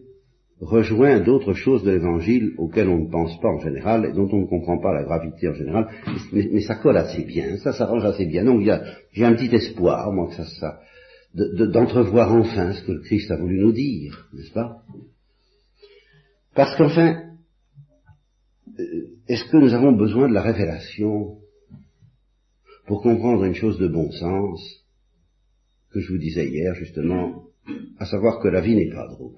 rejoint 0.60 1.20
d'autres 1.20 1.52
choses 1.52 1.82
de 1.82 1.90
l'évangile 1.90 2.54
auxquelles 2.58 2.88
on 2.88 3.04
ne 3.04 3.10
pense 3.10 3.38
pas 3.40 3.48
en 3.48 3.58
général 3.60 4.06
et 4.06 4.12
dont 4.12 4.28
on 4.32 4.42
ne 4.42 4.46
comprend 4.46 4.78
pas 4.78 4.94
la 4.94 5.04
gravité 5.04 5.48
en 5.48 5.54
général, 5.54 5.88
mais, 6.32 6.60
ça 6.60 6.76
colle 6.76 6.96
assez 6.96 7.24
bien, 7.24 7.56
ça 7.58 7.72
s'arrange 7.72 8.04
assez 8.04 8.26
bien. 8.26 8.44
Donc 8.44 8.62
j'ai 9.12 9.24
un 9.24 9.34
petit 9.34 9.54
espoir, 9.54 10.12
moi, 10.12 10.28
que 10.28 10.34
ça, 10.34 10.44
ça 10.44 10.80
d'entrevoir 11.34 12.32
enfin 12.32 12.72
ce 12.72 12.84
que 12.84 12.92
le 12.92 13.00
Christ 13.00 13.30
a 13.30 13.36
voulu 13.36 13.58
nous 13.58 13.72
dire, 13.72 14.28
n'est-ce 14.32 14.52
pas? 14.52 14.82
Parce 16.54 16.76
qu'enfin, 16.76 17.32
euh, 18.78 18.84
est-ce 19.26 19.44
que 19.50 19.56
nous 19.56 19.74
avons 19.74 19.92
besoin 19.92 20.28
de 20.28 20.34
la 20.34 20.42
révélation 20.42 21.38
pour 22.86 23.02
comprendre 23.02 23.44
une 23.44 23.54
chose 23.54 23.78
de 23.78 23.88
bon 23.88 24.12
sens? 24.12 24.83
Que 25.94 26.00
je 26.00 26.12
vous 26.12 26.18
disais 26.18 26.48
hier, 26.48 26.74
justement, 26.74 27.44
à 27.98 28.04
savoir 28.04 28.40
que 28.40 28.48
la 28.48 28.60
vie 28.60 28.74
n'est 28.74 28.90
pas 28.90 29.06
drôle. 29.06 29.36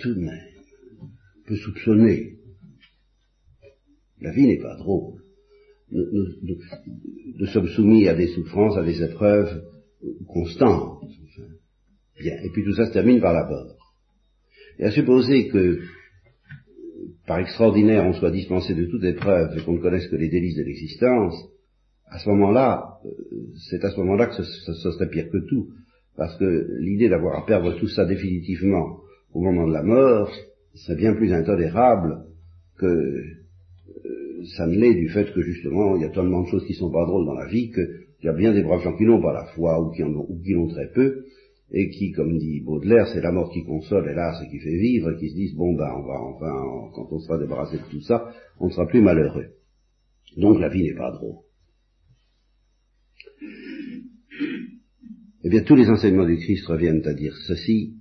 Tout 0.00 0.14
de 0.14 0.20
même, 0.20 0.46
on 1.00 1.48
peut 1.48 1.56
soupçonner. 1.56 2.38
La 4.20 4.30
vie 4.30 4.46
n'est 4.46 4.60
pas 4.60 4.76
drôle. 4.76 5.20
Nous, 5.90 7.46
sommes 7.46 7.68
soumis 7.68 8.06
à 8.06 8.14
des 8.14 8.28
souffrances, 8.28 8.78
à 8.78 8.84
des 8.84 9.02
épreuves 9.02 9.64
constantes. 10.28 11.02
Et 12.20 12.50
puis 12.52 12.62
tout 12.64 12.74
ça 12.74 12.86
se 12.86 12.92
termine 12.92 13.20
par 13.20 13.32
la 13.32 13.48
mort. 13.48 13.76
Et 14.78 14.84
à 14.84 14.92
supposer 14.92 15.48
que, 15.48 15.80
par 17.26 17.40
extraordinaire, 17.40 18.04
on 18.04 18.12
soit 18.12 18.30
dispensé 18.30 18.74
de 18.74 18.86
toute 18.86 19.02
épreuve 19.02 19.58
et 19.58 19.64
qu'on 19.64 19.74
ne 19.74 19.82
connaisse 19.82 20.06
que 20.06 20.16
les 20.16 20.28
délices 20.28 20.56
de 20.56 20.62
l'existence, 20.62 21.34
à 22.12 22.18
ce 22.18 22.28
moment-là, 22.28 22.98
euh, 23.06 23.10
c'est 23.70 23.82
à 23.84 23.90
ce 23.90 23.98
moment-là 24.00 24.26
que 24.26 24.34
ce, 24.34 24.90
serait 24.90 25.08
pire 25.08 25.30
que 25.30 25.38
tout, 25.48 25.68
parce 26.16 26.36
que 26.36 26.76
l'idée 26.78 27.08
d'avoir 27.08 27.38
à 27.38 27.46
perdre 27.46 27.72
tout 27.78 27.88
ça 27.88 28.04
définitivement 28.04 28.98
au 29.32 29.40
moment 29.40 29.66
de 29.66 29.72
la 29.72 29.82
mort 29.82 30.30
serait 30.74 30.96
bien 30.96 31.14
plus 31.14 31.32
intolérable 31.32 32.24
que 32.76 32.86
euh, 32.86 34.44
ça 34.56 34.66
ne 34.66 34.76
l'est 34.76 34.94
du 34.94 35.08
fait 35.08 35.32
que 35.32 35.40
justement 35.40 35.96
il 35.96 36.02
y 36.02 36.04
a 36.04 36.10
tellement 36.10 36.42
de 36.42 36.48
choses 36.48 36.66
qui 36.66 36.74
sont 36.74 36.90
pas 36.90 37.06
drôles 37.06 37.24
dans 37.24 37.34
la 37.34 37.48
vie 37.48 37.70
qu'il 37.70 38.24
y 38.24 38.28
a 38.28 38.34
bien 38.34 38.52
des 38.52 38.62
braves 38.62 38.82
gens 38.82 38.96
qui 38.96 39.04
n'ont 39.04 39.22
pas 39.22 39.32
la 39.32 39.46
foi 39.54 39.80
ou 39.80 39.90
qui 39.90 40.02
en 40.02 40.10
ont, 40.10 40.26
ou 40.28 40.38
qui 40.42 40.52
l'ont 40.52 40.68
très 40.68 40.90
peu 40.92 41.24
et 41.74 41.88
qui, 41.88 42.12
comme 42.12 42.36
dit 42.36 42.60
Baudelaire, 42.60 43.06
c'est 43.14 43.22
la 43.22 43.32
mort 43.32 43.50
qui 43.50 43.64
console, 43.64 44.06
hélas, 44.10 44.36
et 44.44 44.50
qui 44.50 44.58
fait 44.58 44.76
vivre, 44.76 45.10
et 45.10 45.16
qui 45.16 45.30
se 45.30 45.34
disent, 45.34 45.54
bon 45.54 45.72
ben, 45.74 45.90
on 45.96 46.02
va 46.02 46.20
enfin, 46.20 46.90
quand 46.94 47.08
on 47.10 47.18
sera 47.18 47.38
débarrassé 47.38 47.78
de 47.78 47.90
tout 47.90 48.02
ça, 48.02 48.28
on 48.60 48.66
ne 48.66 48.72
sera 48.72 48.86
plus 48.86 49.00
malheureux. 49.00 49.46
Donc 50.36 50.60
la 50.60 50.68
vie 50.68 50.82
n'est 50.82 50.94
pas 50.94 51.10
drôle. 51.12 51.36
Eh 55.44 55.48
bien, 55.48 55.62
tous 55.64 55.74
les 55.74 55.88
enseignements 55.88 56.26
du 56.26 56.36
Christ 56.36 56.66
reviennent 56.66 57.06
à 57.06 57.14
dire 57.14 57.36
ceci, 57.48 57.96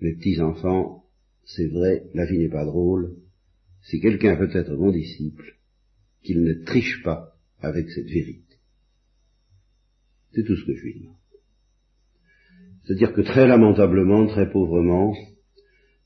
mes 0.00 0.14
petits 0.14 0.40
enfants, 0.40 1.04
c'est 1.44 1.66
vrai, 1.66 2.04
la 2.14 2.24
vie 2.24 2.38
n'est 2.38 2.48
pas 2.48 2.64
drôle. 2.64 3.16
Si 3.82 4.00
quelqu'un 4.00 4.36
veut 4.36 4.54
être 4.56 4.74
mon 4.74 4.90
disciple, 4.90 5.58
qu'il 6.22 6.42
ne 6.42 6.54
triche 6.64 7.02
pas 7.02 7.36
avec 7.60 7.90
cette 7.90 8.08
vérité. 8.08 8.56
C'est 10.32 10.44
tout 10.44 10.56
ce 10.56 10.64
que 10.64 10.74
je 10.74 10.82
lui 10.82 11.00
demande. 11.00 11.16
C'est-à-dire 12.84 13.12
que 13.12 13.20
très 13.20 13.46
lamentablement, 13.46 14.26
très 14.26 14.50
pauvrement, 14.50 15.14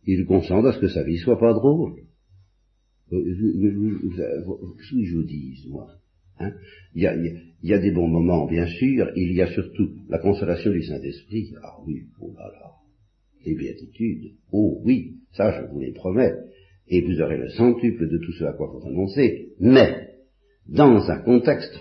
il 0.05 0.27
consente 0.27 0.67
à 0.67 0.73
ce 0.73 0.81
que 0.81 0.89
sa 0.89 1.05
vie 1.05 1.19
soit 1.19 1.39
pas 1.39 1.53
drôle. 1.53 2.03
Euh, 3.13 3.23
je 4.79 5.15
vous 5.15 5.23
dis, 5.23 5.67
moi 5.69 5.89
Hein 6.41 6.53
il, 6.95 7.03
y 7.03 7.07
a, 7.07 7.15
il, 7.15 7.53
y 7.63 7.73
a, 7.73 7.79
des 7.79 7.93
bons 7.93 8.09
moments, 8.09 8.47
bien 8.47 8.67
sûr, 8.67 9.11
il 9.17 9.33
y 9.33 9.43
a 9.43 9.47
surtout 9.53 9.91
la 10.09 10.19
consolation 10.19 10.73
du 10.73 10.83
Saint-Esprit. 10.83 11.55
Ah 11.63 11.77
oui, 11.87 12.05
oh 12.21 12.33
là 12.37 12.51
là, 12.53 12.71
les 13.45 13.55
béatitudes, 13.55 14.33
oh 14.53 14.81
oui, 14.85 15.19
ça 15.33 15.53
je 15.53 15.67
vous 15.71 15.81
les 15.81 15.93
promets. 15.93 16.35
et 16.89 17.01
vous 17.03 17.21
aurez 17.21 17.39
le 17.39 17.49
centuple 17.51 18.09
de 18.09 18.19
tout 18.19 18.33
ce 18.33 18.45
à 18.45 18.53
quoi 18.53 18.67
vous 18.67 18.81
renoncez, 18.81 19.53
mais 19.61 20.11
dans 20.69 21.11
un 21.11 21.21
contexte, 21.21 21.79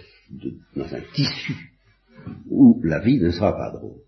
dans 0.75 0.93
un 0.93 1.01
tissu 1.13 1.53
où 2.49 2.79
la 2.83 2.99
vie 2.99 3.19
ne 3.19 3.31
sera 3.31 3.53
pas 3.53 3.71
drôle. 3.71 3.99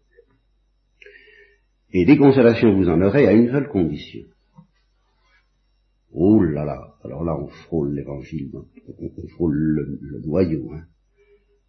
Et 1.92 2.06
des 2.06 2.18
consolations 2.18 2.76
vous 2.76 2.90
en 2.90 3.02
aurez 3.02 3.28
à 3.28 3.34
une 3.34 3.50
seule 3.50 3.70
condition. 3.70 4.26
Oh 6.18 6.42
là 6.42 6.64
là, 6.64 6.96
alors 7.04 7.26
là 7.26 7.38
on 7.38 7.48
frôle 7.48 7.94
l'évangile, 7.94 8.50
on, 8.56 9.28
frôle 9.36 9.54
le, 9.54 10.22
noyau, 10.26 10.72
hein, 10.72 10.86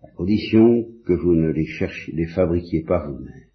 à 0.05 0.11
condition 0.13 0.87
que 1.05 1.15
vous 1.15 1.35
ne 1.35 1.51
les 1.51 1.67
cherchiez, 1.67 2.15
les 2.15 2.29
fabriquiez 2.29 2.85
pas 2.85 3.05
vous-même. 3.09 3.51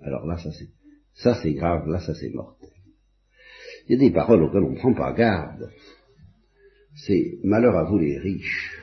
Alors 0.00 0.26
là, 0.26 0.38
ça 0.38 0.50
c'est, 0.50 0.70
ça 1.12 1.38
c'est 1.42 1.52
grave, 1.52 1.86
là 1.88 2.00
ça 2.00 2.14
c'est 2.14 2.30
mortel. 2.30 2.70
Il 3.86 3.92
y 3.92 3.94
a 3.96 4.08
des 4.08 4.14
paroles 4.14 4.42
auxquelles 4.44 4.62
on 4.62 4.72
ne 4.72 4.78
prend 4.78 4.94
pas 4.94 5.12
garde. 5.12 5.70
C'est 7.06 7.38
malheur 7.44 7.76
à 7.76 7.84
vous 7.84 7.98
les 7.98 8.18
riches, 8.18 8.80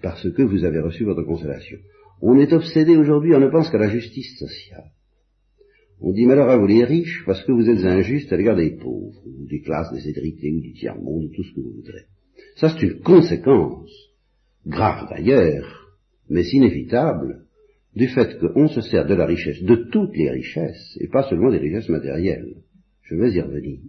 parce 0.00 0.30
que 0.30 0.42
vous 0.42 0.64
avez 0.64 0.80
reçu 0.80 1.04
votre 1.04 1.24
consolation. 1.24 1.78
On 2.22 2.38
est 2.38 2.54
obsédé 2.54 2.96
aujourd'hui, 2.96 3.34
on 3.34 3.40
ne 3.40 3.50
pense 3.50 3.68
qu'à 3.68 3.76
la 3.76 3.90
justice 3.90 4.38
sociale. 4.38 4.92
On 6.06 6.12
dit 6.12 6.26
malheur 6.26 6.50
à 6.50 6.58
vous 6.58 6.66
les 6.66 6.84
riches 6.84 7.22
parce 7.24 7.42
que 7.44 7.52
vous 7.52 7.66
êtes 7.66 7.82
injustes 7.82 8.30
à 8.30 8.36
l'égard 8.36 8.56
des 8.56 8.76
pauvres, 8.76 9.22
ou 9.26 9.46
des 9.46 9.62
classes 9.62 9.90
déshérités, 9.90 10.52
ou 10.52 10.60
du 10.60 10.74
tiers-monde, 10.74 11.24
ou 11.24 11.28
tout 11.34 11.42
ce 11.42 11.54
que 11.54 11.60
vous 11.62 11.76
voudrez. 11.76 12.04
Ça 12.56 12.68
c'est 12.68 12.86
une 12.86 13.00
conséquence, 13.00 13.90
grave 14.66 15.08
d'ailleurs, 15.08 15.96
mais 16.28 16.44
inévitable, 16.44 17.46
du 17.96 18.06
fait 18.08 18.38
qu'on 18.38 18.68
se 18.68 18.82
sert 18.82 19.06
de 19.06 19.14
la 19.14 19.24
richesse, 19.24 19.62
de 19.62 19.88
toutes 19.90 20.14
les 20.14 20.28
richesses, 20.28 20.98
et 21.00 21.08
pas 21.08 21.26
seulement 21.26 21.50
des 21.50 21.58
richesses 21.58 21.88
matérielles. 21.88 22.56
Je 23.00 23.14
vais 23.14 23.32
y 23.32 23.40
revenir. 23.40 23.80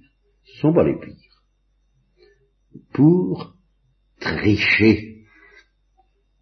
Ce 0.46 0.60
sont 0.62 0.74
pas 0.74 0.88
les 0.88 0.98
pires. 0.98 1.44
Pour 2.94 3.58
tricher 4.22 5.26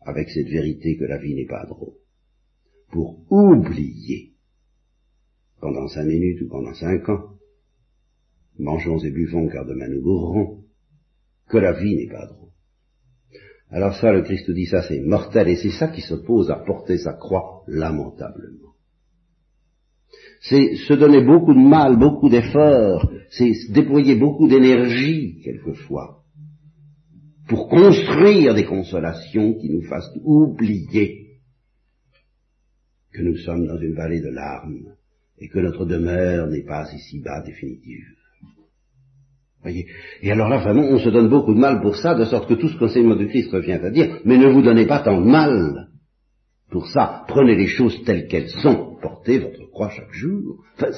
avec 0.01 0.29
cette 0.29 0.49
vérité 0.49 0.97
que 0.97 1.05
la 1.05 1.17
vie 1.17 1.33
n'est 1.33 1.47
pas 1.47 1.65
drôle. 1.65 1.95
Pour 2.91 3.25
oublier, 3.31 4.32
pendant 5.63 5.87
cinq 5.87 6.03
minutes 6.03 6.41
ou 6.41 6.49
pendant 6.49 6.73
cinq 6.73 7.07
ans, 7.07 7.29
mangeons 8.59 8.99
et 8.99 9.11
buvons 9.11 9.47
car 9.47 9.65
demain 9.65 9.87
nous 9.87 10.01
mourrons, 10.01 10.63
que 11.47 11.57
la 11.57 11.71
vie 11.71 11.95
n'est 11.95 12.11
pas 12.11 12.27
drôle. 12.27 12.49
Alors 13.69 13.95
ça, 13.95 14.11
le 14.11 14.23
Christ 14.23 14.51
dit 14.51 14.65
ça, 14.65 14.83
c'est 14.83 14.99
mortel, 14.99 15.47
et 15.47 15.55
c'est 15.55 15.71
ça 15.71 15.87
qui 15.87 16.01
s'oppose 16.01 16.51
à 16.51 16.57
porter 16.57 16.97
sa 16.97 17.13
croix 17.13 17.63
lamentablement. 17.67 18.73
C'est 20.41 20.75
se 20.75 20.93
donner 20.93 21.23
beaucoup 21.23 21.53
de 21.53 21.59
mal, 21.59 21.97
beaucoup 21.97 22.29
d'efforts, 22.29 23.09
c'est 23.31 23.53
déployer 23.71 24.15
beaucoup 24.15 24.49
d'énergie, 24.49 25.39
quelquefois, 25.43 26.23
pour 27.47 27.69
construire 27.69 28.53
des 28.53 28.65
consolations 28.65 29.53
qui 29.53 29.69
nous 29.69 29.83
fassent 29.83 30.11
oublier 30.23 31.39
que 33.13 33.21
nous 33.21 33.37
sommes 33.37 33.65
dans 33.65 33.77
une 33.77 33.95
vallée 33.95 34.19
de 34.19 34.29
larmes 34.29 34.95
et 35.39 35.47
que 35.47 35.59
notre 35.59 35.85
demeure 35.85 36.47
n'est 36.47 36.65
pas 36.65 36.87
ici-bas 36.93 37.41
définitive. 37.41 38.05
Voyez 39.61 39.87
et 40.21 40.31
alors 40.31 40.49
là, 40.49 40.57
vraiment, 40.57 40.83
on 40.83 40.99
se 40.99 41.09
donne 41.09 41.29
beaucoup 41.29 41.53
de 41.53 41.59
mal 41.59 41.81
pour 41.81 41.95
ça, 41.95 42.15
de 42.15 42.25
sorte 42.25 42.49
que 42.49 42.53
tout 42.53 42.67
ce 42.67 42.77
qu'enseignement 42.77 43.15
de 43.15 43.25
Christ 43.25 43.51
revient 43.51 43.73
à 43.73 43.89
dire, 43.89 44.19
mais 44.25 44.37
ne 44.37 44.47
vous 44.47 44.61
donnez 44.61 44.85
pas 44.85 44.99
tant 44.99 45.19
de 45.21 45.25
mal 45.25 45.87
pour 46.69 46.87
ça. 46.87 47.23
Prenez 47.27 47.55
les 47.55 47.67
choses 47.67 48.03
telles 48.03 48.27
qu'elles 48.27 48.49
sont. 48.49 48.97
Portez 49.01 49.39
votre 49.39 49.69
croix 49.71 49.89
chaque 49.89 50.11
jour. 50.11 50.63
Enfin, 50.75 50.91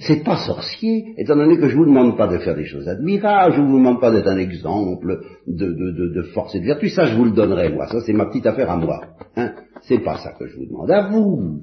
c'est 0.00 0.22
pas 0.22 0.36
sorcier, 0.36 1.14
étant 1.18 1.36
donné 1.36 1.56
que 1.56 1.68
je 1.68 1.76
vous 1.76 1.86
demande 1.86 2.16
pas 2.16 2.28
de 2.28 2.38
faire 2.38 2.54
des 2.54 2.66
choses 2.66 2.88
admirables, 2.88 3.54
je 3.54 3.60
vous 3.60 3.78
demande 3.78 4.00
pas 4.00 4.10
d'être 4.10 4.28
un 4.28 4.38
exemple 4.38 5.20
de, 5.46 5.66
de, 5.66 6.14
de, 6.14 6.22
force 6.34 6.54
et 6.54 6.60
de 6.60 6.66
vertu. 6.66 6.88
Ça, 6.88 7.06
je 7.06 7.16
vous 7.16 7.24
le 7.24 7.30
donnerai, 7.32 7.70
moi. 7.70 7.86
Ça, 7.88 8.00
c'est 8.00 8.12
ma 8.12 8.26
petite 8.26 8.46
affaire 8.46 8.70
à 8.70 8.76
moi. 8.76 9.00
Hein 9.36 9.54
c'est 9.82 9.98
pas 9.98 10.18
ça 10.18 10.32
que 10.32 10.46
je 10.46 10.56
vous 10.56 10.66
demande 10.66 10.90
à 10.90 11.08
vous. 11.08 11.60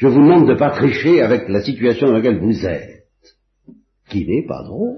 Je 0.00 0.06
vous 0.06 0.22
demande 0.22 0.48
de 0.48 0.54
pas 0.54 0.70
tricher 0.70 1.20
avec 1.20 1.46
la 1.50 1.60
situation 1.60 2.06
dans 2.06 2.14
laquelle 2.14 2.40
vous 2.40 2.64
êtes, 2.64 3.04
qui 4.08 4.26
n'est 4.26 4.46
pas 4.46 4.62
drôle. 4.62 4.96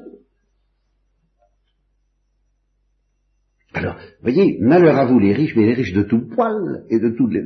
Alors, 3.75 3.97
voyez, 4.21 4.59
malheur 4.61 4.97
à 4.97 5.07
vous 5.07 5.19
les 5.19 5.33
riches, 5.33 5.57
mais 5.57 5.67
les 5.67 5.75
riches 5.75 5.93
de 5.93 6.05
tout 6.05 6.29
poil, 6.29 6.85
et 6.89 7.01
de 7.01 7.09
tous 7.17 7.27
les, 7.27 7.43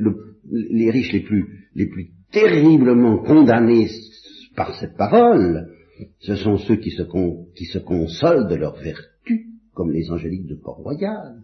les, 0.51 0.91
riches 0.91 1.11
les 1.11 1.21
plus, 1.21 1.67
les 1.73 1.87
plus 1.87 2.11
terriblement 2.31 3.23
condamnés 3.23 3.87
par 4.55 4.75
cette 4.79 4.95
parole, 4.95 5.73
ce 6.19 6.35
sont 6.35 6.57
ceux 6.57 6.75
qui 6.75 6.91
se, 6.91 7.01
qui 7.55 7.65
se 7.65 7.79
consolent 7.79 8.47
de 8.49 8.55
leur 8.55 8.75
vertu, 8.75 9.47
comme 9.73 9.91
les 9.91 10.11
angéliques 10.11 10.45
de 10.45 10.55
Port-Royal. 10.55 11.41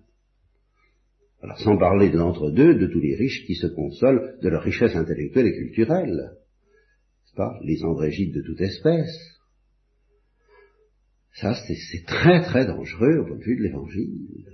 Alors, 1.44 1.60
sans 1.60 1.78
parler 1.78 2.10
de 2.10 2.18
l'entre-deux, 2.18 2.76
de 2.76 2.88
tous 2.88 3.02
les 3.02 3.16
riches 3.16 3.46
qui 3.46 3.56
se 3.56 3.68
consolent 3.68 4.38
de 4.42 4.50
leur 4.50 4.64
richesse 4.64 4.96
intellectuelle 4.96 5.48
et 5.48 5.58
culturelle, 5.58 6.38
pas? 7.36 7.60
Les 7.64 7.84
Andrégites 7.84 8.34
de 8.34 8.42
toute 8.42 8.62
espèce. 8.62 9.40
Ça, 11.34 11.56
c'est 11.56 12.06
très 12.06 12.44
très 12.44 12.66
dangereux 12.66 13.20
au 13.20 13.26
point 13.26 13.38
de 13.38 13.44
vue 13.44 13.58
de 13.58 13.64
l'évangile. 13.64 14.46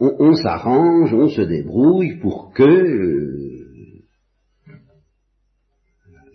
On, 0.00 0.34
s'arrange, 0.34 1.12
on 1.12 1.28
se 1.28 1.42
débrouille 1.42 2.18
pour 2.20 2.52
que 2.52 2.62
euh, 2.62 4.02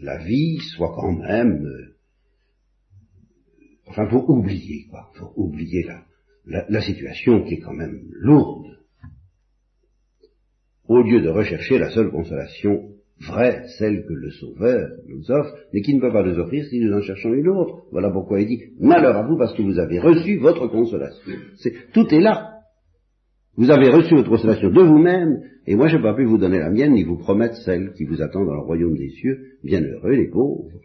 la 0.01 0.23
vie 0.23 0.57
soit 0.75 0.93
quand 0.95 1.13
même... 1.13 1.65
Euh, 1.65 1.95
enfin, 3.87 4.07
faut 4.09 4.25
oublier, 4.29 4.85
quoi. 4.89 5.11
Faut 5.15 5.33
oublier 5.35 5.83
la, 5.83 6.04
la 6.47 6.81
situation 6.81 7.43
qui 7.43 7.55
est 7.55 7.59
quand 7.59 7.73
même 7.73 8.01
lourde. 8.11 8.75
Au 10.87 11.01
lieu 11.01 11.21
de 11.21 11.29
rechercher 11.29 11.79
la 11.79 11.89
seule 11.89 12.11
consolation 12.11 12.95
vraie, 13.19 13.63
celle 13.79 14.05
que 14.05 14.13
le 14.13 14.29
Sauveur 14.31 14.89
nous 15.07 15.31
offre, 15.31 15.55
mais 15.73 15.81
qui 15.81 15.95
ne 15.95 16.01
peut 16.01 16.11
pas 16.11 16.23
nous 16.23 16.37
offrir 16.37 16.65
si 16.65 16.79
nous 16.79 16.93
en 16.93 17.01
cherchons 17.01 17.33
une 17.33 17.47
autre. 17.47 17.85
Voilà 17.91 18.11
pourquoi 18.11 18.41
il 18.41 18.47
dit, 18.47 18.61
malheur 18.79 19.15
à 19.15 19.23
vous 19.23 19.37
parce 19.37 19.55
que 19.55 19.61
vous 19.61 19.79
avez 19.79 19.99
reçu 19.99 20.37
votre 20.37 20.67
consolation. 20.67 21.33
tout 21.93 22.07
est 22.13 22.19
là. 22.19 22.51
Vous 23.57 23.71
avez 23.71 23.89
reçu 23.89 24.15
votre 24.15 24.29
consolation 24.29 24.69
de 24.69 24.81
vous-même, 24.81 25.41
et 25.65 25.75
moi 25.75 25.87
je 25.87 25.95
n'ai 25.95 26.03
pas 26.03 26.13
pu 26.13 26.25
vous 26.25 26.37
donner 26.37 26.59
la 26.59 26.69
mienne, 26.69 26.91
ni 26.91 27.03
vous 27.03 27.17
promettre 27.17 27.55
celle 27.55 27.93
qui 27.93 28.03
vous 28.03 28.21
attend 28.21 28.43
dans 28.43 28.53
le 28.53 28.65
royaume 28.65 28.97
des 28.97 29.09
cieux. 29.09 29.57
Bienheureux 29.63 30.11
les 30.11 30.29
pauvres. 30.29 30.81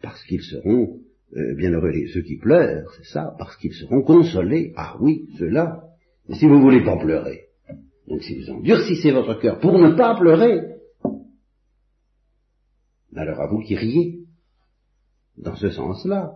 Parce 0.00 0.22
qu'ils 0.24 0.42
seront, 0.42 1.00
euh, 1.36 1.54
bienheureux 1.56 1.92
ceux 2.12 2.22
qui 2.22 2.36
pleurent, 2.36 2.90
c'est 2.96 3.12
ça, 3.12 3.34
parce 3.38 3.56
qu'ils 3.56 3.74
seront 3.74 4.02
consolés. 4.02 4.72
Ah 4.76 4.96
oui, 5.00 5.28
ceux-là. 5.38 5.82
Et 6.28 6.34
si 6.34 6.46
vous 6.46 6.60
voulez 6.60 6.84
pas 6.84 6.96
pleurer, 6.96 7.46
donc 8.08 8.22
si 8.22 8.40
vous 8.40 8.50
endurcissez 8.50 9.12
votre 9.12 9.38
cœur 9.40 9.60
pour 9.60 9.78
ne 9.78 9.92
pas 9.92 10.16
pleurer, 10.18 10.60
alors 13.14 13.40
à 13.40 13.46
vous 13.48 13.60
qui 13.60 13.76
riez, 13.76 14.20
dans 15.36 15.56
ce 15.56 15.70
sens-là. 15.70 16.32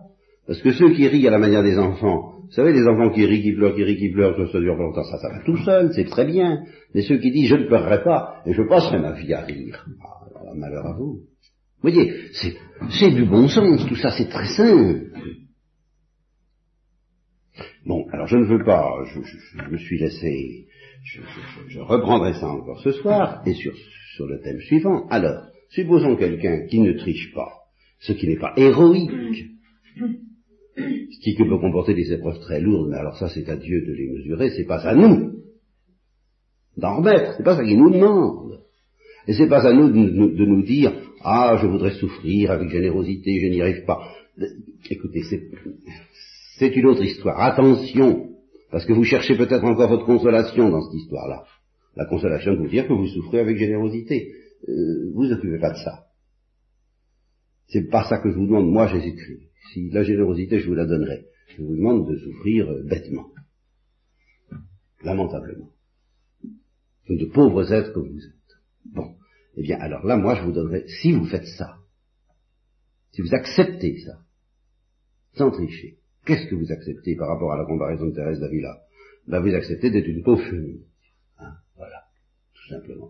Parce 0.47 0.61
que 0.61 0.71
ceux 0.71 0.93
qui 0.93 1.07
rient 1.07 1.27
à 1.27 1.31
la 1.31 1.39
manière 1.39 1.63
des 1.63 1.77
enfants, 1.77 2.35
vous 2.43 2.51
savez, 2.51 2.73
les 2.73 2.87
enfants 2.87 3.09
qui 3.09 3.25
rient, 3.25 3.41
qui 3.41 3.53
pleurent, 3.53 3.75
qui 3.75 3.83
rient, 3.83 3.97
qui 3.97 4.09
pleurent, 4.09 4.37
ça, 4.37 4.51
ça 4.51 4.59
dure 4.59 4.75
longtemps, 4.75 5.03
ça, 5.03 5.17
ça 5.17 5.29
va 5.29 5.43
tout 5.43 5.57
seul, 5.57 5.91
c'est 5.93 6.05
très 6.05 6.25
bien. 6.25 6.63
Mais 6.93 7.01
ceux 7.01 7.17
qui 7.17 7.31
disent 7.31 7.49
je 7.49 7.55
ne 7.55 7.67
pleurerai 7.67 8.03
pas, 8.03 8.41
et 8.45 8.53
je 8.53 8.61
passerai 8.61 8.99
ma 8.99 9.13
vie 9.13 9.33
à 9.33 9.41
rire, 9.41 9.85
ah, 10.03 10.39
alors 10.39 10.55
malheur 10.55 10.85
à 10.85 10.93
vous. 10.93 11.21
Vous 11.85 11.91
voyez, 11.91 12.13
c'est 12.89 13.11
du 13.11 13.25
bon 13.25 13.47
sens, 13.47 13.85
tout 13.87 13.95
ça, 13.95 14.09
c'est 14.09 14.27
très 14.27 14.47
simple. 14.47 15.11
Bon, 17.85 18.07
alors 18.11 18.25
je 18.25 18.37
ne 18.37 18.45
veux 18.45 18.63
pas, 18.65 18.91
je, 19.05 19.69
me 19.69 19.77
suis 19.77 19.99
laissé 19.99 20.65
je, 21.67 21.79
reprendrai 21.79 22.33
ça 22.33 22.47
encore 22.47 22.81
ce 22.81 22.91
soir, 22.91 23.43
et 23.45 23.53
sur, 23.53 23.71
le 24.25 24.41
thème 24.41 24.61
suivant. 24.61 25.05
Alors, 25.09 25.43
supposons 25.69 26.15
quelqu'un 26.15 26.65
qui 26.65 26.79
ne 26.79 26.93
triche 26.93 27.31
pas, 27.35 27.53
ce 27.99 28.13
qui 28.13 28.27
n'est 28.29 28.39
pas 28.39 28.53
héroïque, 28.57 29.45
ce 30.75 31.19
qui 31.21 31.35
peut 31.35 31.59
comporter 31.59 31.93
des 31.93 32.11
épreuves 32.11 32.39
très 32.39 32.61
lourdes, 32.61 32.89
mais 32.89 32.97
alors 32.97 33.17
ça 33.17 33.29
c'est 33.29 33.47
à 33.47 33.57
Dieu 33.57 33.85
de 33.85 33.93
les 33.93 34.09
mesurer, 34.09 34.49
c'est 34.49 34.65
pas 34.65 34.79
à 34.79 34.95
nous 34.95 35.43
d'en 36.77 36.97
remettre, 36.97 37.35
c'est 37.37 37.43
pas 37.43 37.55
ça 37.55 37.63
qu'il 37.63 37.77
nous 37.77 37.91
demande. 37.91 38.45
Et 39.27 39.33
c'est 39.33 39.47
pas 39.47 39.65
à 39.67 39.73
nous 39.73 39.89
de, 39.89 40.45
nous 40.45 40.63
dire, 40.63 40.93
ah, 41.27 41.57
je 41.59 41.65
voudrais 41.65 41.95
souffrir 41.95 42.51
avec 42.51 42.69
générosité, 42.69 43.39
je 43.39 43.47
n'y 43.47 43.61
arrive 43.61 43.83
pas. 43.85 43.99
Écoutez, 44.89 45.21
c'est 46.59 46.75
une 46.75 46.85
autre 46.85 47.03
histoire. 47.03 47.41
Attention, 47.41 48.29
parce 48.69 48.85
que 48.85 48.93
vous 48.93 49.03
cherchez 49.03 49.35
peut-être 49.35 49.63
encore 49.63 49.89
votre 49.89 50.05
consolation 50.05 50.69
dans 50.69 50.81
cette 50.83 51.01
histoire-là. 51.01 51.43
La 51.95 52.05
consolation 52.05 52.53
de 52.53 52.59
vous 52.59 52.67
dire 52.67 52.87
que 52.87 52.93
vous 52.93 53.07
souffrez 53.07 53.39
avec 53.39 53.57
générosité. 53.57 54.33
Euh, 54.67 55.11
vous 55.15 55.31
occupez 55.31 55.57
pas 55.59 55.71
de 55.71 55.77
ça. 55.77 56.05
C'est 57.69 57.89
pas 57.89 58.03
ça 58.07 58.19
que 58.19 58.29
je 58.29 58.35
vous 58.35 58.45
demande, 58.45 58.69
moi 58.69 58.87
Jésus-Christ. 58.87 59.49
Si 59.73 59.89
la 59.89 60.03
générosité, 60.03 60.59
je 60.59 60.67
vous 60.67 60.75
la 60.75 60.85
donnerai. 60.85 61.25
Je 61.57 61.63
vous 61.63 61.75
demande 61.75 62.07
de 62.07 62.17
souffrir 62.17 62.69
euh, 62.69 62.83
bêtement. 62.83 63.29
Lamentablement. 65.03 65.71
De 67.09 67.25
pauvres 67.25 67.71
êtres 67.71 67.93
que 67.93 67.99
vous 67.99 68.17
êtes. 68.17 68.93
Bon. 68.93 69.15
Eh 69.57 69.61
bien, 69.61 69.77
alors 69.79 70.05
là, 70.05 70.17
moi, 70.17 70.35
je 70.35 70.43
vous 70.43 70.51
donnerai, 70.51 70.85
si 70.87 71.13
vous 71.13 71.25
faites 71.25 71.47
ça, 71.57 71.77
si 73.11 73.21
vous 73.21 73.33
acceptez 73.33 73.99
ça, 73.99 74.19
sans 75.33 75.51
tricher, 75.51 75.97
qu'est-ce 76.25 76.47
que 76.49 76.55
vous 76.55 76.71
acceptez 76.71 77.15
par 77.15 77.29
rapport 77.29 77.53
à 77.53 77.57
la 77.57 77.65
comparaison 77.65 78.07
de 78.07 78.15
Thérèse 78.15 78.39
d'Avila? 78.39 78.77
Ben, 79.27 79.39
vous 79.39 79.53
acceptez 79.53 79.89
d'être 79.89 80.07
une 80.07 80.23
pauvre 80.23 80.43
chenille. 80.43 80.85
Hein, 81.39 81.53
voilà, 81.77 82.03
tout 82.53 82.67
simplement. 82.69 83.09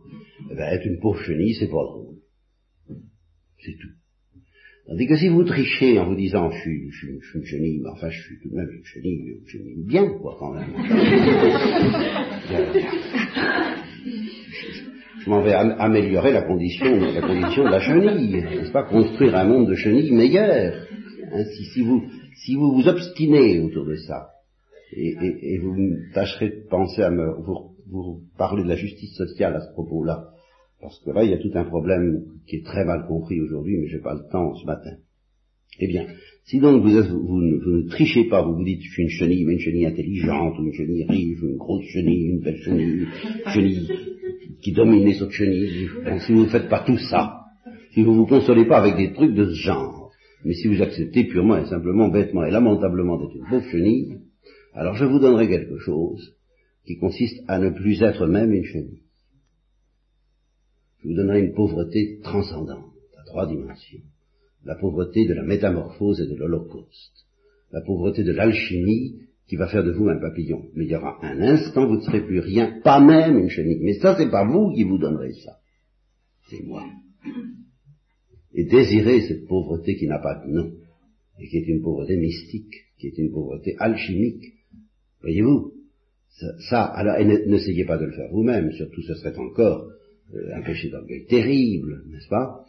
Eh 0.52 0.56
ben, 0.56 0.72
être 0.74 0.86
une 0.86 1.00
pauvre 1.00 1.22
chenille, 1.22 1.56
c'est 1.56 1.68
pas 1.68 1.84
drôle. 1.84 2.18
C'est 3.64 3.78
tout. 3.80 3.90
Tandis 4.86 5.08
que 5.08 5.18
si 5.18 5.30
vous 5.30 5.44
trichez 5.44 5.98
en 5.98 6.10
vous 6.10 6.16
disant 6.16 6.52
je 6.52 6.60
suis, 6.60 6.92
je, 6.92 7.08
je 7.20 7.28
suis 7.28 7.40
une 7.40 7.46
chenille, 7.46 7.80
mais 7.82 7.90
enfin 7.90 8.10
je 8.10 8.22
suis 8.22 8.40
tout 8.40 8.50
de 8.50 8.56
même 8.56 8.70
une 8.70 8.86
chenille, 8.86 9.40
une 9.40 9.48
chenille 9.48 9.84
bien, 9.84 10.08
quoi, 10.20 10.36
quand 10.38 10.54
même. 10.54 10.72
je 15.26 15.30
m'en 15.32 15.42
vais 15.42 15.54
améliorer 15.54 16.32
la 16.32 16.44
condition, 16.44 17.00
la 17.00 17.22
condition 17.22 17.64
de 17.64 17.70
la 17.70 17.80
chenille, 17.80 18.44
n'est-ce 18.44 18.72
pas, 18.72 18.84
construire 18.84 19.36
un 19.36 19.46
monde 19.46 19.68
de 19.68 19.74
chenilles 19.74 20.12
meilleur. 20.12 20.88
Hein, 21.32 21.44
si, 21.74 21.82
vous, 21.82 22.04
si 22.36 22.56
vous 22.56 22.74
vous 22.74 22.88
obstinez 22.88 23.60
autour 23.60 23.86
de 23.86 23.96
ça, 23.96 24.28
et, 24.96 25.16
et, 25.20 25.54
et 25.54 25.58
vous 25.58 25.76
tâcherez 26.14 26.50
de 26.50 26.70
penser 26.70 27.02
à 27.02 27.10
me, 27.10 27.42
vous, 27.42 27.72
vous 27.88 28.22
parler 28.38 28.64
de 28.64 28.68
la 28.68 28.76
justice 28.76 29.16
sociale 29.16 29.56
à 29.56 29.62
ce 29.62 29.74
propos-là, 29.74 30.26
parce 30.80 31.00
que 31.04 31.10
là, 31.10 31.24
il 31.24 31.32
y 31.32 31.34
a 31.34 31.40
tout 31.40 31.52
un 31.56 31.66
problème 31.66 32.22
qui 32.48 32.58
est 32.58 32.66
très 32.66 32.86
mal 32.86 33.08
compris 33.08 33.42
aujourd'hui, 33.42 33.78
mais 33.80 33.88
j'ai 33.88 34.02
pas 34.02 34.14
le 34.14 34.30
temps 34.32 34.54
ce 34.54 34.66
matin. 34.66 34.92
Eh 35.80 35.88
bien, 35.88 36.06
si 36.46 36.60
donc 36.60 36.84
vous, 36.84 36.92
vous, 36.92 37.42
ne 37.42 37.90
trichez 37.90 38.26
pas, 38.26 38.44
vous 38.44 38.56
vous 38.56 38.64
dites 38.64 38.82
je 38.82 38.92
suis 38.92 39.04
une 39.04 39.10
chenille, 39.10 39.44
mais 39.46 39.54
une 39.54 39.60
chenille 39.60 39.88
intelligente, 39.88 40.54
une 40.60 40.72
chenille 40.72 41.06
riche, 41.10 41.42
une 41.42 41.58
grosse 41.58 41.84
chenille, 41.86 42.28
une 42.28 42.40
belle 42.42 42.62
chenille, 42.64 43.08
chenille 43.48 43.88
qui 44.66 44.72
domine 44.72 45.06
les 45.06 45.22
autres 45.22 45.32
chenilles, 45.32 45.88
si 46.26 46.34
vous 46.34 46.42
ne 46.42 46.50
faites 46.50 46.70
pas 46.70 46.84
tout 46.84 46.98
ça, 46.98 47.42
si 47.94 48.02
vous 48.02 48.14
ne 48.14 48.18
vous 48.18 48.26
consolez 48.26 48.66
pas 48.66 48.80
avec 48.80 48.98
des 48.98 49.14
trucs 49.14 49.36
de 49.36 49.46
ce 49.46 49.54
genre, 49.54 50.12
mais 50.44 50.56
si 50.56 50.68
vous 50.68 50.82
acceptez 50.82 51.26
purement 51.26 51.58
et 51.58 51.68
simplement, 51.68 52.10
bêtement 52.10 52.44
et 52.44 52.50
lamentablement 52.50 53.18
d'être 53.18 53.36
une 53.36 53.48
pauvre 53.48 53.70
chenille, 53.70 54.18
alors 54.74 54.96
je 54.96 55.06
vous 55.06 55.20
donnerai 55.20 55.48
quelque 55.48 55.78
chose 55.78 56.36
qui 56.84 56.98
consiste 56.98 57.44
à 57.48 57.60
ne 57.60 57.70
plus 57.70 58.02
être 58.02 58.26
même 58.26 58.52
une 58.52 58.66
chenille 58.66 59.06
je 61.06 61.10
vous 61.10 61.16
donnerai 61.18 61.42
une 61.42 61.54
pauvreté 61.54 62.20
transcendante, 62.24 62.92
à 63.20 63.24
trois 63.28 63.46
dimensions. 63.46 64.02
La 64.64 64.74
pauvreté 64.74 65.28
de 65.28 65.36
la 65.36 65.44
métamorphose 65.44 66.20
et 66.20 66.26
de 66.26 66.36
l'Holocauste. 66.36 67.28
La 67.72 67.82
pauvreté 67.82 68.24
de 68.24 68.32
l'alchimie 68.32 69.20
qui 69.48 69.56
va 69.56 69.68
faire 69.68 69.84
de 69.84 69.92
vous 69.92 70.08
un 70.10 70.20
papillon. 70.20 70.64
Mais 70.74 70.86
il 70.86 70.92
y 70.92 70.96
aura 70.96 71.18
un 71.22 71.40
instant, 71.42 71.88
vous 71.88 71.98
ne 71.98 72.02
serez 72.02 72.26
plus 72.26 72.40
rien, 72.40 72.80
pas 72.84 73.00
même 73.00 73.38
une 73.38 73.50
chenille. 73.50 73.80
Mais 73.82 73.94
ça, 74.00 74.16
c'est 74.18 74.30
pas 74.30 74.46
vous 74.46 74.72
qui 74.74 74.84
vous 74.84 74.98
donnerez 74.98 75.34
ça. 75.34 75.58
C'est 76.50 76.64
moi. 76.64 76.84
Et 78.54 78.66
désirer 78.66 79.22
cette 79.22 79.48
pauvreté 79.48 79.96
qui 79.96 80.08
n'a 80.08 80.20
pas 80.20 80.44
de 80.46 80.52
nom, 80.52 80.72
et 81.40 81.48
qui 81.48 81.58
est 81.58 81.68
une 81.68 81.82
pauvreté 81.82 82.18
mystique, 82.18 82.74
qui 82.98 83.08
est 83.08 83.18
une 83.18 83.32
pauvreté 83.32 83.76
alchimique. 83.80 84.44
Voyez-vous 85.22 85.74
ça, 86.30 86.48
ça, 86.70 86.84
alors, 86.84 87.18
n'essayez 87.20 87.86
pas 87.86 87.98
de 87.98 88.06
le 88.06 88.12
faire 88.12 88.30
vous-même, 88.32 88.72
surtout 88.74 89.02
ce 89.02 89.14
serait 89.16 89.38
encore 89.38 89.90
euh, 90.34 90.56
un 90.56 90.62
péché 90.64 90.90
d'orgueil 90.90 91.26
terrible, 91.28 92.04
n'est-ce 92.10 92.28
pas? 92.28 92.65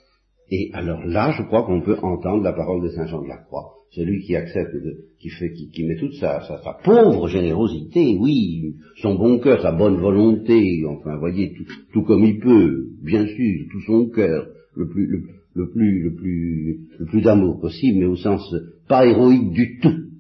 Et 0.51 0.71
alors 0.73 1.05
là, 1.05 1.35
je 1.37 1.43
crois 1.43 1.65
qu'on 1.65 1.83
peut 1.83 1.99
entendre 2.03 2.43
la 2.43 2.53
parole 2.53 2.83
de 2.83 2.89
Saint 2.91 3.07
Jean 3.07 3.23
de 3.23 3.29
la 3.29 3.39
Croix. 3.39 3.73
Celui 3.91 4.23
qui 4.23 4.37
accepte, 4.37 4.75
de, 4.75 5.07
qui 5.19 5.29
fait, 5.31 5.53
qui, 5.53 5.85
met 5.85 5.97
toute 5.97 6.15
sa, 6.15 6.41
pauvre 6.85 7.29
générosité, 7.29 8.17
oui, 8.21 8.77
son 9.01 9.15
bon 9.17 9.39
cœur, 9.39 9.63
sa 9.63 9.73
bonne 9.73 9.97
volonté, 9.97 10.85
enfin, 10.87 11.17
voyez, 11.19 11.53
tout, 11.93 12.03
comme 12.03 12.25
il 12.25 12.39
peut, 12.39 12.91
bien 13.03 13.27
sûr, 13.27 13.67
tout 13.71 13.81
son 13.87 14.09
cœur, 14.11 14.47
le 14.75 14.89
plus, 14.89 15.07
le, 15.07 15.23
le 15.55 15.71
plus, 15.71 16.03
le 16.03 16.15
plus, 16.15 16.89
le 16.99 17.07
plus 17.07 17.23
d'amour 17.23 17.61
possible, 17.61 18.01
mais 18.01 18.07
au 18.07 18.17
sens 18.17 18.55
pas 18.87 19.07
héroïque 19.07 19.51
du 19.51 19.81
tout, 19.81 20.11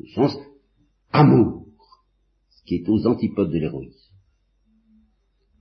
au 0.00 0.06
sens 0.14 0.38
amour, 1.12 1.66
ce 2.50 2.64
qui 2.64 2.76
est 2.76 2.88
aux 2.88 3.06
antipodes 3.06 3.50
de 3.50 3.58
l'héroïsme. 3.58 3.96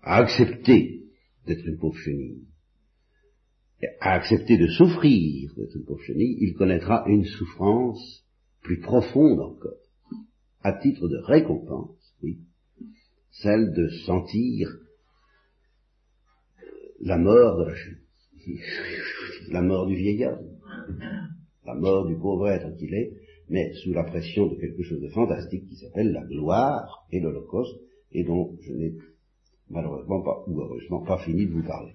À 0.01 0.17
accepter 0.17 1.05
d'être 1.47 1.65
une 1.65 1.77
pauvre 1.77 1.97
chenille, 1.97 2.43
à 4.01 4.13
accepter 4.13 4.57
de 4.57 4.67
souffrir 4.67 5.53
d'être 5.55 5.75
une 5.75 5.85
pauvre 5.85 6.01
chenille, 6.03 6.37
il 6.41 6.53
connaîtra 6.53 7.03
une 7.07 7.25
souffrance 7.25 8.25
plus 8.61 8.79
profonde 8.79 9.39
encore, 9.39 9.77
à 10.63 10.73
titre 10.73 11.07
de 11.07 11.17
récompense, 11.17 12.15
oui, 12.21 12.39
celle 13.31 13.73
de 13.73 13.87
sentir 14.05 14.69
la 17.01 17.17
mort 17.17 17.57
de 17.59 17.69
la 17.69 17.75
chenille, 17.75 18.61
la 19.49 19.61
mort 19.61 19.87
du 19.87 19.95
vieillard, 19.95 20.39
la 21.65 21.75
mort 21.75 22.05
du 22.07 22.15
pauvre 22.15 22.49
être 22.49 22.75
qu'il 22.77 22.93
est, 22.93 23.13
mais 23.49 23.73
sous 23.83 23.93
la 23.93 24.03
pression 24.03 24.47
de 24.47 24.55
quelque 24.55 24.83
chose 24.83 25.01
de 25.01 25.09
fantastique 25.09 25.67
qui 25.67 25.75
s'appelle 25.77 26.11
la 26.11 26.23
gloire 26.25 27.07
et 27.11 27.19
l'Holocauste, 27.19 27.79
et 28.11 28.23
dont 28.23 28.55
je 28.61 28.73
n'ai 28.73 28.93
malheureusement 29.69 30.21
pas, 30.21 30.43
ou 30.47 30.59
heureusement 30.61 31.03
pas 31.03 31.19
fini 31.19 31.47
de 31.47 31.53
vous 31.53 31.63
parler. 31.63 31.93